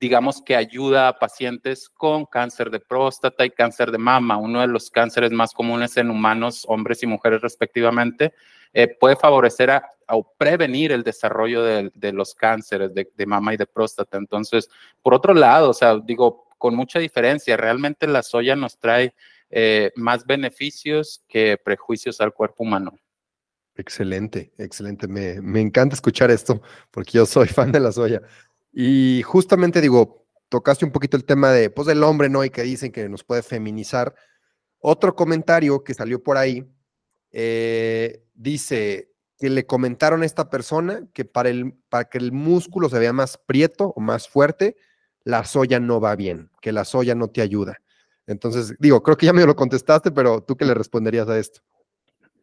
digamos 0.00 0.40
que 0.40 0.56
ayuda 0.56 1.08
a 1.08 1.18
pacientes 1.18 1.90
con 1.90 2.24
cáncer 2.24 2.70
de 2.70 2.80
próstata 2.80 3.44
y 3.44 3.50
cáncer 3.50 3.90
de 3.90 3.98
mama, 3.98 4.38
uno 4.38 4.62
de 4.62 4.66
los 4.66 4.88
cánceres 4.88 5.30
más 5.30 5.52
comunes 5.52 5.98
en 5.98 6.08
humanos, 6.08 6.64
hombres 6.68 7.02
y 7.02 7.06
mujeres 7.06 7.42
respectivamente, 7.42 8.32
eh, 8.72 8.88
puede 8.88 9.16
favorecer 9.16 9.82
o 10.08 10.26
prevenir 10.38 10.90
el 10.90 11.02
desarrollo 11.02 11.62
de, 11.62 12.12
los 12.14 12.34
cánceres 12.34 12.94
de, 12.94 13.10
de, 13.14 13.26
mama 13.26 13.52
y 13.52 13.58
de 13.58 13.66
próstata. 13.66 14.16
Entonces, 14.16 14.70
por 15.02 15.12
otro 15.12 15.34
lado, 15.34 15.68
o 15.68 15.74
sea, 15.74 15.98
digo, 15.98 16.48
con 16.56 16.74
mucha 16.74 16.98
diferencia, 16.98 17.58
realmente 17.58 18.06
la 18.06 18.22
soya 18.22 18.56
nos 18.56 18.78
trae 18.78 19.14
eh, 19.50 19.92
más 19.96 20.26
beneficios 20.26 21.24
que 21.28 21.58
prejuicios 21.62 22.20
al 22.20 22.32
cuerpo 22.32 22.64
humano. 22.64 22.98
Excelente, 23.76 24.52
excelente. 24.58 25.08
Me, 25.08 25.40
me, 25.40 25.60
encanta 25.60 25.94
escuchar 25.94 26.30
esto 26.30 26.62
porque 26.90 27.12
yo 27.12 27.26
soy 27.26 27.48
fan 27.48 27.72
de 27.72 27.80
la 27.80 27.92
soya. 27.92 28.22
Y 28.72 29.22
justamente 29.24 29.80
digo, 29.80 30.26
tocaste 30.48 30.84
un 30.84 30.92
poquito 30.92 31.16
el 31.16 31.24
tema 31.24 31.52
de, 31.52 31.70
pues, 31.70 31.86
del 31.86 32.02
hombre, 32.02 32.28
¿no? 32.28 32.44
Y 32.44 32.50
que 32.50 32.62
dicen 32.62 32.92
que 32.92 33.08
nos 33.08 33.24
puede 33.24 33.42
feminizar. 33.42 34.14
Otro 34.78 35.14
comentario 35.14 35.82
que 35.82 35.94
salió 35.94 36.22
por 36.22 36.36
ahí 36.36 36.64
eh, 37.32 38.24
dice 38.34 39.10
que 39.38 39.50
le 39.50 39.66
comentaron 39.66 40.22
a 40.22 40.26
esta 40.26 40.50
persona 40.50 41.08
que 41.12 41.24
para, 41.24 41.48
el, 41.48 41.74
para 41.88 42.04
que 42.04 42.18
el 42.18 42.32
músculo 42.32 42.88
se 42.88 42.98
vea 42.98 43.12
más 43.12 43.38
prieto 43.38 43.92
o 43.96 44.00
más 44.00 44.28
fuerte, 44.28 44.76
la 45.24 45.44
soya 45.44 45.80
no 45.80 46.00
va 46.00 46.14
bien, 46.14 46.50
que 46.60 46.70
la 46.70 46.84
soya 46.84 47.14
no 47.14 47.28
te 47.28 47.40
ayuda. 47.40 47.78
Entonces, 48.26 48.74
digo, 48.78 49.02
creo 49.02 49.16
que 49.16 49.26
ya 49.26 49.32
me 49.32 49.44
lo 49.44 49.54
contestaste, 49.54 50.10
pero 50.10 50.42
tú 50.42 50.56
qué 50.56 50.64
le 50.64 50.74
responderías 50.74 51.28
a 51.28 51.38
esto? 51.38 51.60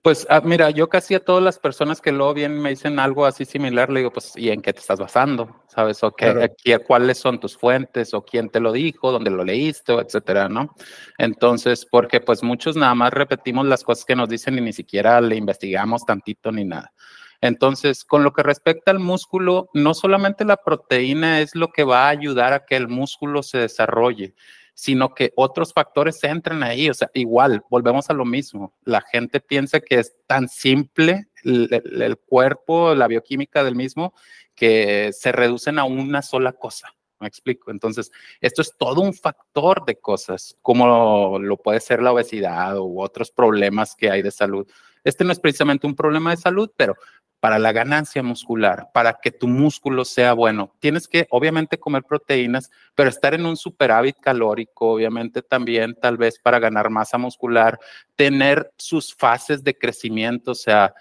Pues 0.03 0.25
ah, 0.31 0.41
mira, 0.43 0.71
yo 0.71 0.89
casi 0.89 1.13
a 1.13 1.23
todas 1.23 1.43
las 1.43 1.59
personas 1.59 2.01
que 2.01 2.11
luego 2.11 2.33
vienen 2.33 2.59
me 2.59 2.71
dicen 2.71 2.97
algo 2.97 3.23
así 3.23 3.45
similar, 3.45 3.91
le 3.91 3.99
digo, 3.99 4.11
pues, 4.11 4.33
¿y 4.35 4.49
en 4.49 4.63
qué 4.63 4.73
te 4.73 4.79
estás 4.79 4.99
basando? 4.99 5.61
¿Sabes? 5.67 6.03
O 6.03 6.11
qué, 6.11 6.49
cuáles 6.87 7.19
son 7.19 7.39
tus 7.39 7.55
fuentes, 7.55 8.15
o 8.15 8.25
quién 8.25 8.49
te 8.49 8.59
lo 8.59 8.71
dijo, 8.71 9.11
dónde 9.11 9.29
lo 9.29 9.43
leíste, 9.43 9.93
etcétera, 9.93 10.49
¿no? 10.49 10.75
Entonces, 11.19 11.85
porque 11.85 12.19
pues 12.19 12.41
muchos 12.41 12.75
nada 12.75 12.95
más 12.95 13.13
repetimos 13.13 13.67
las 13.67 13.83
cosas 13.83 14.05
que 14.05 14.15
nos 14.15 14.27
dicen 14.27 14.57
y 14.57 14.61
ni 14.61 14.73
siquiera 14.73 15.21
le 15.21 15.35
investigamos 15.35 16.03
tantito 16.03 16.51
ni 16.51 16.65
nada. 16.65 16.91
Entonces, 17.39 18.03
con 18.03 18.23
lo 18.23 18.33
que 18.33 18.41
respecta 18.41 18.89
al 18.89 18.99
músculo, 18.99 19.69
no 19.75 19.93
solamente 19.93 20.45
la 20.45 20.57
proteína 20.57 21.41
es 21.41 21.55
lo 21.55 21.67
que 21.67 21.83
va 21.83 22.05
a 22.05 22.09
ayudar 22.09 22.53
a 22.53 22.65
que 22.65 22.75
el 22.75 22.87
músculo 22.87 23.43
se 23.43 23.59
desarrolle, 23.59 24.33
sino 24.73 25.13
que 25.13 25.31
otros 25.35 25.73
factores 25.73 26.23
entran 26.23 26.63
ahí. 26.63 26.89
O 26.89 26.93
sea, 26.93 27.09
igual, 27.13 27.63
volvemos 27.69 28.09
a 28.09 28.13
lo 28.13 28.25
mismo. 28.25 28.75
La 28.83 29.01
gente 29.01 29.39
piensa 29.39 29.79
que 29.79 29.99
es 29.99 30.15
tan 30.27 30.47
simple 30.47 31.27
el, 31.43 32.17
cuerpo, 32.25 32.95
la 32.95 33.07
bioquímica 33.07 33.63
del 33.63 33.75
mismo, 33.75 34.13
que 34.55 35.11
se 35.13 35.31
reducen 35.31 35.79
a 35.79 35.83
una 35.83 36.21
sola 36.21 36.53
cosa. 36.53 36.89
Me 37.19 37.27
explico. 37.27 37.69
Entonces, 37.69 38.11
esto 38.39 38.61
es 38.63 38.75
todo 38.77 39.01
un 39.01 39.13
factor 39.13 39.85
de 39.85 39.99
cosas, 39.99 40.57
como 40.61 41.37
lo 41.37 41.57
puede 41.57 41.79
ser 41.79 42.01
la 42.01 42.11
obesidad 42.11 42.79
u 42.79 42.99
otros 43.01 43.31
problemas 43.31 43.95
que 43.95 44.09
hay 44.09 44.23
de 44.23 44.31
salud. 44.31 44.67
Este 45.03 45.23
no 45.23 45.31
es 45.31 45.39
precisamente 45.39 45.87
un 45.87 45.95
problema 45.95 46.31
de 46.31 46.37
salud, 46.37 46.69
pero 46.75 46.95
para 47.41 47.57
la 47.57 47.71
ganancia 47.71 48.21
muscular, 48.21 48.89
para 48.93 49.17
que 49.19 49.31
tu 49.31 49.47
músculo 49.47 50.05
sea 50.05 50.33
bueno. 50.33 50.75
Tienes 50.79 51.07
que, 51.07 51.25
obviamente, 51.31 51.79
comer 51.79 52.03
proteínas, 52.03 52.69
pero 52.93 53.09
estar 53.09 53.33
en 53.33 53.47
un 53.47 53.57
superávit 53.57 54.17
calórico, 54.21 54.91
obviamente 54.91 55.41
también, 55.41 55.95
tal 55.99 56.17
vez 56.17 56.37
para 56.37 56.59
ganar 56.59 56.91
masa 56.91 57.17
muscular, 57.17 57.79
tener 58.15 58.71
sus 58.77 59.15
fases 59.15 59.63
de 59.63 59.75
crecimiento, 59.75 60.51
o 60.51 60.55
sea, 60.55 60.93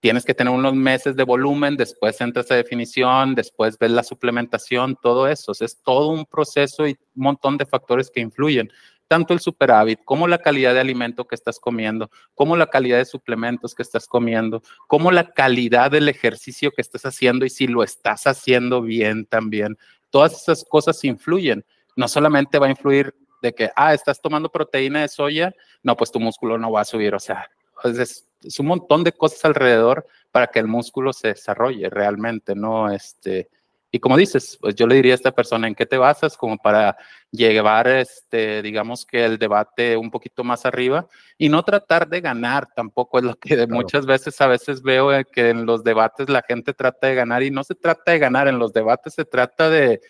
tienes 0.00 0.24
que 0.24 0.32
tener 0.32 0.52
unos 0.52 0.74
meses 0.74 1.14
de 1.14 1.24
volumen, 1.24 1.76
después 1.76 2.18
entras 2.22 2.50
a 2.50 2.54
definición, 2.54 3.34
después 3.34 3.76
ves 3.78 3.90
la 3.90 4.02
suplementación, 4.02 4.96
todo 5.02 5.28
eso. 5.28 5.52
es 5.52 5.82
todo 5.82 6.08
un 6.08 6.24
proceso 6.24 6.88
y 6.88 6.92
un 7.14 7.22
montón 7.22 7.58
de 7.58 7.66
factores 7.66 8.10
que 8.10 8.20
influyen 8.20 8.70
tanto 9.10 9.34
el 9.34 9.40
superávit 9.40 9.98
como 10.04 10.28
la 10.28 10.38
calidad 10.38 10.72
de 10.72 10.78
alimento 10.78 11.26
que 11.26 11.34
estás 11.34 11.58
comiendo, 11.58 12.12
como 12.36 12.56
la 12.56 12.68
calidad 12.68 12.98
de 12.98 13.04
suplementos 13.04 13.74
que 13.74 13.82
estás 13.82 14.06
comiendo, 14.06 14.62
como 14.86 15.10
la 15.10 15.32
calidad 15.32 15.90
del 15.90 16.08
ejercicio 16.08 16.70
que 16.70 16.80
estás 16.80 17.04
haciendo 17.04 17.44
y 17.44 17.50
si 17.50 17.66
lo 17.66 17.82
estás 17.82 18.28
haciendo 18.28 18.82
bien 18.82 19.26
también. 19.26 19.76
Todas 20.10 20.40
esas 20.40 20.64
cosas 20.64 21.02
influyen. 21.02 21.64
No 21.96 22.06
solamente 22.06 22.60
va 22.60 22.68
a 22.68 22.70
influir 22.70 23.12
de 23.42 23.52
que, 23.52 23.72
ah, 23.74 23.94
estás 23.94 24.20
tomando 24.20 24.48
proteína 24.48 25.00
de 25.00 25.08
soya, 25.08 25.52
no, 25.82 25.96
pues 25.96 26.12
tu 26.12 26.20
músculo 26.20 26.56
no 26.56 26.70
va 26.70 26.82
a 26.82 26.84
subir. 26.84 27.12
O 27.12 27.18
sea, 27.18 27.50
es, 27.82 28.28
es 28.44 28.60
un 28.60 28.66
montón 28.66 29.02
de 29.02 29.10
cosas 29.10 29.44
alrededor 29.44 30.06
para 30.30 30.46
que 30.46 30.60
el 30.60 30.68
músculo 30.68 31.12
se 31.12 31.28
desarrolle 31.28 31.90
realmente, 31.90 32.54
¿no? 32.54 32.88
Este, 32.92 33.48
y 33.90 33.98
como 33.98 34.16
dices, 34.16 34.58
pues 34.60 34.74
yo 34.74 34.86
le 34.86 34.94
diría 34.94 35.14
a 35.14 35.16
esta 35.16 35.32
persona 35.32 35.66
en 35.66 35.74
qué 35.74 35.86
te 35.86 35.98
basas 35.98 36.36
como 36.36 36.58
para 36.58 36.96
llevar, 37.30 37.88
este, 37.88 38.62
digamos 38.62 39.04
que 39.04 39.24
el 39.24 39.38
debate 39.38 39.96
un 39.96 40.10
poquito 40.10 40.44
más 40.44 40.64
arriba 40.66 41.06
y 41.38 41.48
no 41.48 41.62
tratar 41.62 42.08
de 42.08 42.20
ganar 42.20 42.68
tampoco 42.74 43.18
es 43.18 43.24
lo 43.24 43.34
que 43.36 43.66
muchas 43.66 44.06
veces 44.06 44.40
a 44.40 44.46
veces 44.46 44.82
veo 44.82 45.10
que 45.32 45.50
en 45.50 45.66
los 45.66 45.82
debates 45.82 46.28
la 46.28 46.42
gente 46.46 46.74
trata 46.74 47.08
de 47.08 47.14
ganar 47.14 47.42
y 47.42 47.50
no 47.50 47.64
se 47.64 47.74
trata 47.74 48.12
de 48.12 48.18
ganar, 48.18 48.48
en 48.48 48.58
los 48.58 48.72
debates 48.72 49.14
se 49.14 49.24
trata 49.24 49.68
de, 49.70 50.00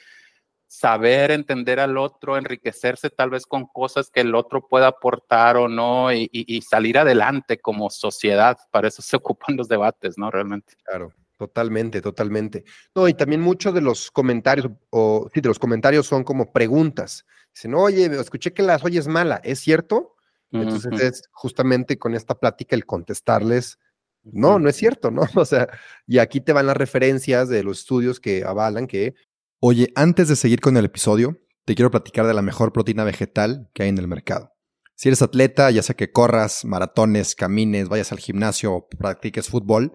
saber 0.71 1.33
entender 1.33 1.81
al 1.81 1.99
otro, 1.99 2.37
enriquecerse 2.37 3.11
tal 3.11 3.31
vez 3.31 3.45
con 3.45 3.66
cosas 3.66 4.09
que 4.09 4.21
el 4.21 4.37
otro 4.37 4.69
pueda 4.69 4.87
aportar 4.87 5.57
o 5.57 5.66
no 5.66 6.12
y, 6.12 6.62
salir 6.62 6.97
adelante 6.97 7.59
como 7.59 7.90
sociedad. 7.90 8.57
Para 8.71 8.87
eso 8.87 9.03
se 9.03 9.16
ocupan 9.16 9.57
los 9.57 9.66
debates, 9.66 10.16
¿no? 10.16 10.31
Realmente. 10.31 10.75
Claro. 10.85 11.12
Totalmente, 11.40 12.03
totalmente. 12.03 12.64
No, 12.94 13.09
y 13.09 13.14
también 13.14 13.40
muchos 13.40 13.72
de 13.72 13.81
los 13.81 14.11
comentarios, 14.11 14.68
o 14.90 15.26
sí, 15.33 15.40
de 15.40 15.48
los 15.48 15.59
comentarios 15.59 16.07
son 16.07 16.22
como 16.22 16.53
preguntas. 16.53 17.24
Dicen, 17.55 17.74
oye, 17.74 18.05
escuché 18.20 18.53
que 18.53 18.62
la 18.62 18.79
soya 18.79 19.00
es 19.00 19.09
mala, 19.09 19.40
¿es 19.42 19.61
cierto? 19.61 20.16
Entonces 20.53 21.00
es 21.00 21.22
justamente 21.33 21.98
con 21.98 22.14
esta 22.14 22.38
plática 22.38 22.76
el 22.76 22.85
contestarles, 22.85 23.79
no, 24.22 24.59
no 24.59 24.68
es 24.68 24.76
cierto, 24.76 25.11
¿no? 25.11 25.22
O 25.35 25.46
sea, 25.46 25.66
y 26.07 26.18
aquí 26.18 26.42
te 26.42 26.53
van 26.53 26.66
las 26.66 26.76
referencias 26.76 27.48
de 27.48 27.62
los 27.62 27.79
estudios 27.79 28.20
que 28.20 28.44
avalan 28.44 28.87
que 28.87 29.14
Oye, 29.61 29.94
antes 29.94 30.29
de 30.29 30.37
seguir 30.37 30.61
con 30.61 30.76
el 30.76 30.85
episodio, 30.85 31.40
te 31.64 31.74
quiero 31.74 31.90
platicar 31.90 32.26
de 32.26 32.35
la 32.35 32.42
mejor 32.42 32.74
proteína 32.74 33.05
vegetal 33.05 33.70
que 33.72 33.85
hay 33.85 33.88
en 33.88 33.96
el 33.96 34.09
mercado. 34.09 34.53
Si 34.94 35.09
eres 35.09 35.22
atleta, 35.22 35.70
ya 35.70 35.83
sea 35.83 35.96
que 35.96 36.12
corras, 36.12 36.66
maratones, 36.66 37.35
camines, 37.35 37.88
vayas 37.88 38.12
al 38.12 38.18
gimnasio 38.18 38.74
o 38.74 38.87
practiques 38.87 39.48
fútbol, 39.48 39.94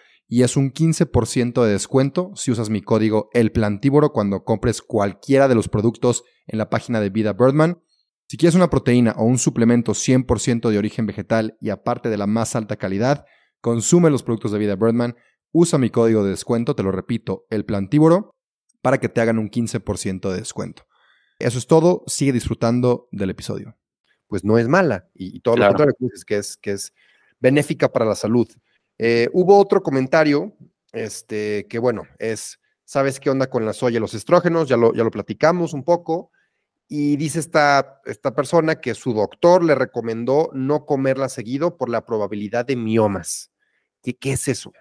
y 0.31 0.43
es 0.43 0.55
un 0.55 0.71
15% 0.71 1.61
de 1.61 1.73
descuento 1.73 2.31
si 2.35 2.51
usas 2.51 2.69
mi 2.69 2.81
código 2.81 3.29
El 3.33 3.51
Plantívoro 3.51 4.13
cuando 4.13 4.45
compres 4.45 4.81
cualquiera 4.81 5.49
de 5.49 5.55
los 5.55 5.67
productos 5.67 6.23
en 6.47 6.57
la 6.57 6.69
página 6.69 7.01
de 7.01 7.09
Vida 7.09 7.33
Birdman. 7.33 7.83
Si 8.29 8.37
quieres 8.37 8.55
una 8.55 8.69
proteína 8.69 9.13
o 9.17 9.25
un 9.25 9.37
suplemento 9.37 9.91
100% 9.91 10.69
de 10.69 10.77
origen 10.77 11.05
vegetal 11.05 11.57
y 11.59 11.69
aparte 11.69 12.07
de 12.07 12.15
la 12.15 12.27
más 12.27 12.55
alta 12.55 12.77
calidad, 12.77 13.25
consume 13.59 14.09
los 14.09 14.23
productos 14.23 14.53
de 14.53 14.59
Vida 14.59 14.77
Birdman, 14.77 15.17
usa 15.51 15.77
mi 15.77 15.89
código 15.89 16.23
de 16.23 16.29
descuento, 16.29 16.77
te 16.77 16.83
lo 16.83 16.93
repito, 16.93 17.45
el 17.49 17.65
plantívoro, 17.65 18.37
para 18.81 19.01
que 19.01 19.09
te 19.09 19.19
hagan 19.19 19.37
un 19.37 19.49
15% 19.49 20.29
de 20.29 20.37
descuento. 20.37 20.87
Eso 21.39 21.57
es 21.57 21.67
todo, 21.67 22.05
sigue 22.07 22.31
disfrutando 22.31 23.09
del 23.11 23.31
episodio. 23.31 23.77
Pues 24.27 24.45
no 24.45 24.57
es 24.57 24.69
mala 24.69 25.09
y, 25.13 25.41
todo 25.41 25.57
lo 25.57 25.67
contrario, 25.67 25.93
que 26.25 26.37
es, 26.37 26.55
que 26.55 26.71
es 26.71 26.93
benéfica 27.41 27.91
para 27.91 28.05
la 28.05 28.15
salud. 28.15 28.47
Eh, 29.03 29.29
hubo 29.33 29.57
otro 29.57 29.81
comentario, 29.81 30.53
este, 30.91 31.65
que 31.67 31.79
bueno, 31.79 32.03
es, 32.19 32.59
¿sabes 32.85 33.19
qué 33.19 33.31
onda 33.31 33.49
con 33.49 33.65
la 33.65 33.73
soya 33.73 33.97
y 33.97 33.99
los 33.99 34.13
estrógenos? 34.13 34.69
Ya 34.69 34.77
lo, 34.77 34.93
ya 34.93 35.03
lo 35.03 35.09
platicamos 35.09 35.73
un 35.73 35.83
poco. 35.83 36.29
Y 36.87 37.15
dice 37.15 37.39
esta, 37.39 37.99
esta 38.05 38.35
persona 38.35 38.75
que 38.79 38.93
su 38.93 39.13
doctor 39.13 39.63
le 39.63 39.73
recomendó 39.73 40.51
no 40.53 40.85
comerla 40.85 41.29
seguido 41.29 41.77
por 41.77 41.89
la 41.89 42.05
probabilidad 42.05 42.63
de 42.63 42.75
miomas. 42.75 43.51
¿Qué, 44.03 44.15
qué 44.15 44.33
es 44.33 44.47
eso? 44.47 44.71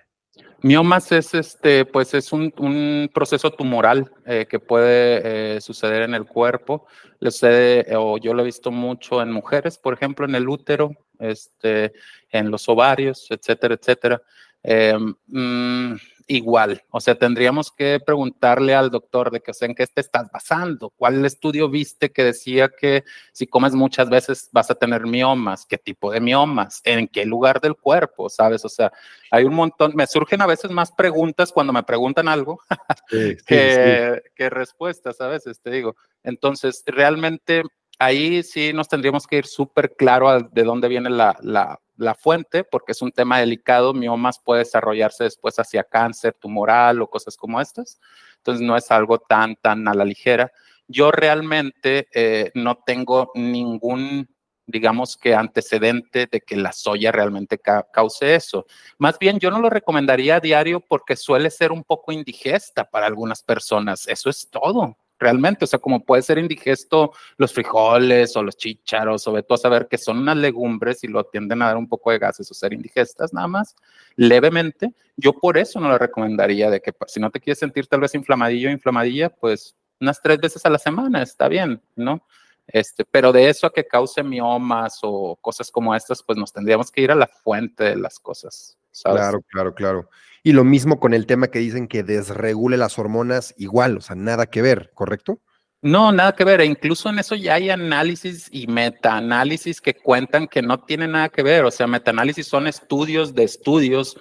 Miomas 0.63 1.11
es 1.13 1.33
este, 1.35 1.85
pues 1.87 2.13
es 2.15 2.33
un, 2.33 3.11
proceso 3.15 3.51
tumoral 3.51 4.13
eh, 4.27 4.47
que 4.49 4.59
puede 4.59 5.57
eh, 5.57 5.61
suceder 5.61 6.03
en 6.03 6.15
el 6.15 6.27
cuerpo. 6.27 6.87
Le 7.19 7.31
sucede, 7.31 7.97
o 7.97 8.19
yo 8.19 8.35
lo 8.35 8.43
he 8.43 8.47
visto 8.47 8.71
mucho 8.71 9.23
en 9.23 9.33
mujeres, 9.33 9.79
por 9.79 9.95
ejemplo, 9.95 10.27
en 10.27 10.35
el 10.35 10.49
útero, 10.49 10.93
este, 11.19 11.93
en 12.31 12.51
los 12.51 12.69
ovarios, 12.69 13.27
etcétera, 13.31 13.75
etcétera. 13.75 14.23
Eh, 14.63 14.99
mm, 15.27 15.95
igual. 16.27 16.83
O 16.91 17.01
sea, 17.01 17.15
tendríamos 17.15 17.71
que 17.71 18.01
preguntarle 18.05 18.75
al 18.75 18.91
doctor 18.91 19.31
de 19.31 19.41
que, 19.41 19.51
o 19.51 19.55
sea, 19.55 19.67
en 19.67 19.75
qué 19.75 19.87
te 19.87 20.01
estás 20.01 20.31
basando, 20.31 20.91
cuál 20.91 21.25
estudio 21.25 21.69
viste 21.69 22.11
que 22.11 22.25
decía 22.25 22.69
que 22.69 23.05
si 23.33 23.47
comes 23.47 23.75
muchas 23.75 24.09
veces 24.09 24.49
vas 24.53 24.71
a 24.71 24.75
tener 24.75 25.07
miomas, 25.07 25.67
qué 25.67 25.79
tipo 25.79 26.11
de 26.11 26.21
miomas, 26.21 26.81
en 26.85 27.09
qué 27.09 27.25
lugar 27.25 27.61
del 27.61 27.77
cuerpo, 27.77 28.29
¿sabes? 28.29 28.65
O 28.65 28.69
sea, 28.69 28.93
hay 29.31 29.45
un 29.45 29.55
montón, 29.55 29.93
me 29.95 30.07
surgen 30.07 30.43
a 30.43 30.47
veces 30.47 30.71
más 30.71 30.93
preguntas 30.93 31.53
cuando 31.53 31.73
me 31.73 31.83
preguntan 31.83 32.29
algo 32.29 32.61
que, 33.47 34.23
que 34.35 34.51
respuestas 34.51 35.21
a 35.21 35.29
veces, 35.29 35.61
te 35.61 35.71
digo. 35.71 35.97
Entonces, 36.23 36.83
realmente 36.87 37.63
ahí 38.01 38.43
sí 38.43 38.73
nos 38.73 38.89
tendríamos 38.89 39.27
que 39.27 39.37
ir 39.37 39.47
súper 39.47 39.95
claro 39.95 40.41
de 40.41 40.65
dónde 40.65 40.89
viene 40.89 41.11
la, 41.11 41.37
la, 41.43 41.79
fuente, 42.15 42.65
porque 42.65 42.93
es 42.93 43.03
un 43.03 43.13
tema 43.13 43.39
delicado. 43.39 43.95
Miomas 43.95 44.39
puede 44.39 44.61
desarrollarse 44.61 45.25
después 45.25 45.59
hacia 45.59 45.85
cáncer 45.85 46.35
tumoral 46.35 47.03
o 47.03 47.09
cosas 47.11 47.37
como 47.37 47.61
estas. 47.61 48.01
Entonces 48.39 48.67
no 48.67 48.77
es 48.77 48.91
algo 48.91 49.19
tan, 49.19 49.57
tan 49.57 49.87
a 49.89 49.95
la 49.95 50.05
ligera. 50.05 50.53
Yo 50.89 51.11
realmente 51.11 52.09
eh, 52.13 52.51
no 52.55 52.79
tengo 52.85 53.31
ningún 53.35 54.29
digamos 54.67 55.17
que 55.17 55.35
antecedente 55.35 56.29
de 56.31 56.41
que 56.43 56.57
la 56.57 56.73
soya 56.73 57.11
realmente 57.11 57.59
cause 57.59 58.37
eso. 58.37 58.67
Más 58.99 59.19
bien, 59.19 59.41
yo 59.41 59.51
no 59.51 59.59
lo 59.59 59.69
recomendaría 59.69 60.37
a 60.37 60.41
diario 60.41 60.79
porque 60.79 61.17
suele 61.17 61.51
ser 61.51 61.73
un 61.73 61.83
poco 61.83 62.13
indigesta 62.13 62.85
para 62.85 63.07
algunas 63.07 63.43
personas. 63.43 64.07
Eso 64.07 64.31
es 64.31 64.49
todo 64.49 64.97
realmente, 65.21 65.65
o 65.65 65.69
sea, 65.69 65.79
como 65.79 66.05
puede 66.05 66.23
ser 66.23 66.39
indigesto 66.39 67.13
los 67.37 67.53
frijoles 67.53 68.35
o 68.37 68.43
los 68.43 68.57
chícharos, 68.57 69.23
sobre 69.23 69.43
todo 69.43 69.59
saber 69.59 69.87
que 69.87 69.99
son 69.99 70.19
unas 70.19 70.39
legumbres 70.39 71.05
y 71.05 71.09
lo 71.09 71.25
tienden 71.25 71.63
a 71.63 71.67
dar 71.67 71.77
un 71.77 71.89
poco 71.89 72.11
de 72.11 72.19
gases 72.19 72.51
o 72.51 72.55
ser 72.55 72.73
indigestas 72.73 73.33
nada 73.33 73.47
más, 73.47 73.77
levemente, 74.17 74.93
yo 75.17 75.35
por 75.35 75.59
eso 75.59 75.79
no 75.79 75.91
le 75.91 75.99
recomendaría 75.99 76.71
de 76.71 76.81
que 76.81 76.93
si 77.07 77.21
no 77.21 77.31
te 77.31 77.39
quieres 77.39 77.59
sentir 77.59 77.87
tal 77.87 78.01
vez 78.01 78.15
inflamadillo 78.15 78.69
o 78.69 78.73
inflamadilla, 78.73 79.29
pues 79.29 79.77
unas 80.01 80.21
tres 80.23 80.39
veces 80.39 80.65
a 80.65 80.71
la 80.71 80.79
semana 80.79 81.23
está 81.23 81.47
bien, 81.49 81.81
¿no? 81.95 82.27
Este, 82.67 83.05
pero 83.05 83.33
de 83.33 83.49
eso 83.49 83.67
a 83.67 83.73
que 83.73 83.87
cause 83.87 84.23
miomas 84.23 85.01
o 85.03 85.37
cosas 85.41 85.71
como 85.71 85.95
estas, 85.95 86.23
pues 86.23 86.39
nos 86.39 86.53
tendríamos 86.53 86.91
que 86.91 87.03
ir 87.03 87.11
a 87.11 87.17
la 87.17 87.27
fuente 87.27 87.85
de 87.85 87.97
las 87.97 88.19
cosas. 88.19 88.80
Claro, 89.03 89.41
claro, 89.49 89.75
claro. 89.75 90.11
Y 90.43 90.53
lo 90.53 90.65
mismo 90.65 91.01
con 91.01 91.15
el 91.15 91.27
tema 91.27 91.49
que 91.49 91.59
dicen 91.59 91.87
que 91.87 92.03
desregule 92.03 92.77
las 92.77 92.99
hormonas, 92.99 93.55
igual, 93.59 93.99
o 93.99 94.01
sea, 94.01 94.17
nada 94.17 94.47
que 94.47 94.63
ver, 94.63 94.91
¿correcto? 94.95 95.41
No, 95.83 96.13
nada 96.13 96.35
que 96.35 96.45
ver. 96.45 96.61
E 96.61 96.67
incluso 96.67 97.09
en 97.09 97.19
eso 97.19 97.35
ya 97.35 97.55
hay 97.55 97.71
análisis 97.71 98.49
y 98.51 98.67
metaanálisis 98.67 99.81
que 99.81 99.95
cuentan 99.95 100.47
que 100.47 100.61
no 100.61 100.81
tiene 100.85 101.09
nada 101.09 101.29
que 101.31 101.43
ver. 101.43 101.65
O 101.65 101.71
sea, 101.71 101.87
metaanálisis 101.87 102.47
son 102.47 102.67
estudios 102.67 103.35
de 103.35 103.45
estudios, 103.45 104.17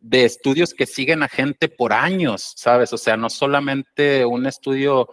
de 0.00 0.24
estudios 0.24 0.72
que 0.72 0.86
siguen 0.86 1.22
a 1.22 1.28
gente 1.28 1.68
por 1.68 1.92
años, 1.92 2.54
¿sabes? 2.56 2.92
O 2.92 2.98
sea, 2.98 3.16
no 3.16 3.28
solamente 3.28 4.24
un 4.24 4.46
estudio 4.46 5.08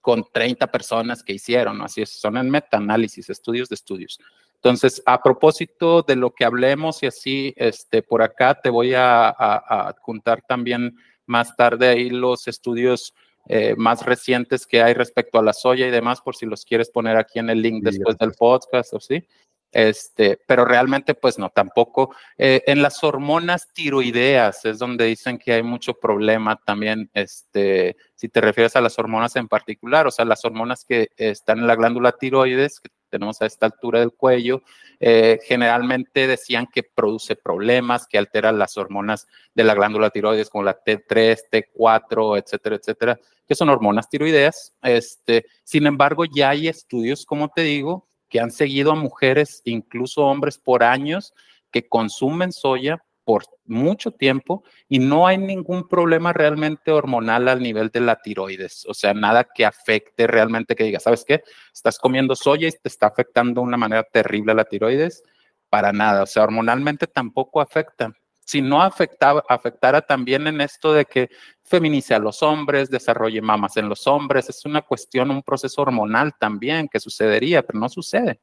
con 0.00 0.24
30 0.32 0.70
personas 0.70 1.22
que 1.22 1.32
hicieron, 1.32 1.80
así 1.82 2.02
es, 2.02 2.10
son 2.10 2.36
en 2.36 2.50
metaanálisis, 2.50 3.30
estudios 3.30 3.68
de 3.68 3.76
estudios. 3.76 4.18
Entonces, 4.64 5.02
a 5.06 5.20
propósito 5.20 6.02
de 6.02 6.14
lo 6.14 6.30
que 6.30 6.44
hablemos 6.44 7.02
y 7.02 7.06
así, 7.06 7.52
este, 7.56 8.00
por 8.00 8.22
acá 8.22 8.54
te 8.54 8.70
voy 8.70 8.94
a, 8.94 9.28
adjuntar 9.28 10.42
también 10.46 10.96
más 11.26 11.56
tarde 11.56 11.88
ahí 11.88 12.10
los 12.10 12.46
estudios 12.46 13.12
eh, 13.48 13.74
más 13.76 14.06
recientes 14.06 14.64
que 14.64 14.80
hay 14.80 14.94
respecto 14.94 15.40
a 15.40 15.42
la 15.42 15.52
soya 15.52 15.88
y 15.88 15.90
demás, 15.90 16.20
por 16.20 16.36
si 16.36 16.46
los 16.46 16.64
quieres 16.64 16.90
poner 16.90 17.16
aquí 17.16 17.40
en 17.40 17.50
el 17.50 17.60
link 17.60 17.82
después 17.82 18.16
del 18.18 18.34
podcast 18.34 18.94
o 18.94 19.00
sí. 19.00 19.26
Este, 19.72 20.38
pero 20.46 20.64
realmente, 20.64 21.14
pues 21.14 21.40
no, 21.40 21.50
tampoco. 21.50 22.14
Eh, 22.38 22.62
en 22.66 22.82
las 22.82 23.02
hormonas 23.02 23.72
tiroideas 23.72 24.64
es 24.64 24.78
donde 24.78 25.06
dicen 25.06 25.38
que 25.38 25.54
hay 25.54 25.64
mucho 25.64 25.94
problema 25.94 26.54
también, 26.64 27.10
este, 27.14 27.96
si 28.14 28.28
te 28.28 28.40
refieres 28.40 28.76
a 28.76 28.80
las 28.80 28.96
hormonas 28.96 29.34
en 29.34 29.48
particular, 29.48 30.06
o 30.06 30.12
sea, 30.12 30.24
las 30.24 30.44
hormonas 30.44 30.84
que 30.84 31.08
están 31.16 31.58
en 31.58 31.66
la 31.66 31.74
glándula 31.74 32.12
tiroides, 32.12 32.78
que 32.78 32.90
tenemos 33.12 33.42
a 33.42 33.46
esta 33.46 33.66
altura 33.66 34.00
del 34.00 34.12
cuello, 34.12 34.62
eh, 34.98 35.38
generalmente 35.44 36.26
decían 36.26 36.66
que 36.66 36.82
produce 36.82 37.36
problemas, 37.36 38.06
que 38.06 38.16
altera 38.16 38.50
las 38.52 38.78
hormonas 38.78 39.28
de 39.54 39.64
la 39.64 39.74
glándula 39.74 40.08
tiroides 40.10 40.48
como 40.48 40.64
la 40.64 40.82
T3, 40.82 41.38
T4, 41.50 42.42
etcétera, 42.42 42.76
etcétera, 42.76 43.20
que 43.46 43.54
son 43.54 43.68
hormonas 43.68 44.08
tiroideas. 44.08 44.74
Este, 44.82 45.44
sin 45.62 45.86
embargo, 45.86 46.24
ya 46.24 46.50
hay 46.50 46.68
estudios, 46.68 47.26
como 47.26 47.50
te 47.50 47.60
digo, 47.60 48.08
que 48.30 48.40
han 48.40 48.50
seguido 48.50 48.92
a 48.92 48.96
mujeres, 48.96 49.60
incluso 49.66 50.22
hombres 50.22 50.56
por 50.56 50.82
años, 50.82 51.34
que 51.70 51.86
consumen 51.86 52.50
soya 52.50 53.04
por 53.24 53.44
mucho 53.64 54.10
tiempo 54.10 54.64
y 54.88 54.98
no 54.98 55.26
hay 55.26 55.38
ningún 55.38 55.86
problema 55.88 56.32
realmente 56.32 56.90
hormonal 56.90 57.48
al 57.48 57.62
nivel 57.62 57.90
de 57.90 58.00
la 58.00 58.16
tiroides, 58.16 58.84
o 58.86 58.94
sea, 58.94 59.14
nada 59.14 59.44
que 59.44 59.64
afecte 59.64 60.26
realmente 60.26 60.74
que 60.74 60.84
diga, 60.84 60.98
¿sabes 61.00 61.24
qué? 61.24 61.42
Estás 61.72 61.98
comiendo 61.98 62.34
soya 62.34 62.68
y 62.68 62.72
te 62.72 62.88
está 62.88 63.06
afectando 63.06 63.60
de 63.60 63.66
una 63.66 63.76
manera 63.76 64.02
terrible 64.02 64.52
a 64.52 64.56
la 64.56 64.64
tiroides, 64.64 65.22
para 65.68 65.92
nada, 65.92 66.24
o 66.24 66.26
sea, 66.26 66.42
hormonalmente 66.42 67.06
tampoco 67.06 67.60
afecta. 67.60 68.12
si 68.44 68.60
no 68.60 68.82
afectaba, 68.82 69.42
afectara 69.48 70.02
también 70.02 70.46
en 70.46 70.60
esto 70.60 70.92
de 70.92 71.04
que 71.04 71.30
feminice 71.62 72.14
a 72.14 72.18
los 72.18 72.42
hombres, 72.42 72.90
desarrolle 72.90 73.40
mamas 73.40 73.76
en 73.76 73.88
los 73.88 74.06
hombres, 74.06 74.48
es 74.50 74.64
una 74.64 74.82
cuestión, 74.82 75.30
un 75.30 75.42
proceso 75.42 75.80
hormonal 75.80 76.34
también 76.38 76.88
que 76.88 77.00
sucedería, 77.00 77.62
pero 77.62 77.78
no 77.78 77.88
sucede. 77.88 78.40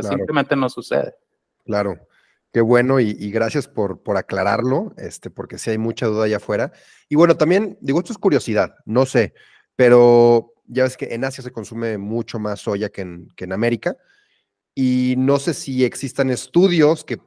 Simplemente 0.00 0.56
no 0.56 0.70
sucede. 0.70 1.14
Claro. 1.64 1.98
Qué 2.54 2.60
bueno 2.60 3.00
y, 3.00 3.32
gracias 3.32 3.66
por, 3.66 4.04
por, 4.04 4.16
aclararlo, 4.16 4.94
este, 4.96 5.28
porque 5.28 5.58
sí 5.58 5.70
hay 5.70 5.78
mucha 5.78 6.06
duda 6.06 6.26
allá 6.26 6.36
afuera. 6.36 6.70
Y 7.08 7.16
bueno, 7.16 7.36
también, 7.36 7.76
digo, 7.80 7.98
esto 7.98 8.12
es 8.12 8.18
curiosidad, 8.18 8.76
no 8.86 9.06
sé, 9.06 9.34
pero 9.74 10.52
ya 10.68 10.84
ves 10.84 10.96
que 10.96 11.12
en 11.14 11.24
Asia 11.24 11.42
se 11.42 11.50
consume 11.50 11.98
mucho 11.98 12.38
más 12.38 12.60
soya 12.60 12.90
que 12.90 13.02
en, 13.02 13.28
que 13.34 13.42
en 13.42 13.54
América. 13.54 13.96
Y 14.72 15.16
no 15.18 15.40
sé 15.40 15.52
si 15.52 15.84
existan 15.84 16.30
estudios 16.30 17.02
que 17.02 17.18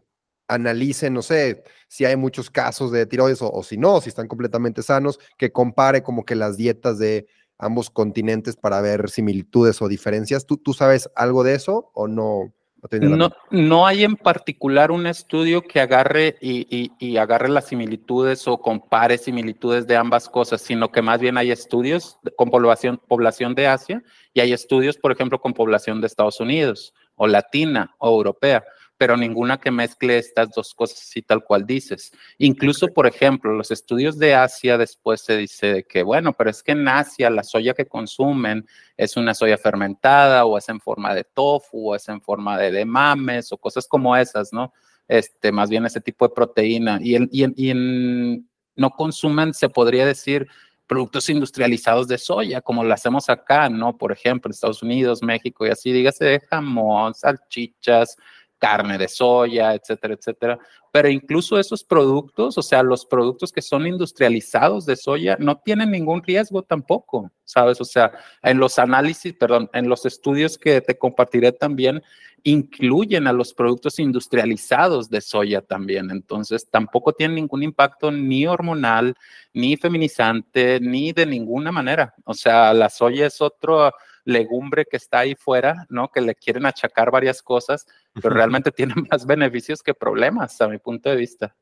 analicen, 0.48 1.14
no 1.14 1.22
sé, 1.22 1.66
si 1.90 2.06
hay 2.06 2.16
muchos 2.16 2.50
casos 2.50 2.94
de 2.94 3.06
tiroides 3.06 3.42
o, 3.42 3.64
si 3.64 3.76
no, 3.76 4.00
si 4.00 4.08
están 4.08 4.30
completamente 4.30 4.82
sanos, 4.82 5.20
que 5.38 5.52
compare 5.52 6.04
como 6.04 6.24
que 6.24 6.36
las 6.36 6.56
dietas 6.56 7.00
de 7.00 7.28
ambos 7.58 7.90
continentes 7.90 8.56
para 8.56 8.80
ver 8.80 9.10
similitudes 9.10 9.82
o 9.82 9.90
diferencias. 9.90 10.46
¿Tú, 10.46 10.56
tú 10.56 10.74
sabes 10.74 11.10
algo 11.16 11.44
de 11.44 11.56
eso 11.56 11.92
o 11.94 12.08
no? 12.08 12.54
No, 13.02 13.32
no, 13.50 13.88
hay 13.88 14.04
en 14.04 14.16
particular 14.16 14.92
un 14.92 15.08
estudio 15.08 15.64
que 15.64 15.80
agarre 15.82 16.38
y, 16.40 16.92
y, 17.00 17.18
agarre 17.18 17.50
las 17.50 17.68
similitudes 17.68 18.48
o 18.48 18.60
compare 18.60 19.18
similitudes 19.18 19.88
de 19.88 19.96
ambas 19.98 20.30
cosas, 20.30 20.62
sino 20.62 20.92
que 20.92 21.02
más 21.02 21.20
bien 21.20 21.38
hay 21.38 21.52
estudios 21.52 22.20
con 22.36 22.50
población, 22.52 23.02
población 23.08 23.56
de 23.56 23.68
Asia 23.68 24.04
y 24.34 24.42
hay 24.42 24.54
estudios, 24.54 24.98
por 24.98 25.12
ejemplo, 25.12 25.42
con 25.42 25.54
población 25.54 26.02
de 26.02 26.08
Estados 26.08 26.40
Unidos 26.40 26.94
o 27.16 27.28
latina 27.28 27.96
o 27.98 28.10
europea 28.10 28.64
pero 28.98 29.16
ninguna 29.16 29.60
que 29.60 29.70
mezcle 29.70 30.18
estas 30.18 30.50
dos 30.52 30.74
cosas 30.74 31.00
así 31.00 31.22
tal 31.22 31.44
cual 31.44 31.66
dices. 31.66 32.12
Incluso, 32.40 32.88
por 32.88 33.06
ejemplo, 33.08 33.54
los 33.54 33.70
estudios 33.72 34.18
de 34.18 34.34
Asia 34.34 34.78
después 34.78 35.22
se 35.22 35.38
dice 35.38 35.86
que, 35.88 36.02
bueno, 36.04 36.34
pero 36.34 36.50
es 36.50 36.64
que 36.64 36.72
en 36.72 36.88
Asia 36.88 37.30
la 37.30 37.44
soya 37.44 37.74
que 37.74 37.86
consumen 37.86 38.66
es 38.98 39.16
una 39.16 39.36
soya 39.36 39.58
fermentada 39.58 40.46
o 40.46 40.58
es 40.58 40.68
en 40.70 40.80
forma 40.80 41.14
de 41.14 41.24
tofu 41.24 41.92
o 41.92 41.96
es 41.96 42.10
en 42.10 42.22
forma 42.22 42.58
de, 42.58 42.86
mames 42.86 43.52
o 43.52 43.58
cosas 43.58 43.88
como 43.88 44.16
esas, 44.18 44.52
¿no? 44.52 44.74
Este, 45.08 45.52
más 45.52 45.70
bien 45.70 45.86
ese 45.86 46.02
tipo 46.02 46.28
de 46.28 46.34
proteína. 46.34 47.00
Y, 47.02 47.16
en, 47.16 47.30
y, 47.32 47.70
en, 47.70 48.50
no 48.76 48.90
consumen, 48.92 49.54
se 49.54 49.70
podría 49.70 50.06
decir, 50.06 50.48
productos 50.88 51.30
industrializados 51.30 52.08
de 52.08 52.18
soya, 52.18 52.62
como 52.62 52.84
lo 52.84 52.94
hacemos 52.94 53.30
acá, 53.30 53.70
¿no? 53.70 53.98
Por 53.98 54.12
ejemplo, 54.12 54.50
en 54.50 54.54
Estados 54.54 54.82
Unidos, 54.82 55.22
México 55.22 55.66
y 55.66 55.70
así, 55.70 55.92
dígase 55.92 56.42
jamón, 56.50 57.14
salchichas, 57.14 58.18
carne 58.58 58.98
de 58.98 59.08
soya, 59.08 59.74
etcétera, 59.74 60.14
etcétera. 60.14 60.60
Pero 60.92 61.10
incluso 61.10 61.60
esos 61.60 61.84
productos, 61.84 62.58
o 62.58 62.62
sea, 62.62 62.82
los 62.82 63.06
productos 63.06 63.52
que 63.52 63.62
son 63.62 63.86
industrializados 63.86 64.86
de 64.86 64.96
soya, 64.96 65.38
no 65.40 65.58
tienen 65.58 65.92
ningún 65.92 66.24
riesgo 66.24 66.64
tampoco, 66.64 67.32
¿sabes? 67.44 67.80
O 67.82 67.86
sea, 67.86 68.12
en 68.42 68.58
los 68.58 68.80
análisis, 68.80 69.34
perdón, 69.34 69.70
en 69.74 69.90
los 69.90 70.06
estudios 70.06 70.58
que 70.58 70.82
te 70.82 70.98
compartiré 70.98 71.52
también, 71.52 72.02
incluyen 72.44 73.28
a 73.28 73.34
los 73.34 73.54
productos 73.54 74.00
industrializados 74.00 75.10
de 75.10 75.22
soya 75.22 75.62
también. 75.62 76.10
Entonces, 76.12 76.70
tampoco 76.70 77.14
tienen 77.14 77.36
ningún 77.36 77.64
impacto 77.64 78.10
ni 78.10 78.48
hormonal, 78.48 79.16
ni 79.54 79.76
feminizante, 79.76 80.80
ni 80.80 81.12
de 81.12 81.26
ninguna 81.26 81.72
manera. 81.72 82.16
O 82.26 82.34
sea, 82.34 82.74
la 82.74 82.90
soya 82.90 83.28
es 83.28 83.42
otro 83.42 83.92
legumbre 84.28 84.86
que 84.86 84.98
está 84.98 85.20
ahí 85.20 85.36
fuera, 85.36 85.86
¿no? 85.90 86.10
Que 86.10 86.20
le 86.20 86.36
quieren 86.36 86.66
achacar 86.66 87.12
varias 87.12 87.42
cosas, 87.42 87.88
pero 88.14 88.30
realmente 88.30 88.72
tiene 88.76 88.94
más 89.10 89.26
beneficios 89.26 89.82
que 89.82 89.94
problemas, 89.94 90.60
a 90.62 90.68
mi 90.68 90.78
punto 90.78 91.10
de 91.10 91.16
vista. 91.16 91.56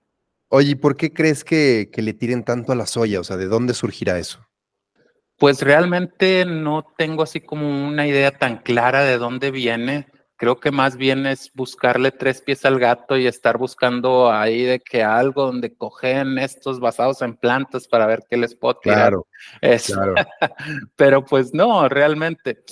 Oye, 0.50 0.76
¿por 0.76 0.98
qué 0.98 1.14
crees 1.14 1.44
que, 1.44 1.90
que 1.92 2.02
le 2.02 2.14
tiren 2.14 2.44
tanto 2.44 2.72
a 2.72 2.76
la 2.76 2.88
soya? 2.88 3.20
O 3.20 3.24
sea, 3.24 3.38
¿de 3.38 3.48
dónde 3.48 3.74
surgirá 3.74 4.18
eso? 4.18 4.48
Pues 5.38 5.62
realmente 5.62 6.46
no 6.46 6.86
tengo 6.98 7.24
así 7.24 7.42
como 7.42 7.88
una 7.88 8.08
idea 8.08 8.32
tan 8.32 8.58
clara 8.58 9.04
de 9.04 9.18
dónde 9.18 9.52
viene 9.52 10.08
creo 10.38 10.60
que 10.60 10.72
más 10.72 10.98
bien 10.98 11.26
es 11.26 11.52
buscarle 11.54 12.12
tres 12.12 12.42
pies 12.42 12.66
al 12.66 12.80
gato 12.80 13.18
y 13.18 13.28
estar 13.28 13.58
buscando 13.58 14.32
ahí 14.32 14.64
de 14.64 14.80
que 14.80 15.04
algo 15.04 15.46
donde 15.46 15.76
cogen 15.76 16.38
estos 16.38 16.80
basados 16.80 17.22
en 17.22 17.36
plantas 17.36 17.88
para 17.88 18.06
ver 18.06 18.24
qué 18.30 18.38
les 18.38 18.56
puedo 18.56 18.76
tirar. 18.76 19.14
Claro, 19.14 19.28
claro. 19.86 20.14
Pero 20.96 21.26
pues 21.26 21.54
no, 21.54 21.88
realmente. 21.88 22.64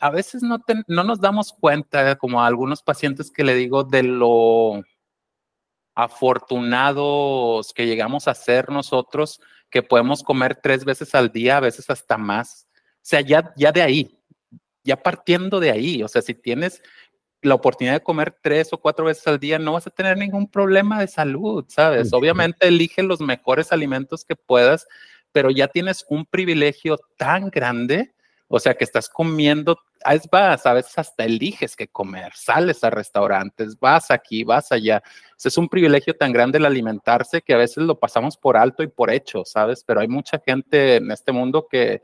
A 0.00 0.10
veces 0.10 0.42
no, 0.42 0.58
no 0.88 1.04
nos 1.04 1.20
damos 1.20 1.52
cuenta, 1.52 2.16
como 2.16 2.42
a 2.42 2.46
algunos 2.46 2.82
pacientes 2.82 3.30
que 3.30 3.44
le 3.44 3.54
digo, 3.54 3.84
de 3.84 4.02
lo 4.02 4.82
afortunados 5.94 7.72
que 7.72 7.86
llegamos 7.86 8.26
a 8.26 8.34
ser 8.34 8.70
nosotros, 8.70 9.40
que 9.70 9.82
podemos 9.82 10.22
comer 10.22 10.58
tres 10.60 10.84
veces 10.84 11.14
al 11.14 11.30
día, 11.30 11.58
a 11.58 11.60
veces 11.60 11.88
hasta 11.88 12.18
más. 12.18 12.66
O 12.74 13.00
sea, 13.02 13.20
ya, 13.20 13.52
ya 13.56 13.70
de 13.70 13.82
ahí, 13.82 14.18
ya 14.84 14.96
partiendo 14.96 15.60
de 15.60 15.70
ahí, 15.70 16.02
o 16.02 16.08
sea, 16.08 16.22
si 16.22 16.34
tienes 16.34 16.82
la 17.42 17.56
oportunidad 17.56 17.94
de 17.94 18.02
comer 18.02 18.34
tres 18.40 18.72
o 18.72 18.78
cuatro 18.78 19.04
veces 19.04 19.26
al 19.26 19.38
día, 19.38 19.58
no 19.58 19.72
vas 19.72 19.86
a 19.86 19.90
tener 19.90 20.16
ningún 20.16 20.48
problema 20.48 21.00
de 21.00 21.08
salud, 21.08 21.64
¿sabes? 21.68 22.12
Obviamente 22.12 22.68
elige 22.68 23.02
los 23.02 23.20
mejores 23.20 23.72
alimentos 23.72 24.24
que 24.24 24.36
puedas, 24.36 24.86
pero 25.32 25.50
ya 25.50 25.66
tienes 25.68 26.06
un 26.08 26.24
privilegio 26.24 26.98
tan 27.16 27.50
grande, 27.50 28.14
o 28.46 28.60
sea, 28.60 28.74
que 28.74 28.84
estás 28.84 29.08
comiendo, 29.08 29.78
es 30.08 30.28
vas, 30.30 30.66
a 30.66 30.74
veces 30.74 30.96
hasta 30.98 31.24
eliges 31.24 31.74
qué 31.74 31.88
comer, 31.88 32.32
sales 32.34 32.84
a 32.84 32.90
restaurantes, 32.90 33.78
vas 33.78 34.10
aquí, 34.10 34.44
vas 34.44 34.70
allá. 34.70 35.02
es 35.42 35.58
un 35.58 35.68
privilegio 35.68 36.14
tan 36.14 36.32
grande 36.32 36.58
el 36.58 36.66
alimentarse 36.66 37.42
que 37.42 37.54
a 37.54 37.58
veces 37.58 37.78
lo 37.78 37.98
pasamos 37.98 38.36
por 38.36 38.56
alto 38.56 38.84
y 38.84 38.88
por 38.88 39.10
hecho, 39.10 39.44
¿sabes? 39.44 39.82
Pero 39.84 40.00
hay 40.00 40.08
mucha 40.08 40.38
gente 40.38 40.96
en 40.96 41.10
este 41.10 41.32
mundo 41.32 41.66
que 41.68 42.02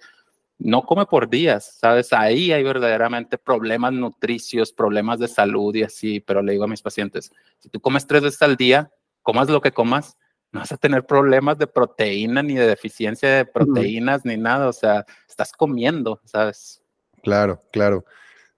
no 0.58 0.82
come 0.82 1.06
por 1.06 1.28
días, 1.28 1.76
¿sabes? 1.80 2.12
Ahí 2.12 2.52
hay 2.52 2.62
verdaderamente 2.64 3.38
problemas 3.38 3.92
nutricios, 3.92 4.72
problemas 4.72 5.18
de 5.18 5.28
salud 5.28 5.74
y 5.74 5.84
así, 5.84 6.20
pero 6.20 6.42
le 6.42 6.52
digo 6.52 6.64
a 6.64 6.68
mis 6.68 6.82
pacientes, 6.82 7.30
si 7.58 7.68
tú 7.68 7.80
comes 7.80 8.06
tres 8.06 8.22
veces 8.22 8.42
al 8.42 8.56
día, 8.56 8.90
comas 9.22 9.48
lo 9.48 9.60
que 9.60 9.72
comas, 9.72 10.16
no 10.50 10.60
vas 10.60 10.72
a 10.72 10.76
tener 10.76 11.06
problemas 11.06 11.58
de 11.58 11.66
proteína 11.66 12.42
ni 12.42 12.54
de 12.54 12.66
deficiencia 12.66 13.28
de 13.28 13.44
proteínas 13.44 14.24
ni 14.24 14.36
nada, 14.36 14.68
o 14.68 14.72
sea, 14.72 15.04
estás 15.28 15.52
comiendo, 15.52 16.20
¿sabes? 16.24 16.82
Claro, 17.22 17.62
claro. 17.70 18.04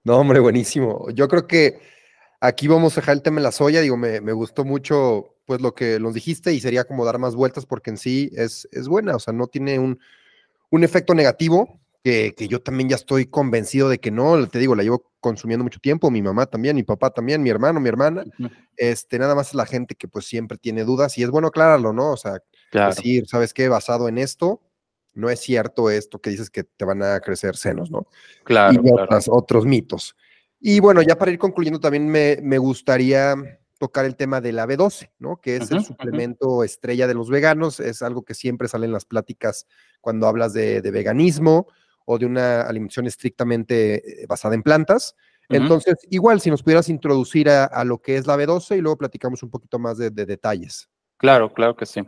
No, 0.03 0.17
hombre, 0.17 0.39
buenísimo. 0.39 1.07
Yo 1.11 1.27
creo 1.27 1.45
que 1.47 1.79
aquí 2.39 2.67
vamos 2.67 2.93
a 2.97 3.01
dejar 3.01 3.17
el 3.17 3.21
tema 3.21 3.37
de 3.37 3.43
la 3.43 3.51
soya, 3.51 3.81
digo, 3.81 3.97
me, 3.97 4.21
me 4.21 4.31
gustó 4.31 4.63
mucho 4.63 5.35
pues 5.45 5.61
lo 5.61 5.75
que 5.75 5.99
nos 5.99 6.13
dijiste 6.13 6.53
y 6.53 6.61
sería 6.61 6.85
como 6.85 7.05
dar 7.05 7.19
más 7.19 7.35
vueltas 7.35 7.65
porque 7.65 7.89
en 7.89 7.97
sí 7.97 8.31
es, 8.35 8.67
es 8.71 8.87
buena, 8.87 9.15
o 9.15 9.19
sea, 9.19 9.33
no 9.33 9.47
tiene 9.47 9.79
un, 9.79 9.99
un 10.69 10.83
efecto 10.83 11.13
negativo, 11.13 11.80
que, 12.03 12.47
yo 12.49 12.61
también 12.61 12.89
ya 12.89 12.95
estoy 12.95 13.27
convencido 13.27 13.87
de 13.87 13.99
que 13.99 14.11
no, 14.11 14.47
te 14.47 14.59
digo, 14.59 14.75
la 14.75 14.83
llevo 14.83 15.11
consumiendo 15.19 15.63
mucho 15.63 15.79
tiempo, 15.79 16.09
mi 16.09 16.21
mamá 16.21 16.47
también, 16.47 16.75
mi 16.75 16.83
papá 16.83 17.11
también, 17.11 17.43
mi 17.43 17.49
hermano, 17.49 17.79
mi 17.79 17.89
hermana, 17.89 18.25
este, 18.75 19.19
nada 19.19 19.35
más 19.35 19.49
es 19.49 19.53
la 19.53 19.67
gente 19.67 19.95
que 19.95 20.07
pues 20.07 20.25
siempre 20.25 20.57
tiene 20.57 20.83
dudas 20.83 21.17
y 21.17 21.23
es 21.23 21.29
bueno 21.29 21.49
aclararlo, 21.49 21.93
¿no? 21.93 22.11
O 22.11 22.17
sea, 22.17 22.41
decir, 22.71 23.27
¿sabes 23.27 23.53
qué? 23.53 23.69
Basado 23.69 24.09
en 24.09 24.17
esto, 24.17 24.61
no 25.13 25.29
es 25.29 25.39
cierto 25.39 25.89
esto 25.89 26.19
que 26.19 26.31
dices 26.31 26.49
que 26.49 26.63
te 26.63 26.85
van 26.85 27.03
a 27.03 27.19
crecer 27.19 27.55
senos, 27.55 27.91
¿no? 27.91 28.07
Claro. 28.43 28.81
Y 28.83 28.91
otros 29.29 29.65
mitos. 29.65 30.15
Y 30.59 30.79
bueno, 30.79 31.01
ya 31.01 31.17
para 31.17 31.31
ir 31.31 31.37
concluyendo, 31.37 31.79
también 31.79 32.07
me, 32.07 32.37
me, 32.41 32.57
gustaría 32.57 33.35
tocar 33.77 34.05
el 34.05 34.15
tema 34.15 34.41
de 34.41 34.53
la 34.53 34.67
B12, 34.67 35.11
¿no? 35.19 35.37
Que 35.41 35.57
es 35.57 35.71
el 35.71 35.83
suplemento 35.83 36.63
estrella 36.63 37.07
de 37.07 37.15
los 37.15 37.29
veganos, 37.29 37.79
es 37.79 38.03
algo 38.03 38.23
que 38.23 38.35
siempre 38.35 38.67
sale 38.67 38.85
en 38.85 38.91
las 38.91 39.05
pláticas 39.05 39.65
cuando 40.01 40.27
hablas 40.27 40.53
de, 40.53 40.81
de 40.81 40.91
veganismo 40.91 41.67
o 42.11 42.17
de 42.17 42.25
una 42.25 42.63
alimentación 42.63 43.07
estrictamente 43.07 44.23
eh, 44.23 44.25
basada 44.27 44.53
en 44.53 44.63
plantas. 44.63 45.15
Entonces, 45.47 45.95
igual, 46.09 46.39
si 46.41 46.49
nos 46.49 46.61
pudieras 46.61 46.89
introducir 46.89 47.49
a, 47.49 47.83
lo 47.83 48.01
que 48.01 48.15
es 48.17 48.27
la 48.27 48.37
B12 48.37 48.77
y 48.77 48.81
luego 48.81 48.97
platicamos 48.97 49.43
un 49.43 49.49
poquito 49.49 49.79
más 49.79 49.97
de 49.97 50.09
detalles. 50.11 50.90
Claro, 51.21 51.53
claro 51.53 51.75
que 51.75 51.85
sí. 51.85 52.01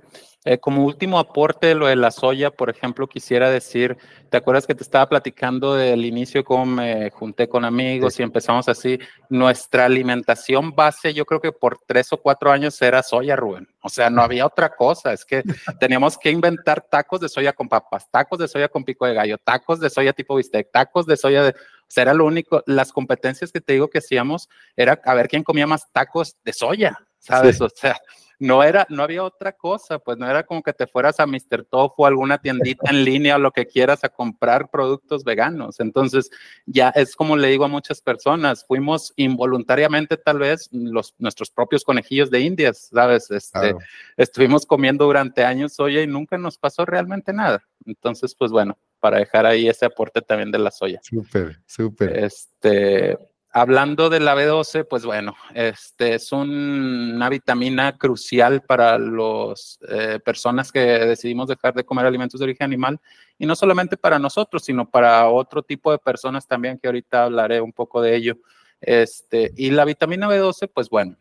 Eh, 0.44 0.58
como 0.58 0.84
último 0.84 1.20
aporte, 1.20 1.76
lo 1.76 1.86
de 1.86 1.96
la 1.96 2.10
soya, 2.10 2.50
por 2.50 2.72
ejemplo, 2.72 3.08
quisiera 3.08 3.52
decir, 3.52 3.96
¿te 4.32 4.38
acuerdas 4.38 4.66
que 4.66 4.74
te 4.74 4.82
estaba 4.82 5.08
platicando 5.08 5.76
del 5.76 6.04
inicio, 6.04 6.44
cómo 6.44 6.66
me 6.66 7.12
junté 7.12 7.48
con 7.48 7.64
amigos 7.64 8.20
y 8.20 8.24
empezamos 8.24 8.68
así? 8.68 8.98
Nuestra 9.30 9.86
alimentación 9.86 10.72
base, 10.72 11.14
yo 11.14 11.28
creo 11.28 11.40
que 11.40 11.52
por 11.52 11.78
tres 11.86 12.12
o 12.12 12.18
cuatro 12.18 12.52
años 12.52 12.82
era 12.82 13.04
soya, 13.04 13.36
Rubén. 13.36 13.68
O 13.84 13.90
sea, 13.90 14.10
no 14.10 14.24
había 14.24 14.48
otra 14.48 14.76
cosa, 14.76 15.14
es 15.14 15.26
que 15.26 15.44
teníamos 15.80 16.18
que 16.18 16.32
inventar 16.32 16.82
tacos 16.90 17.22
de 17.22 17.30
soya 17.30 17.54
con 17.54 17.70
papas, 17.70 18.10
tacos 18.10 18.40
de 18.40 18.48
soya 18.48 18.68
con 18.68 18.84
pico 18.84 19.06
de 19.06 19.14
gallo, 19.14 19.38
tacos 19.38 19.80
de 19.80 19.92
soya 19.92 20.12
tipo 20.12 20.36
bistec, 20.36 20.72
tacos 20.72 21.06
de 21.06 21.18
soya 21.18 21.44
de... 21.44 21.50
O 21.52 21.94
sea, 21.94 22.02
era 22.02 22.16
lo 22.16 22.26
único, 22.26 22.64
las 22.66 22.92
competencias 22.92 23.52
que 23.52 23.62
te 23.62 23.74
digo 23.74 23.92
que 23.92 24.00
hacíamos 24.00 24.50
era 24.76 25.00
a 25.06 25.14
ver 25.14 25.28
quién 25.28 25.44
comía 25.44 25.68
más 25.68 25.92
tacos 25.92 26.36
de 26.44 26.52
soya, 26.52 26.98
¿sabes? 27.20 27.62
O 27.62 27.70
sea 27.70 27.96
no 28.44 28.62
era, 28.62 28.86
no 28.90 29.04
había 29.04 29.24
otra 29.24 29.54
cosa, 29.54 30.00
pues 30.00 30.18
no 30.18 30.30
era 30.30 30.44
como 30.44 30.62
que 30.62 30.74
te 30.74 30.86
fueras 30.86 31.18
a 31.22 31.26
Mr. 31.26 31.64
Tofu, 31.64 32.06
alguna 32.06 32.38
tiendita 32.40 32.92
en 32.92 33.06
línea 33.06 33.38
o 33.38 33.40
lo 33.40 33.52
que 33.52 33.66
quieras 33.66 34.04
a 34.04 34.10
comprar 34.10 34.70
productos 34.70 35.24
veganos. 35.24 35.80
Entonces, 35.80 36.30
ya 36.66 36.90
es 36.90 37.16
como 37.16 37.38
le 37.38 37.48
digo 37.48 37.64
a 37.64 37.70
muchas 37.70 38.02
personas, 38.02 38.66
fuimos 38.68 39.14
involuntariamente 39.16 40.18
tal 40.18 40.40
vez 40.40 40.68
los, 40.74 41.16
nuestros 41.20 41.52
propios 41.52 41.86
conejillos 41.86 42.30
de 42.30 42.42
indias, 42.42 42.90
¿sabes? 42.92 43.32
Este, 43.32 43.76
Estuvimos 44.18 44.66
comiendo 44.66 45.06
durante 45.06 45.46
años 45.46 45.72
soya 45.72 46.02
y 46.02 46.08
nunca 46.08 46.38
nos 46.38 46.58
pasó 46.58 46.86
realmente 46.86 47.32
nada. 47.32 47.64
Entonces, 47.86 48.36
pues 48.36 48.52
bueno, 48.52 48.78
para 49.00 49.20
dejar 49.20 49.46
ahí 49.46 49.70
ese 49.70 49.86
aporte 49.86 50.22
también 50.22 50.52
de 50.52 50.60
la 50.60 50.70
soya. 50.70 51.00
Súper, 51.02 51.62
súper. 51.66 52.26
Este, 52.26 53.18
hablando 53.54 54.10
de 54.10 54.20
la 54.20 54.36
B12, 54.36 54.86
pues 54.86 55.06
bueno, 55.06 55.36
este 55.54 56.16
es 56.16 56.32
una 56.32 57.30
vitamina 57.30 57.96
crucial 57.98 58.62
para 58.64 58.98
las 58.98 59.78
eh, 59.88 60.20
personas 60.26 60.72
que 60.72 60.80
decidimos 60.80 61.48
dejar 61.48 61.76
de 61.76 61.86
comer 61.86 62.08
alimentos 62.08 62.40
de 62.40 62.46
origen 62.46 62.66
animal 62.66 63.00
y 63.38 63.46
no 63.46 63.56
solamente 63.56 63.96
para 63.96 64.18
nosotros, 64.18 64.64
sino 64.64 64.90
para 64.90 65.30
otro 65.30 65.62
tipo 65.62 65.92
de 65.92 66.00
personas 66.00 66.48
también 66.48 66.80
que 66.80 66.88
ahorita 66.88 67.26
hablaré 67.26 67.62
un 67.62 67.72
poco 67.72 68.02
de 68.02 68.16
ello. 68.16 68.38
Este, 68.82 69.54
y 69.56 69.70
la 69.70 69.86
vitamina 69.86 70.28
B12, 70.28 70.70
pues 70.74 70.90
bueno, 70.90 71.16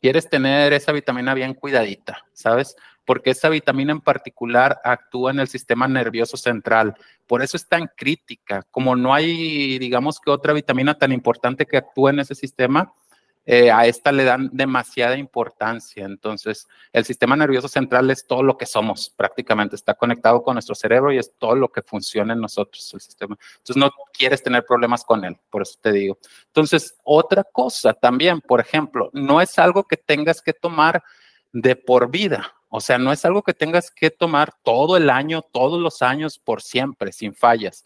quieres 0.00 0.30
tener 0.30 0.72
esa 0.72 0.92
vitamina 0.92 1.34
bien 1.34 1.54
cuidadita, 1.54 2.24
¿sabes? 2.32 2.76
Porque 3.04 3.30
esa 3.30 3.48
vitamina 3.48 3.92
en 3.92 4.00
particular 4.00 4.80
actúa 4.84 5.30
en 5.30 5.40
el 5.40 5.48
sistema 5.48 5.88
nervioso 5.88 6.36
central. 6.36 6.94
Por 7.26 7.42
eso 7.42 7.56
es 7.56 7.68
tan 7.68 7.90
crítica. 7.96 8.62
Como 8.70 8.96
no 8.96 9.14
hay, 9.14 9.78
digamos 9.78 10.20
que 10.20 10.30
otra 10.30 10.52
vitamina 10.52 10.94
tan 10.94 11.12
importante 11.12 11.66
que 11.66 11.76
actúe 11.76 12.08
en 12.08 12.20
ese 12.20 12.34
sistema, 12.34 12.92
eh, 13.46 13.70
a 13.70 13.86
esta 13.86 14.10
le 14.10 14.24
dan 14.24 14.48
demasiada 14.52 15.18
importancia. 15.18 16.06
Entonces, 16.06 16.66
el 16.92 17.04
sistema 17.04 17.36
nervioso 17.36 17.68
central 17.68 18.10
es 18.10 18.26
todo 18.26 18.42
lo 18.42 18.56
que 18.56 18.64
somos, 18.64 19.10
prácticamente 19.10 19.76
está 19.76 19.94
conectado 19.94 20.42
con 20.42 20.54
nuestro 20.54 20.74
cerebro 20.74 21.12
y 21.12 21.18
es 21.18 21.34
todo 21.36 21.54
lo 21.54 21.70
que 21.70 21.82
funciona 21.82 22.32
en 22.32 22.40
nosotros, 22.40 22.92
el 22.94 23.00
sistema. 23.00 23.36
Entonces, 23.58 23.76
no 23.76 23.90
quieres 24.12 24.42
tener 24.42 24.64
problemas 24.64 25.04
con 25.04 25.24
él, 25.24 25.36
por 25.50 25.62
eso 25.62 25.78
te 25.80 25.92
digo. 25.92 26.18
Entonces, 26.46 26.96
otra 27.04 27.44
cosa 27.44 27.92
también, 27.92 28.40
por 28.40 28.60
ejemplo, 28.60 29.10
no 29.12 29.42
es 29.42 29.58
algo 29.58 29.84
que 29.84 29.98
tengas 29.98 30.40
que 30.40 30.54
tomar 30.54 31.02
de 31.52 31.76
por 31.76 32.10
vida. 32.10 32.54
O 32.76 32.80
sea, 32.80 32.98
no 32.98 33.12
es 33.12 33.24
algo 33.24 33.44
que 33.44 33.54
tengas 33.54 33.88
que 33.88 34.10
tomar 34.10 34.52
todo 34.64 34.96
el 34.96 35.08
año, 35.08 35.42
todos 35.42 35.80
los 35.80 36.02
años, 36.02 36.40
por 36.40 36.60
siempre, 36.60 37.12
sin 37.12 37.32
fallas. 37.32 37.84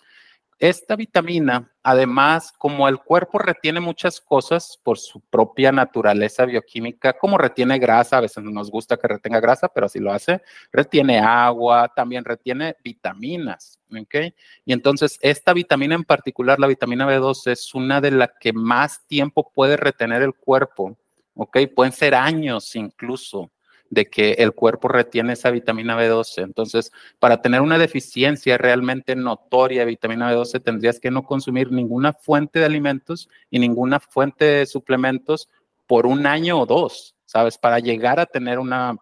Esta 0.58 0.96
vitamina, 0.96 1.70
además, 1.82 2.54
como 2.56 2.88
el 2.88 2.96
cuerpo 2.96 3.38
retiene 3.38 3.80
muchas 3.80 4.18
cosas 4.18 4.80
por 4.82 4.98
su 4.98 5.20
propia 5.20 5.72
naturaleza 5.72 6.46
bioquímica, 6.46 7.12
como 7.12 7.36
retiene 7.36 7.78
grasa, 7.78 8.16
a 8.16 8.22
veces 8.22 8.42
no 8.42 8.50
nos 8.50 8.70
gusta 8.70 8.96
que 8.96 9.08
retenga 9.08 9.40
grasa, 9.40 9.68
pero 9.68 9.84
así 9.84 9.98
lo 9.98 10.10
hace, 10.10 10.40
retiene 10.72 11.18
agua, 11.18 11.92
también 11.94 12.24
retiene 12.24 12.74
vitaminas, 12.82 13.78
¿ok? 13.90 14.32
Y 14.64 14.72
entonces 14.72 15.18
esta 15.20 15.52
vitamina 15.52 15.96
en 15.96 16.04
particular, 16.04 16.58
la 16.58 16.66
vitamina 16.66 17.06
B2, 17.06 17.52
es 17.52 17.74
una 17.74 18.00
de 18.00 18.12
las 18.12 18.30
que 18.40 18.54
más 18.54 19.06
tiempo 19.06 19.52
puede 19.54 19.76
retener 19.76 20.22
el 20.22 20.32
cuerpo, 20.32 20.96
¿ok? 21.34 21.58
Pueden 21.76 21.92
ser 21.92 22.14
años 22.14 22.74
incluso 22.74 23.50
de 23.90 24.06
que 24.06 24.32
el 24.32 24.52
cuerpo 24.52 24.88
retiene 24.88 25.32
esa 25.32 25.50
vitamina 25.50 25.96
B12. 25.96 26.42
Entonces, 26.42 26.92
para 27.18 27.40
tener 27.40 27.60
una 27.60 27.78
deficiencia 27.78 28.58
realmente 28.58 29.16
notoria 29.16 29.80
de 29.80 29.86
vitamina 29.86 30.32
B12, 30.32 30.62
tendrías 30.62 31.00
que 31.00 31.10
no 31.10 31.22
consumir 31.22 31.72
ninguna 31.72 32.12
fuente 32.12 32.58
de 32.58 32.66
alimentos 32.66 33.28
y 33.50 33.58
ninguna 33.58 34.00
fuente 34.00 34.44
de 34.44 34.66
suplementos 34.66 35.48
por 35.86 36.06
un 36.06 36.26
año 36.26 36.60
o 36.60 36.66
dos, 36.66 37.14
¿sabes? 37.24 37.56
Para 37.56 37.78
llegar 37.78 38.20
a 38.20 38.26
tener 38.26 38.58
una 38.58 38.96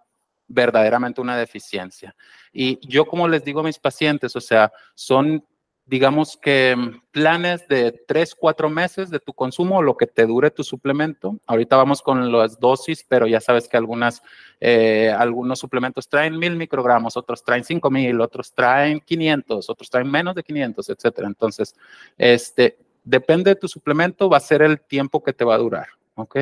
verdaderamente 0.49 1.21
una 1.21 1.37
deficiencia. 1.37 2.15
Y 2.53 2.79
yo 2.87 3.05
como 3.05 3.27
les 3.27 3.45
digo 3.45 3.61
a 3.61 3.65
mis 3.65 3.79
pacientes, 3.79 4.37
o 4.37 4.41
sea, 4.41 4.73
son 4.95 5.45
digamos 5.87 6.37
que 6.37 6.75
mm, 6.77 7.01
planes 7.13 7.67
de 7.69 7.93
tres, 8.07 8.35
cuatro 8.35 8.69
meses 8.69 9.09
de 9.09 9.21
tu 9.21 9.33
consumo, 9.33 9.83
lo 9.83 9.97
que 9.97 10.07
te 10.07 10.27
dure 10.27 10.51
tu 10.51 10.65
suplemento. 10.65 11.39
Ahorita 11.47 11.77
vamos 11.77 12.03
con 12.03 12.31
las 12.33 12.59
dosis, 12.59 13.05
pero 13.09 13.27
ya 13.27 13.41
sabes 13.41 13.69
que 13.69 13.77
algunas, 13.77 14.23
eh, 14.61 15.15
algunos 15.17 15.61
suplementos 15.61 16.09
traen 16.09 16.39
mil 16.39 16.57
microgramos, 16.57 17.17
otros 17.17 17.45
traen 17.45 17.65
cinco 17.65 17.91
mil, 17.91 18.21
otros 18.21 18.53
traen 18.53 19.01
500, 19.01 19.71
otros 19.71 19.89
traen 19.89 20.11
menos 20.11 20.35
de 20.35 20.43
500, 20.43 20.91
etcétera. 20.91 21.29
Entonces, 21.29 21.75
este, 22.19 22.79
depende 23.05 23.51
de 23.51 23.57
tu 23.57 23.69
suplemento, 23.69 24.29
va 24.29 24.39
a 24.39 24.41
ser 24.41 24.63
el 24.63 24.81
tiempo 24.81 25.23
que 25.23 25.33
te 25.33 25.45
va 25.45 25.55
a 25.55 25.59
durar, 25.59 25.87
¿ok? 26.17 26.39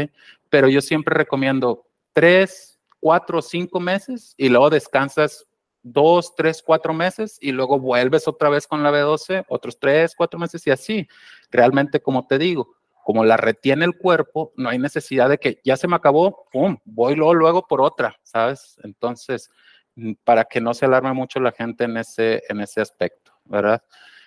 Pero 0.48 0.68
yo 0.68 0.80
siempre 0.80 1.14
recomiendo 1.14 1.84
tres, 2.14 2.78
cuatro, 2.98 3.42
cinco 3.42 3.80
meses 3.80 4.34
y 4.38 4.48
luego 4.48 4.70
descansas 4.70 5.46
dos, 5.84 6.34
tres, 6.34 6.62
cuatro 6.64 6.92
meses 6.92 7.38
y 7.40 7.52
luego 7.52 7.78
vuelves 7.78 8.26
otra 8.26 8.48
vez 8.48 8.66
con 8.66 8.82
la 8.82 8.90
B12, 8.90 9.44
otros 9.48 9.78
tres, 9.78 10.14
cuatro 10.16 10.40
meses 10.40 10.66
y 10.66 10.70
así. 10.70 11.06
Realmente, 11.50 12.00
como 12.00 12.26
te 12.26 12.38
digo, 12.38 12.74
como 13.04 13.24
la 13.24 13.36
retiene 13.36 13.84
el 13.84 13.96
cuerpo, 13.96 14.52
no 14.56 14.70
hay 14.70 14.78
necesidad 14.78 15.28
de 15.28 15.38
que 15.38 15.60
ya 15.62 15.76
se 15.76 15.86
me 15.86 15.94
acabó, 15.94 16.46
pum, 16.50 16.78
voy 16.84 17.14
luego, 17.14 17.34
luego 17.34 17.66
por 17.66 17.82
otra, 17.82 18.18
¿sabes? 18.22 18.80
Entonces, 18.82 19.50
mm, 19.94 20.14
para 20.24 20.44
que 20.44 20.60
no 20.60 20.72
se 20.72 20.86
alarme 20.86 21.12
mucho 21.12 21.38
la 21.38 21.52
gente 21.52 21.84
en 21.84 21.98
ese, 21.98 22.42
en 22.48 22.60
ese 22.60 22.80
aspecto, 22.80 23.32
¿verdad? 23.44 23.82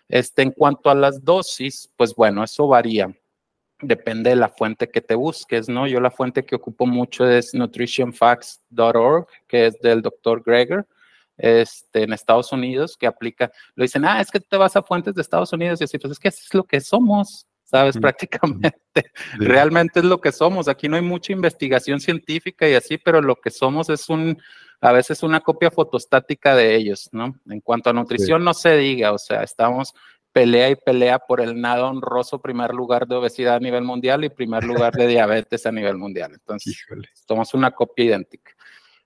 Este, 0.07 0.43
en 0.43 0.51
cuanto 0.51 0.91
a 0.91 0.95
las 0.95 1.25
dosis, 1.25 1.91
pues 1.97 2.13
bueno, 2.15 2.43
eso 2.43 2.67
varía. 2.67 3.11
Depende 3.81 4.29
de 4.31 4.35
la 4.35 4.49
fuente 4.49 4.89
que 4.89 5.01
te 5.01 5.15
busques, 5.15 5.67
¿no? 5.69 5.87
Yo 5.87 5.99
la 5.99 6.11
fuente 6.11 6.45
que 6.45 6.55
ocupo 6.55 6.85
mucho 6.85 7.27
es 7.27 7.53
nutritionfacts.org, 7.53 9.27
que 9.47 9.67
es 9.67 9.79
del 9.79 10.01
doctor 10.03 10.43
Greger 10.43 10.85
este, 11.37 12.03
en 12.03 12.13
Estados 12.13 12.51
Unidos 12.51 12.97
que 12.97 13.07
aplica, 13.07 13.51
lo 13.75 13.83
dicen, 13.83 14.05
ah, 14.05 14.21
es 14.21 14.31
que 14.31 14.39
te 14.39 14.57
vas 14.57 14.75
a 14.75 14.83
fuentes 14.83 15.13
de 15.15 15.21
Estados 15.21 15.53
Unidos 15.53 15.81
y 15.81 15.83
así, 15.83 15.97
pues 15.97 16.13
es 16.13 16.19
que 16.19 16.29
es 16.29 16.53
lo 16.53 16.63
que 16.63 16.81
somos, 16.81 17.47
¿sabes? 17.63 17.97
Prácticamente, 17.97 18.75
realmente 19.37 19.99
es 19.99 20.05
lo 20.05 20.19
que 20.19 20.31
somos. 20.31 20.67
Aquí 20.67 20.87
no 20.87 20.95
hay 20.95 21.01
mucha 21.01 21.33
investigación 21.33 21.99
científica 21.99 22.67
y 22.67 22.73
así, 22.73 22.97
pero 22.97 23.21
lo 23.21 23.35
que 23.35 23.51
somos 23.51 23.89
es 23.89 24.09
un, 24.09 24.41
a 24.81 24.91
veces 24.91 25.23
una 25.23 25.41
copia 25.41 25.69
fotostática 25.69 26.55
de 26.55 26.75
ellos, 26.75 27.09
¿no? 27.11 27.35
En 27.47 27.61
cuanto 27.61 27.89
a 27.89 27.93
nutrición, 27.93 28.43
no 28.43 28.53
se 28.53 28.77
diga, 28.77 29.11
o 29.11 29.17
sea, 29.17 29.43
estamos 29.43 29.93
pelea 30.31 30.69
y 30.69 30.75
pelea 30.75 31.17
por 31.17 31.41
el 31.41 31.59
nada 31.59 31.85
honroso 31.85 32.39
primer 32.39 32.71
lugar 32.71 33.07
de 33.07 33.15
obesidad 33.15 33.55
a 33.55 33.59
nivel 33.59 33.83
mundial 33.83 34.23
y 34.23 34.29
primer 34.29 34.63
lugar 34.63 34.93
de 34.93 35.07
diabetes 35.07 35.65
a 35.65 35.71
nivel 35.71 35.97
mundial. 35.97 36.31
Entonces, 36.33 36.85
somos 37.27 37.53
una 37.53 37.71
copia 37.71 38.05
idéntica. 38.05 38.51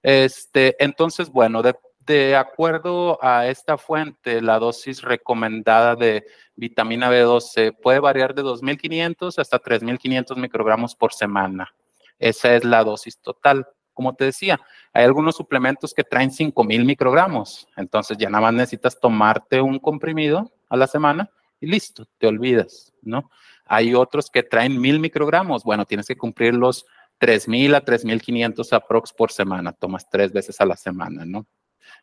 Este, 0.04 0.76
entonces, 0.84 1.30
bueno, 1.30 1.62
de, 1.62 1.74
de 2.06 2.36
acuerdo 2.36 3.20
a 3.24 3.48
esta 3.48 3.78
fuente, 3.78 4.42
la 4.42 4.60
dosis 4.60 5.02
recomendada 5.02 5.96
de 5.96 6.26
vitamina 6.56 7.12
B12 7.12 7.78
puede 7.82 8.00
variar 8.00 8.34
de 8.34 8.44
2.500 8.44 9.38
hasta 9.38 9.62
3.500 9.62 10.36
microgramos 10.38 10.96
por 10.96 11.14
semana. 11.14 11.74
Esa 12.18 12.56
es 12.56 12.64
la 12.64 12.84
dosis 12.84 13.20
total. 13.20 13.68
Como 13.94 14.16
te 14.16 14.26
decía, 14.26 14.60
hay 14.94 15.06
algunos 15.06 15.36
suplementos 15.36 15.94
que 15.94 16.04
traen 16.04 16.32
5.000 16.32 16.86
microgramos. 16.86 17.68
Entonces 17.76 18.18
ya 18.18 18.30
nada 18.30 18.44
más 18.44 18.54
necesitas 18.54 19.00
tomarte 19.00 19.62
un 19.62 19.80
comprimido 19.80 20.52
a 20.70 20.78
la 20.78 20.88
semana 20.88 21.30
y 21.60 21.68
listo, 21.68 22.06
te 22.18 22.28
olvidas, 22.28 22.94
¿no? 23.02 23.30
Hay 23.66 23.94
otros 23.94 24.30
que 24.32 24.44
traen 24.44 24.82
1.000 24.82 25.00
microgramos. 25.00 25.64
Bueno, 25.64 25.86
tienes 25.86 26.08
que 26.08 26.18
cumplir 26.18 26.56
los 26.56 26.86
3.000 27.20 27.76
a 27.76 27.86
3.500 27.86 28.74
aprox 28.74 29.14
por 29.14 29.32
semana. 29.32 29.72
Tomas 29.72 30.10
tres 30.10 30.32
veces 30.32 30.60
a 30.60 30.66
la 30.66 30.76
semana, 30.76 31.26
¿no? 31.26 31.46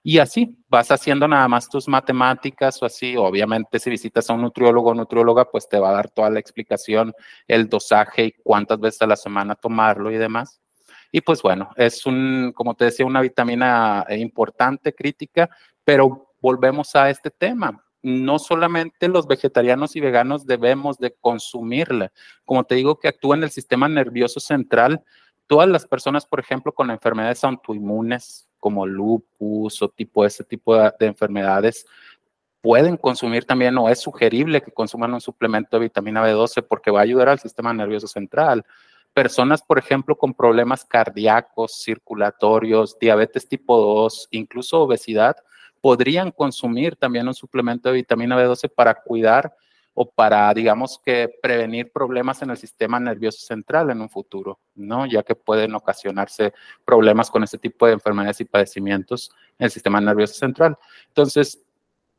Y 0.02 0.18
así 0.18 0.56
vas 0.68 0.90
haciendo 0.90 1.26
nada 1.28 1.48
más 1.48 1.68
tus 1.68 1.88
matemáticas 1.88 2.82
o 2.82 2.86
así. 2.86 3.16
Obviamente, 3.16 3.78
si 3.78 3.90
visitas 3.90 4.28
a 4.30 4.34
un 4.34 4.42
nutriólogo 4.42 4.90
o 4.90 4.94
nutrióloga, 4.94 5.50
pues 5.50 5.68
te 5.68 5.78
va 5.78 5.90
a 5.90 5.94
dar 5.94 6.10
toda 6.10 6.30
la 6.30 6.40
explicación, 6.40 7.12
el 7.46 7.68
dosaje 7.68 8.24
y 8.24 8.32
cuántas 8.32 8.80
veces 8.80 9.02
a 9.02 9.06
la 9.06 9.16
semana 9.16 9.54
tomarlo 9.54 10.10
y 10.10 10.16
demás. 10.16 10.60
Y 11.10 11.20
pues 11.20 11.42
bueno, 11.42 11.70
es 11.76 12.06
un, 12.06 12.52
como 12.54 12.74
te 12.74 12.86
decía, 12.86 13.06
una 13.06 13.20
vitamina 13.20 14.04
importante, 14.10 14.94
crítica, 14.94 15.48
pero 15.84 16.34
volvemos 16.40 16.94
a 16.96 17.10
este 17.10 17.30
tema. 17.30 17.84
No 18.02 18.38
solamente 18.38 19.08
los 19.08 19.26
vegetarianos 19.26 19.96
y 19.96 20.00
veganos 20.00 20.46
debemos 20.46 20.98
de 20.98 21.14
consumirla. 21.20 22.12
Como 22.44 22.64
te 22.64 22.76
digo, 22.76 22.98
que 22.98 23.08
actúa 23.08 23.36
en 23.36 23.42
el 23.42 23.50
sistema 23.50 23.88
nervioso 23.88 24.38
central. 24.38 25.02
Todas 25.46 25.68
las 25.68 25.86
personas, 25.86 26.26
por 26.26 26.40
ejemplo, 26.40 26.72
con 26.72 26.90
enfermedades 26.90 27.42
autoinmunes, 27.42 28.47
como 28.58 28.86
lupus 28.86 29.80
o 29.82 29.88
tipo 29.88 30.24
ese 30.24 30.44
tipo 30.44 30.76
de, 30.76 30.92
enfermedades 31.00 31.86
pueden 32.60 32.96
consumir 32.96 33.44
también 33.44 33.78
o 33.78 33.88
es 33.88 34.00
sugerible 34.00 34.60
que 34.60 34.72
consuman 34.72 35.14
un 35.14 35.20
suplemento 35.20 35.76
de 35.76 35.84
vitamina 35.84 36.26
B12 36.26 36.66
porque 36.66 36.90
va 36.90 37.00
a 37.00 37.04
ayudar 37.04 37.28
al 37.28 37.38
sistema 37.38 37.72
nervioso 37.72 38.08
central. 38.08 38.64
Personas, 39.14 39.62
por 39.62 39.78
ejemplo, 39.78 40.16
con 40.16 40.34
problemas 40.34 40.84
cardíacos, 40.84 41.80
circulatorios, 41.82 42.98
diabetes 42.98 43.48
tipo 43.48 43.78
2, 43.78 44.28
incluso 44.32 44.80
obesidad, 44.80 45.36
podrían 45.80 46.30
consumir 46.30 46.96
también 46.96 47.28
un 47.28 47.34
suplemento 47.34 47.88
de 47.88 47.96
vitamina 47.96 48.36
B12 48.36 48.68
para 48.74 48.94
cuidar 48.94 49.54
o 50.00 50.08
para, 50.08 50.54
digamos 50.54 51.00
que, 51.04 51.28
prevenir 51.42 51.90
problemas 51.90 52.40
en 52.42 52.50
el 52.50 52.56
sistema 52.56 53.00
nervioso 53.00 53.44
central 53.44 53.90
en 53.90 54.00
un 54.00 54.08
futuro, 54.08 54.60
¿no? 54.76 55.06
Ya 55.06 55.24
que 55.24 55.34
pueden 55.34 55.74
ocasionarse 55.74 56.52
problemas 56.84 57.28
con 57.32 57.42
este 57.42 57.58
tipo 57.58 57.84
de 57.84 57.94
enfermedades 57.94 58.40
y 58.40 58.44
padecimientos 58.44 59.32
en 59.58 59.64
el 59.64 59.72
sistema 59.72 60.00
nervioso 60.00 60.34
central. 60.34 60.78
Entonces, 61.08 61.60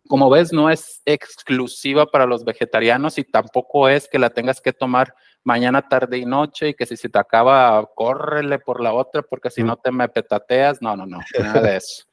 como 0.09 0.29
ves, 0.29 0.51
no 0.51 0.69
es 0.69 1.01
exclusiva 1.05 2.05
para 2.05 2.25
los 2.25 2.43
vegetarianos 2.43 3.17
y 3.17 3.23
tampoco 3.23 3.87
es 3.87 4.09
que 4.09 4.19
la 4.19 4.29
tengas 4.29 4.59
que 4.59 4.73
tomar 4.73 5.15
mañana, 5.45 5.87
tarde 5.87 6.17
y 6.17 6.25
noche 6.25 6.69
y 6.69 6.73
que 6.73 6.85
si 6.85 6.97
se 6.97 7.07
te 7.07 7.17
acaba, 7.17 7.89
córrele 7.95 8.59
por 8.59 8.81
la 8.81 8.91
otra 8.91 9.21
porque 9.21 9.49
si 9.49 9.63
no 9.63 9.77
te 9.77 9.89
me 9.89 10.09
petateas. 10.09 10.81
No, 10.81 10.97
no, 10.97 11.05
no, 11.05 11.19
nada 11.39 11.61
de 11.61 11.77
eso. 11.77 12.03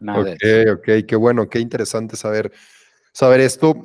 Nada 0.00 0.18
ok, 0.18 0.26
de 0.26 0.62
eso. 0.62 0.72
ok, 0.72 1.06
qué 1.06 1.14
bueno, 1.14 1.48
qué 1.48 1.60
interesante 1.60 2.16
saber, 2.16 2.50
saber 3.12 3.38
esto. 3.38 3.76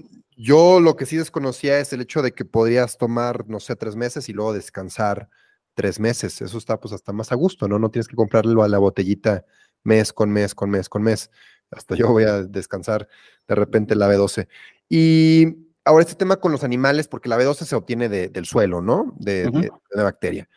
Yo 0.43 0.79
lo 0.79 0.95
que 0.95 1.05
sí 1.05 1.17
desconocía 1.17 1.79
es 1.79 1.93
el 1.93 2.01
hecho 2.01 2.23
de 2.23 2.31
que 2.31 2.45
podrías 2.45 2.97
tomar, 2.97 3.47
no 3.47 3.59
sé, 3.59 3.75
tres 3.75 3.95
meses 3.95 4.27
y 4.27 4.33
luego 4.33 4.53
descansar 4.53 5.29
tres 5.75 5.99
meses. 5.99 6.41
Eso 6.41 6.57
está 6.57 6.79
pues 6.79 6.95
hasta 6.95 7.13
más 7.13 7.31
a 7.31 7.35
gusto, 7.35 7.67
¿no? 7.67 7.77
No 7.77 7.91
tienes 7.91 8.07
que 8.07 8.15
comprarlo 8.15 8.63
a 8.63 8.67
la 8.67 8.79
botellita 8.79 9.45
mes 9.83 10.11
con 10.11 10.31
mes, 10.31 10.55
con 10.55 10.71
mes, 10.71 10.89
con 10.89 11.03
mes. 11.03 11.29
Hasta 11.69 11.93
yo 11.95 12.07
voy 12.07 12.23
a 12.23 12.41
descansar 12.41 13.07
de 13.47 13.53
repente 13.53 13.93
la 13.93 14.09
B12. 14.09 14.47
Y 14.89 15.57
ahora 15.85 16.01
este 16.01 16.15
tema 16.15 16.37
con 16.37 16.51
los 16.51 16.63
animales, 16.63 17.07
porque 17.07 17.29
la 17.29 17.37
B12 17.37 17.63
se 17.65 17.75
obtiene 17.75 18.09
del 18.09 18.45
suelo, 18.47 18.81
¿no? 18.81 19.13
De, 19.19 19.69
la 19.91 20.03
bacteria. 20.03 20.49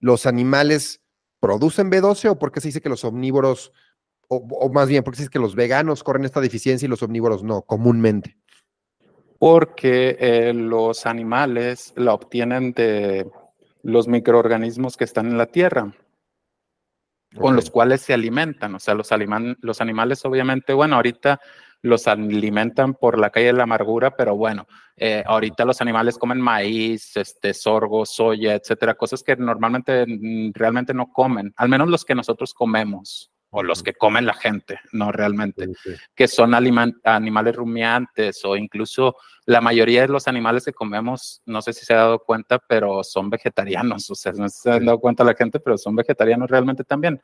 ¿Los 0.00 0.24
animales 0.24 1.02
producen 1.40 1.90
B12 1.90 2.30
o 2.30 2.38
por 2.38 2.52
qué 2.52 2.62
se 2.62 2.68
dice 2.68 2.80
que 2.80 2.88
los 2.88 3.04
omnívoros, 3.04 3.70
o, 4.28 4.36
o 4.36 4.72
más 4.72 4.88
bien, 4.88 5.04
por 5.04 5.12
qué 5.12 5.18
se 5.18 5.22
dice 5.24 5.30
que 5.30 5.40
los 5.40 5.54
veganos 5.54 6.02
corren 6.02 6.24
esta 6.24 6.40
deficiencia 6.40 6.86
y 6.86 6.88
los 6.88 7.02
omnívoros 7.02 7.42
no, 7.42 7.60
comúnmente? 7.60 8.38
Porque 9.38 10.16
eh, 10.18 10.52
los 10.54 11.06
animales 11.06 11.92
la 11.96 12.14
obtienen 12.14 12.72
de 12.72 13.30
los 13.82 14.08
microorganismos 14.08 14.96
que 14.96 15.04
están 15.04 15.26
en 15.26 15.38
la 15.38 15.46
tierra, 15.46 15.92
con 17.38 17.54
los 17.54 17.70
cuales 17.70 18.00
se 18.00 18.14
alimentan. 18.14 18.74
O 18.74 18.78
sea, 18.78 18.94
los, 18.94 19.10
los 19.60 19.80
animales 19.80 20.24
obviamente, 20.24 20.72
bueno, 20.72 20.96
ahorita 20.96 21.40
los 21.82 22.06
alimentan 22.08 22.94
por 22.94 23.18
la 23.18 23.30
calle 23.30 23.46
de 23.46 23.52
la 23.52 23.64
amargura, 23.64 24.16
pero 24.16 24.34
bueno, 24.34 24.66
eh, 24.96 25.22
ahorita 25.24 25.64
los 25.64 25.80
animales 25.80 26.18
comen 26.18 26.40
maíz, 26.40 27.16
este, 27.16 27.54
sorgo, 27.54 28.04
soya, 28.06 28.54
etcétera, 28.54 28.94
cosas 28.94 29.22
que 29.22 29.36
normalmente 29.36 30.04
realmente 30.54 30.94
no 30.94 31.12
comen, 31.12 31.52
al 31.56 31.68
menos 31.68 31.88
los 31.88 32.04
que 32.04 32.14
nosotros 32.14 32.54
comemos 32.54 33.30
o 33.56 33.62
los 33.62 33.82
que 33.82 33.94
comen 33.94 34.26
la 34.26 34.34
gente, 34.34 34.78
no 34.92 35.10
realmente, 35.12 35.66
que 36.14 36.28
son 36.28 36.52
animales 36.52 37.56
rumiantes 37.56 38.44
o 38.44 38.54
incluso 38.54 39.16
la 39.46 39.62
mayoría 39.62 40.02
de 40.02 40.08
los 40.08 40.28
animales 40.28 40.66
que 40.66 40.74
comemos, 40.74 41.40
no 41.46 41.62
sé 41.62 41.72
si 41.72 41.86
se 41.86 41.94
ha 41.94 41.98
dado 41.98 42.18
cuenta, 42.18 42.58
pero 42.58 43.02
son 43.02 43.30
vegetarianos, 43.30 44.10
o 44.10 44.14
sea, 44.14 44.32
no 44.32 44.46
se 44.50 44.70
ha 44.70 44.78
dado 44.78 45.00
cuenta 45.00 45.24
la 45.24 45.32
gente, 45.32 45.58
pero 45.58 45.78
son 45.78 45.96
vegetarianos 45.96 46.50
realmente 46.50 46.84
también. 46.84 47.18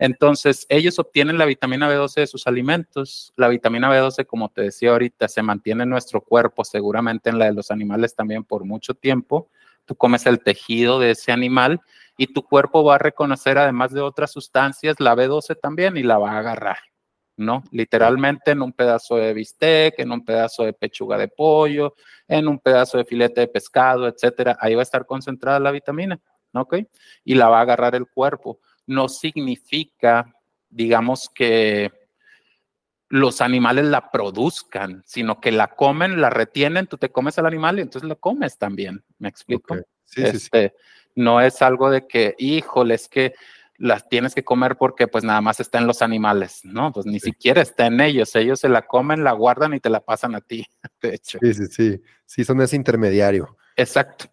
Entonces, 0.00 0.66
ellos 0.68 0.98
obtienen 0.98 1.38
la 1.38 1.44
vitamina 1.44 1.88
B12 1.88 2.14
de 2.16 2.26
sus 2.26 2.48
alimentos. 2.48 3.32
La 3.36 3.46
vitamina 3.46 3.88
B12, 3.88 4.26
como 4.26 4.48
te 4.48 4.62
decía 4.62 4.90
ahorita, 4.90 5.28
se 5.28 5.40
mantiene 5.40 5.84
en 5.84 5.90
nuestro 5.90 6.20
cuerpo, 6.20 6.64
seguramente 6.64 7.30
en 7.30 7.38
la 7.38 7.44
de 7.44 7.54
los 7.54 7.70
animales 7.70 8.16
también 8.16 8.42
por 8.42 8.64
mucho 8.64 8.94
tiempo. 8.94 9.48
Tú 9.84 9.94
comes 9.94 10.26
el 10.26 10.40
tejido 10.40 10.98
de 10.98 11.12
ese 11.12 11.30
animal 11.30 11.80
y 12.16 12.32
tu 12.32 12.42
cuerpo 12.42 12.84
va 12.84 12.96
a 12.96 12.98
reconocer, 12.98 13.58
además 13.58 13.92
de 13.92 14.00
otras 14.00 14.32
sustancias, 14.32 14.96
la 14.98 15.14
B12 15.14 15.58
también 15.60 15.96
y 15.96 16.02
la 16.02 16.18
va 16.18 16.32
a 16.32 16.38
agarrar, 16.38 16.78
¿no? 17.36 17.62
Literalmente 17.70 18.52
en 18.52 18.62
un 18.62 18.72
pedazo 18.72 19.16
de 19.16 19.34
bistec, 19.34 19.98
en 19.98 20.12
un 20.12 20.24
pedazo 20.24 20.64
de 20.64 20.72
pechuga 20.72 21.18
de 21.18 21.28
pollo, 21.28 21.94
en 22.26 22.48
un 22.48 22.58
pedazo 22.58 22.98
de 22.98 23.04
filete 23.04 23.42
de 23.42 23.48
pescado, 23.48 24.08
etcétera. 24.08 24.56
Ahí 24.60 24.74
va 24.74 24.82
a 24.82 24.84
estar 24.84 25.04
concentrada 25.04 25.60
la 25.60 25.70
vitamina, 25.70 26.18
¿ok? 26.52 26.76
Y 27.24 27.34
la 27.34 27.48
va 27.48 27.58
a 27.58 27.62
agarrar 27.62 27.94
el 27.94 28.06
cuerpo. 28.06 28.60
No 28.86 29.08
significa, 29.08 30.34
digamos 30.70 31.28
que 31.28 31.92
los 33.08 33.40
animales 33.40 33.84
la 33.84 34.10
produzcan, 34.10 35.02
sino 35.06 35.40
que 35.40 35.52
la 35.52 35.68
comen, 35.68 36.20
la 36.20 36.30
retienen, 36.30 36.86
tú 36.86 36.96
te 36.96 37.10
comes 37.10 37.38
al 37.38 37.46
animal 37.46 37.78
y 37.78 37.82
entonces 37.82 38.08
lo 38.08 38.18
comes 38.18 38.58
también. 38.58 39.04
¿Me 39.18 39.28
explico? 39.28 39.76
Sí, 40.04 40.26
sí, 40.26 40.38
sí. 40.38 40.70
No 41.16 41.40
es 41.40 41.60
algo 41.62 41.90
de 41.90 42.06
que, 42.06 42.36
híjole, 42.38 42.94
es 42.94 43.08
que 43.08 43.34
las 43.78 44.08
tienes 44.08 44.34
que 44.34 44.44
comer 44.44 44.76
porque 44.76 45.08
pues 45.08 45.24
nada 45.24 45.40
más 45.40 45.60
está 45.60 45.78
en 45.78 45.86
los 45.86 46.02
animales, 46.02 46.60
¿no? 46.64 46.92
Pues 46.92 47.06
ni 47.06 47.20
siquiera 47.20 47.62
está 47.62 47.86
en 47.86 48.00
ellos, 48.00 48.34
ellos 48.36 48.60
se 48.60 48.68
la 48.68 48.82
comen, 48.82 49.24
la 49.24 49.32
guardan 49.32 49.74
y 49.74 49.80
te 49.80 49.90
la 49.90 50.00
pasan 50.00 50.34
a 50.34 50.40
ti, 50.40 50.66
de 51.02 51.14
hecho. 51.14 51.38
Sí, 51.42 51.54
sí, 51.54 51.66
sí, 51.66 52.02
sí, 52.24 52.44
son 52.44 52.60
ese 52.60 52.76
intermediario. 52.76 53.56
Exacto. 53.76 54.26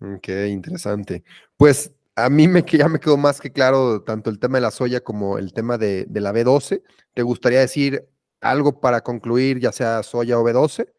Ok, 0.00 0.28
interesante. 0.48 1.22
Pues 1.56 1.92
a 2.16 2.30
mí 2.30 2.48
me, 2.48 2.62
ya 2.62 2.88
me 2.88 2.98
quedó 2.98 3.16
más 3.16 3.40
que 3.40 3.52
claro 3.52 4.02
tanto 4.02 4.30
el 4.30 4.38
tema 4.38 4.58
de 4.58 4.62
la 4.62 4.70
soya 4.70 5.00
como 5.00 5.38
el 5.38 5.52
tema 5.52 5.78
de, 5.78 6.06
de 6.08 6.20
la 6.20 6.32
B12. 6.32 6.82
¿Te 7.14 7.22
gustaría 7.22 7.60
decir 7.60 8.08
algo 8.40 8.80
para 8.80 9.02
concluir, 9.02 9.60
ya 9.60 9.72
sea 9.72 10.02
soya 10.02 10.38
o 10.38 10.44
B12? 10.44 10.90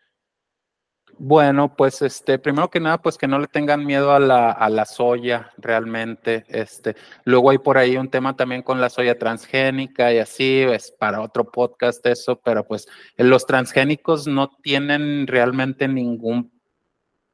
Bueno, 1.17 1.75
pues 1.75 2.01
este, 2.01 2.39
primero 2.39 2.69
que 2.69 2.79
nada, 2.79 2.99
pues 2.99 3.17
que 3.17 3.27
no 3.27 3.37
le 3.39 3.47
tengan 3.47 3.85
miedo 3.85 4.11
a 4.11 4.19
la, 4.19 4.51
a 4.51 4.69
la 4.69 4.85
soya 4.85 5.51
realmente. 5.57 6.45
Este, 6.47 6.95
luego 7.25 7.51
hay 7.51 7.59
por 7.59 7.77
ahí 7.77 7.97
un 7.97 8.09
tema 8.09 8.35
también 8.35 8.63
con 8.63 8.81
la 8.81 8.89
soya 8.89 9.17
transgénica 9.17 10.11
y 10.11 10.17
así, 10.17 10.61
es 10.61 10.91
para 10.91 11.21
otro 11.21 11.49
podcast 11.51 12.05
eso, 12.07 12.39
pero 12.43 12.65
pues 12.65 12.87
los 13.17 13.45
transgénicos 13.45 14.27
no 14.27 14.49
tienen 14.61 15.27
realmente 15.27 15.87
ningún, 15.87 16.51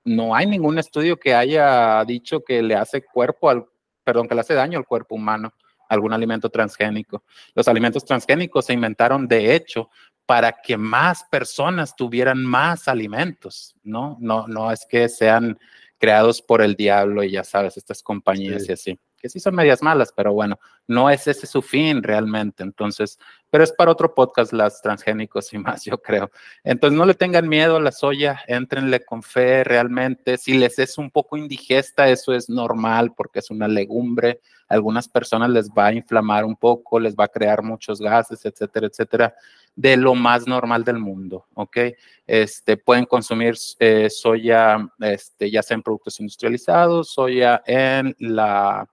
no 0.04 0.36
hay 0.36 0.48
ningún 0.48 0.80
estudio 0.80 1.18
que 1.18 1.34
haya 1.34 2.04
dicho 2.06 2.44
que 2.44 2.62
le 2.62 2.76
hace 2.76 3.02
cuerpo 3.02 3.50
al, 3.50 3.66
perdón, 4.04 4.28
que 4.28 4.36
le 4.36 4.42
hace 4.42 4.54
daño 4.54 4.78
al 4.78 4.86
cuerpo 4.86 5.16
humano 5.16 5.54
algún 5.90 6.14
alimento 6.14 6.50
transgénico. 6.50 7.24
Los 7.56 7.68
alimentos 7.68 8.04
transgénicos 8.04 8.66
se 8.66 8.74
inventaron, 8.74 9.28
de 9.28 9.56
hecho, 9.56 9.90
para 10.28 10.52
que 10.52 10.78
más 10.78 11.24
personas 11.24 11.96
tuvieran 11.96 12.44
más 12.44 12.90
alimentos, 12.90 13.76
¿no? 13.82 14.18
No, 14.20 14.46
no 14.48 14.72
es 14.72 14.86
que 14.86 15.08
sean 15.08 15.58
creados 15.98 16.42
por 16.42 16.62
el 16.62 16.76
diablo 16.76 17.24
y 17.24 17.32
ya 17.32 17.44
sabes, 17.44 17.78
estas 17.78 18.04
compañías 18.04 18.68
y 18.68 18.74
así, 18.74 19.00
que 19.18 19.30
sí 19.30 19.40
son 19.40 19.56
medias 19.56 19.82
malas, 19.82 20.14
pero 20.16 20.34
bueno, 20.34 20.60
no 20.86 21.10
es 21.10 21.28
ese 21.28 21.48
su 21.48 21.62
fin 21.62 22.04
realmente. 22.04 22.62
Entonces, 22.62 23.18
pero 23.50 23.64
es 23.64 23.72
para 23.72 23.92
otro 23.92 24.14
podcast 24.14 24.52
las 24.54 24.82
transgénicos 24.82 25.52
y 25.54 25.58
más, 25.58 25.86
yo 25.86 25.98
creo. 25.98 26.30
Entonces, 26.64 26.98
no 26.98 27.06
le 27.06 27.14
tengan 27.14 27.48
miedo 27.48 27.78
a 27.78 27.82
la 27.82 27.94
soya, 27.94 28.42
entrenle 28.48 29.04
con 29.06 29.24
fe 29.24 29.64
realmente. 29.64 30.38
Si 30.38 30.54
les 30.58 30.78
es 30.78 30.98
un 30.98 31.10
poco 31.10 31.38
indigesta, 31.38 32.10
eso 32.10 32.34
es 32.34 32.50
normal 32.50 33.14
porque 33.16 33.40
es 33.40 33.50
una 33.50 33.68
legumbre. 33.68 34.42
A 34.68 34.76
algunas 34.76 35.08
personas 35.08 35.50
les 35.50 35.70
va 35.70 35.88
a 35.88 35.94
inflamar 35.94 36.44
un 36.44 36.58
poco, 36.58 37.00
les 37.00 37.16
va 37.16 37.24
a 37.24 37.30
crear 37.30 37.64
muchos 37.64 38.00
gases, 38.00 38.46
etcétera, 38.46 38.88
etcétera 38.88 39.34
de 39.78 39.96
lo 39.96 40.16
más 40.16 40.48
normal 40.48 40.84
del 40.84 40.98
mundo, 40.98 41.46
¿ok? 41.54 41.78
Este, 42.26 42.78
pueden 42.78 43.06
consumir 43.06 43.56
eh, 43.80 44.10
soya, 44.10 44.90
este, 45.00 45.52
ya 45.52 45.62
sea 45.62 45.76
en 45.76 45.84
productos 45.84 46.20
industrializados, 46.20 47.12
soya 47.12 47.62
en 47.66 48.16
la 48.18 48.90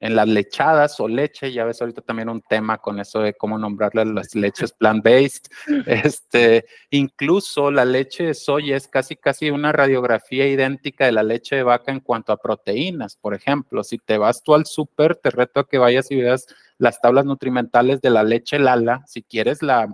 en 0.00 0.14
las 0.14 0.28
lechadas 0.28 1.00
o 1.00 1.08
leche, 1.08 1.52
ya 1.52 1.64
ves 1.64 1.80
ahorita 1.80 2.02
también 2.02 2.28
un 2.28 2.40
tema 2.40 2.78
con 2.78 3.00
eso 3.00 3.20
de 3.20 3.34
cómo 3.34 3.58
nombrarle 3.58 4.04
las 4.04 4.34
leches 4.34 4.72
plant-based. 4.72 5.48
Este, 5.86 6.66
incluso 6.90 7.70
la 7.70 7.84
leche 7.84 8.26
de 8.26 8.34
soya 8.34 8.76
es 8.76 8.86
casi 8.86 9.16
casi 9.16 9.50
una 9.50 9.72
radiografía 9.72 10.46
idéntica 10.46 11.06
de 11.06 11.12
la 11.12 11.24
leche 11.24 11.56
de 11.56 11.64
vaca 11.64 11.90
en 11.90 11.98
cuanto 11.98 12.32
a 12.32 12.36
proteínas. 12.36 13.16
Por 13.16 13.34
ejemplo, 13.34 13.82
si 13.82 13.98
te 13.98 14.18
vas 14.18 14.42
tú 14.44 14.54
al 14.54 14.66
súper, 14.66 15.16
te 15.16 15.30
reto 15.30 15.60
a 15.60 15.66
que 15.66 15.78
vayas 15.78 16.12
y 16.12 16.16
veas 16.16 16.46
las 16.78 17.00
tablas 17.00 17.24
nutrimentales 17.24 18.00
de 18.00 18.10
la 18.10 18.22
leche 18.22 18.60
Lala, 18.60 19.02
si 19.06 19.22
quieres 19.24 19.62
la 19.62 19.88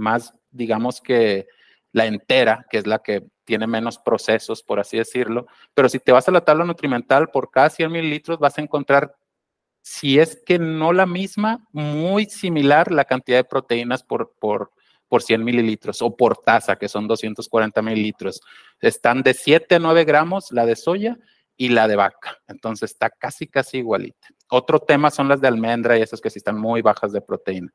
más, 0.00 0.34
digamos 0.50 1.00
que 1.00 1.46
la 1.92 2.06
entera, 2.06 2.66
que 2.70 2.78
es 2.78 2.86
la 2.86 3.00
que 3.00 3.24
tiene 3.44 3.66
menos 3.66 3.98
procesos, 3.98 4.62
por 4.62 4.80
así 4.80 4.96
decirlo. 4.96 5.46
Pero 5.74 5.88
si 5.88 5.98
te 5.98 6.12
vas 6.12 6.28
a 6.28 6.32
la 6.32 6.44
tabla 6.44 6.64
nutrimental, 6.64 7.30
por 7.30 7.50
cada 7.50 7.70
100 7.70 7.90
mililitros 7.90 8.38
vas 8.38 8.58
a 8.58 8.62
encontrar, 8.62 9.14
si 9.82 10.18
es 10.18 10.40
que 10.44 10.58
no 10.58 10.92
la 10.92 11.06
misma, 11.06 11.66
muy 11.72 12.26
similar 12.26 12.92
la 12.92 13.04
cantidad 13.04 13.38
de 13.38 13.44
proteínas 13.44 14.02
por, 14.02 14.34
por, 14.38 14.72
por 15.08 15.22
100 15.22 15.42
mililitros 15.42 16.02
o 16.02 16.16
por 16.16 16.36
taza, 16.36 16.76
que 16.76 16.88
son 16.88 17.08
240 17.08 17.82
mililitros. 17.82 18.40
Están 18.80 19.22
de 19.22 19.34
7 19.34 19.76
a 19.76 19.78
9 19.78 20.04
gramos 20.04 20.52
la 20.52 20.66
de 20.66 20.76
soya 20.76 21.18
y 21.56 21.70
la 21.70 21.88
de 21.88 21.96
vaca. 21.96 22.38
Entonces 22.46 22.92
está 22.92 23.10
casi, 23.10 23.48
casi 23.48 23.78
igualita. 23.78 24.28
Otro 24.52 24.80
tema 24.80 25.10
son 25.10 25.28
las 25.28 25.40
de 25.40 25.46
almendra 25.46 25.96
y 25.96 26.02
esas 26.02 26.20
que 26.20 26.28
sí 26.28 26.38
están 26.40 26.58
muy 26.58 26.82
bajas 26.82 27.12
de 27.12 27.20
proteína. 27.20 27.72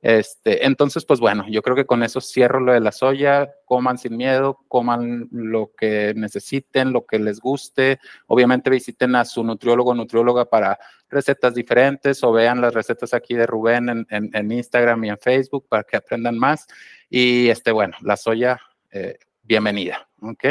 Este, 0.00 0.64
entonces, 0.64 1.04
pues 1.04 1.20
bueno, 1.20 1.44
yo 1.50 1.60
creo 1.60 1.76
que 1.76 1.84
con 1.84 2.02
eso 2.02 2.20
cierro 2.22 2.60
lo 2.60 2.72
de 2.72 2.80
la 2.80 2.92
soya. 2.92 3.52
Coman 3.66 3.98
sin 3.98 4.16
miedo, 4.16 4.58
coman 4.68 5.28
lo 5.30 5.72
que 5.76 6.14
necesiten, 6.16 6.94
lo 6.94 7.04
que 7.04 7.18
les 7.18 7.40
guste. 7.40 7.98
Obviamente 8.26 8.70
visiten 8.70 9.16
a 9.16 9.26
su 9.26 9.44
nutriólogo 9.44 9.90
o 9.90 9.94
nutrióloga 9.94 10.46
para 10.46 10.78
recetas 11.10 11.54
diferentes 11.54 12.24
o 12.24 12.32
vean 12.32 12.60
las 12.62 12.72
recetas 12.72 13.12
aquí 13.12 13.34
de 13.34 13.46
Rubén 13.46 14.06
en, 14.08 14.52
Instagram 14.52 15.04
y 15.04 15.10
en 15.10 15.18
Facebook 15.18 15.66
para 15.68 15.84
que 15.84 15.98
aprendan 15.98 16.38
más. 16.38 16.66
Y 17.10 17.50
este, 17.50 17.70
bueno, 17.70 17.96
la 18.00 18.16
soya, 18.16 18.58
eh, 18.90 19.18
bienvenida. 19.42 20.08
¿ok? 20.22 20.44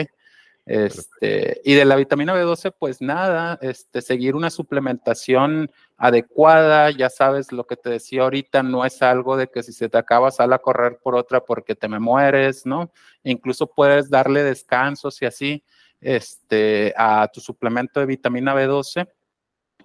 Este, 0.66 1.60
y 1.66 1.74
de 1.74 1.84
la 1.84 1.98
vitamina 1.98 2.34
B12, 2.34 2.74
pues 2.78 3.02
nada, 3.02 3.60
este, 3.62 4.02
seguir 4.02 4.36
una 4.36 4.50
suplementación 4.50 5.70
adecuada, 5.98 6.90
ya 6.92 7.10
sabes 7.10 7.52
lo 7.52 7.68
que 7.68 7.76
te 7.76 7.90
decía 7.90 8.24
ahorita, 8.24 8.64
no 8.64 8.86
es 8.86 9.02
algo 9.02 9.36
de 9.36 9.48
que 9.48 9.62
si 9.62 9.74
se 9.74 9.90
te 9.90 9.98
acaba 9.98 10.32
sal 10.32 10.54
a 10.54 10.60
correr 10.60 11.00
por 11.04 11.16
otra 11.16 11.44
porque 11.44 11.76
te 11.76 11.90
me 11.90 12.00
mueres, 12.00 12.66
¿no? 12.66 12.92
incluso 13.24 13.68
puedes 13.68 14.10
darle 14.10 14.44
descansos 14.44 15.22
y 15.22 15.26
así, 15.26 15.64
este, 16.00 16.94
a 16.98 17.28
tu 17.34 17.42
suplemento 17.42 18.00
de 18.00 18.06
vitamina 18.06 18.56
B12 18.56 19.08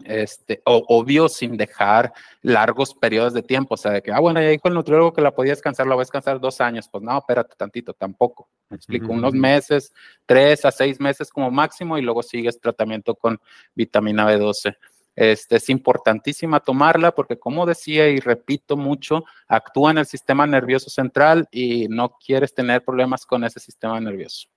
este, 0.05 0.63
obvio 0.65 1.29
sin 1.29 1.57
dejar 1.57 2.13
largos 2.43 2.95
periodos 2.95 3.35
de 3.35 3.43
tiempo, 3.43 3.75
o 3.75 3.77
sea, 3.77 3.93
de 3.93 4.03
que, 4.03 4.13
ah, 4.13 4.21
bueno, 4.21 4.41
ya 4.41 4.49
dijo 4.49 4.69
el 4.69 4.75
nutriólogo 4.75 5.13
que 5.13 5.23
la 5.23 5.35
podía 5.35 5.53
descansar, 5.53 5.87
la 5.87 5.95
voy 5.95 6.03
a 6.03 6.05
descansar 6.05 6.41
dos 6.41 6.61
años, 6.61 6.89
pues 6.91 7.03
no, 7.03 7.19
espérate 7.19 7.55
tantito, 7.57 7.93
tampoco, 7.95 8.49
me 8.69 8.77
explico, 8.77 9.13
unos 9.13 9.35
meses, 9.35 9.93
tres 10.27 10.65
a 10.65 10.71
seis 10.71 11.01
meses 11.01 11.31
como 11.31 11.51
máximo 11.51 11.99
y 11.99 12.03
luego 12.03 12.23
sigues 12.23 12.61
tratamiento 12.61 13.15
con 13.15 13.39
vitamina 13.75 14.27
B12. 14.27 14.77
Este, 15.15 15.57
es 15.57 15.69
importantísima 15.69 16.61
tomarla 16.61 17.13
porque, 17.13 17.39
como 17.39 17.67
decía 17.67 18.09
y 18.09 18.21
repito 18.21 18.77
mucho, 18.77 19.25
actúa 19.49 19.91
en 19.91 19.99
el 19.99 20.07
sistema 20.07 20.47
nervioso 20.47 20.91
central 20.91 21.49
y 21.51 21.89
no 21.89 22.17
quieres 22.25 22.55
tener 22.55 22.85
problemas 22.85 23.27
con 23.27 23.43
ese 23.43 23.59
sistema 23.59 24.01
nervioso. 24.01 24.49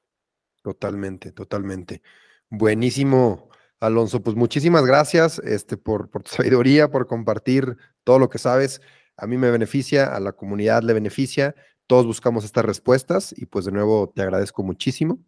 Totalmente, 0.61 1.31
totalmente. 1.31 2.03
Buenísimo 2.47 3.50
Alonso, 3.81 4.21
pues 4.21 4.35
muchísimas 4.35 4.85
gracias 4.85 5.39
este, 5.39 5.75
por, 5.75 6.07
tu 6.07 6.31
sabiduría, 6.31 6.89
por 6.91 7.07
compartir 7.07 7.77
todo 8.03 8.19
lo 8.19 8.29
que 8.29 8.37
sabes. 8.37 8.79
A 9.17 9.25
mí 9.25 9.37
me 9.37 9.49
beneficia, 9.49 10.15
a 10.15 10.19
la 10.19 10.33
comunidad 10.33 10.83
le 10.83 10.93
beneficia. 10.93 11.55
Todos 11.87 12.05
buscamos 12.05 12.45
estas 12.45 12.63
respuestas 12.63 13.33
y 13.35 13.47
pues 13.47 13.65
de 13.65 13.71
nuevo 13.71 14.13
te 14.15 14.21
agradezco 14.21 14.61
muchísimo. 14.61 15.19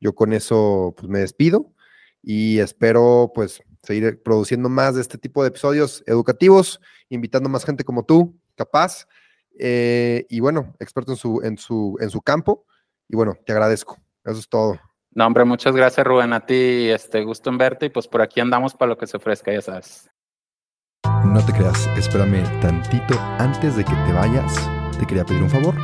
Yo 0.00 0.14
con 0.14 0.32
eso 0.32 0.94
pues 0.96 1.08
me 1.08 1.18
despido 1.18 1.70
y 2.22 2.58
espero 2.60 3.30
pues 3.34 3.62
seguir 3.82 4.22
produciendo 4.22 4.70
más 4.70 4.94
de 4.94 5.02
este 5.02 5.18
tipo 5.18 5.42
de 5.42 5.48
episodios 5.48 6.02
educativos, 6.06 6.80
invitando 7.10 7.50
más 7.50 7.64
gente 7.64 7.84
como 7.84 8.04
tú, 8.04 8.38
capaz, 8.56 9.06
eh, 9.58 10.24
y 10.30 10.40
bueno, 10.40 10.74
experto 10.80 11.12
en 11.12 11.18
su, 11.18 11.40
en, 11.42 11.58
su, 11.58 11.98
en 12.00 12.08
su 12.08 12.22
campo. 12.22 12.64
Y 13.06 13.16
bueno, 13.16 13.36
te 13.44 13.52
agradezco. 13.52 13.98
Eso 14.24 14.38
es 14.38 14.48
todo. 14.48 14.78
No, 15.14 15.26
hombre, 15.26 15.44
muchas 15.44 15.74
gracias, 15.74 16.06
Rubén. 16.06 16.32
A 16.32 16.40
ti, 16.40 16.88
este, 16.90 17.24
gusto 17.24 17.50
en 17.50 17.58
verte 17.58 17.86
y 17.86 17.88
pues 17.88 18.06
por 18.06 18.22
aquí 18.22 18.40
andamos 18.40 18.74
para 18.74 18.90
lo 18.90 18.98
que 18.98 19.06
se 19.06 19.16
ofrezca, 19.16 19.52
ya 19.52 19.62
sabes. 19.62 20.10
No 21.24 21.44
te 21.44 21.52
creas, 21.52 21.86
espérame 21.96 22.42
tantito 22.60 23.18
antes 23.38 23.76
de 23.76 23.84
que 23.84 23.94
te 23.94 24.12
vayas. 24.12 24.54
Te 24.98 25.06
quería 25.06 25.24
pedir 25.24 25.42
un 25.42 25.50
favor. 25.50 25.74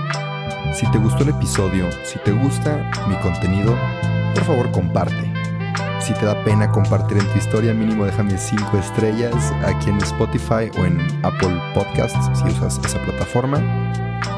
Si 0.72 0.90
te 0.90 0.98
gustó 0.98 1.22
el 1.22 1.30
episodio, 1.30 1.90
si 2.04 2.18
te 2.20 2.32
gusta 2.32 2.90
mi 3.08 3.16
contenido, 3.16 3.76
por 4.34 4.44
favor 4.44 4.70
comparte. 4.72 5.32
Si 6.00 6.12
te 6.14 6.26
da 6.26 6.42
pena 6.44 6.70
compartir 6.70 7.18
en 7.18 7.26
tu 7.28 7.38
historia, 7.38 7.72
mínimo 7.72 8.04
déjame 8.04 8.36
5 8.36 8.76
estrellas 8.76 9.52
aquí 9.64 9.88
en 9.88 9.98
Spotify 9.98 10.70
o 10.78 10.84
en 10.84 11.00
Apple 11.24 11.60
Podcasts 11.72 12.30
si 12.38 12.44
usas 12.48 12.78
esa 12.84 13.02
plataforma. 13.04 13.58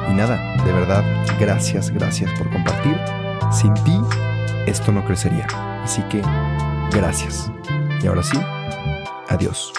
Y 0.08 0.14
nada, 0.14 0.56
de 0.64 0.72
verdad, 0.72 1.04
gracias, 1.40 1.90
gracias 1.90 2.30
por 2.38 2.50
compartir. 2.50 2.96
Sin 3.50 3.74
ti 3.74 3.98
esto 4.66 4.92
no 4.92 5.04
crecería. 5.04 5.46
Así 5.82 6.02
que, 6.04 6.22
gracias. 6.92 7.50
Y 8.02 8.06
ahora 8.06 8.22
sí, 8.22 8.38
adiós. 9.28 9.72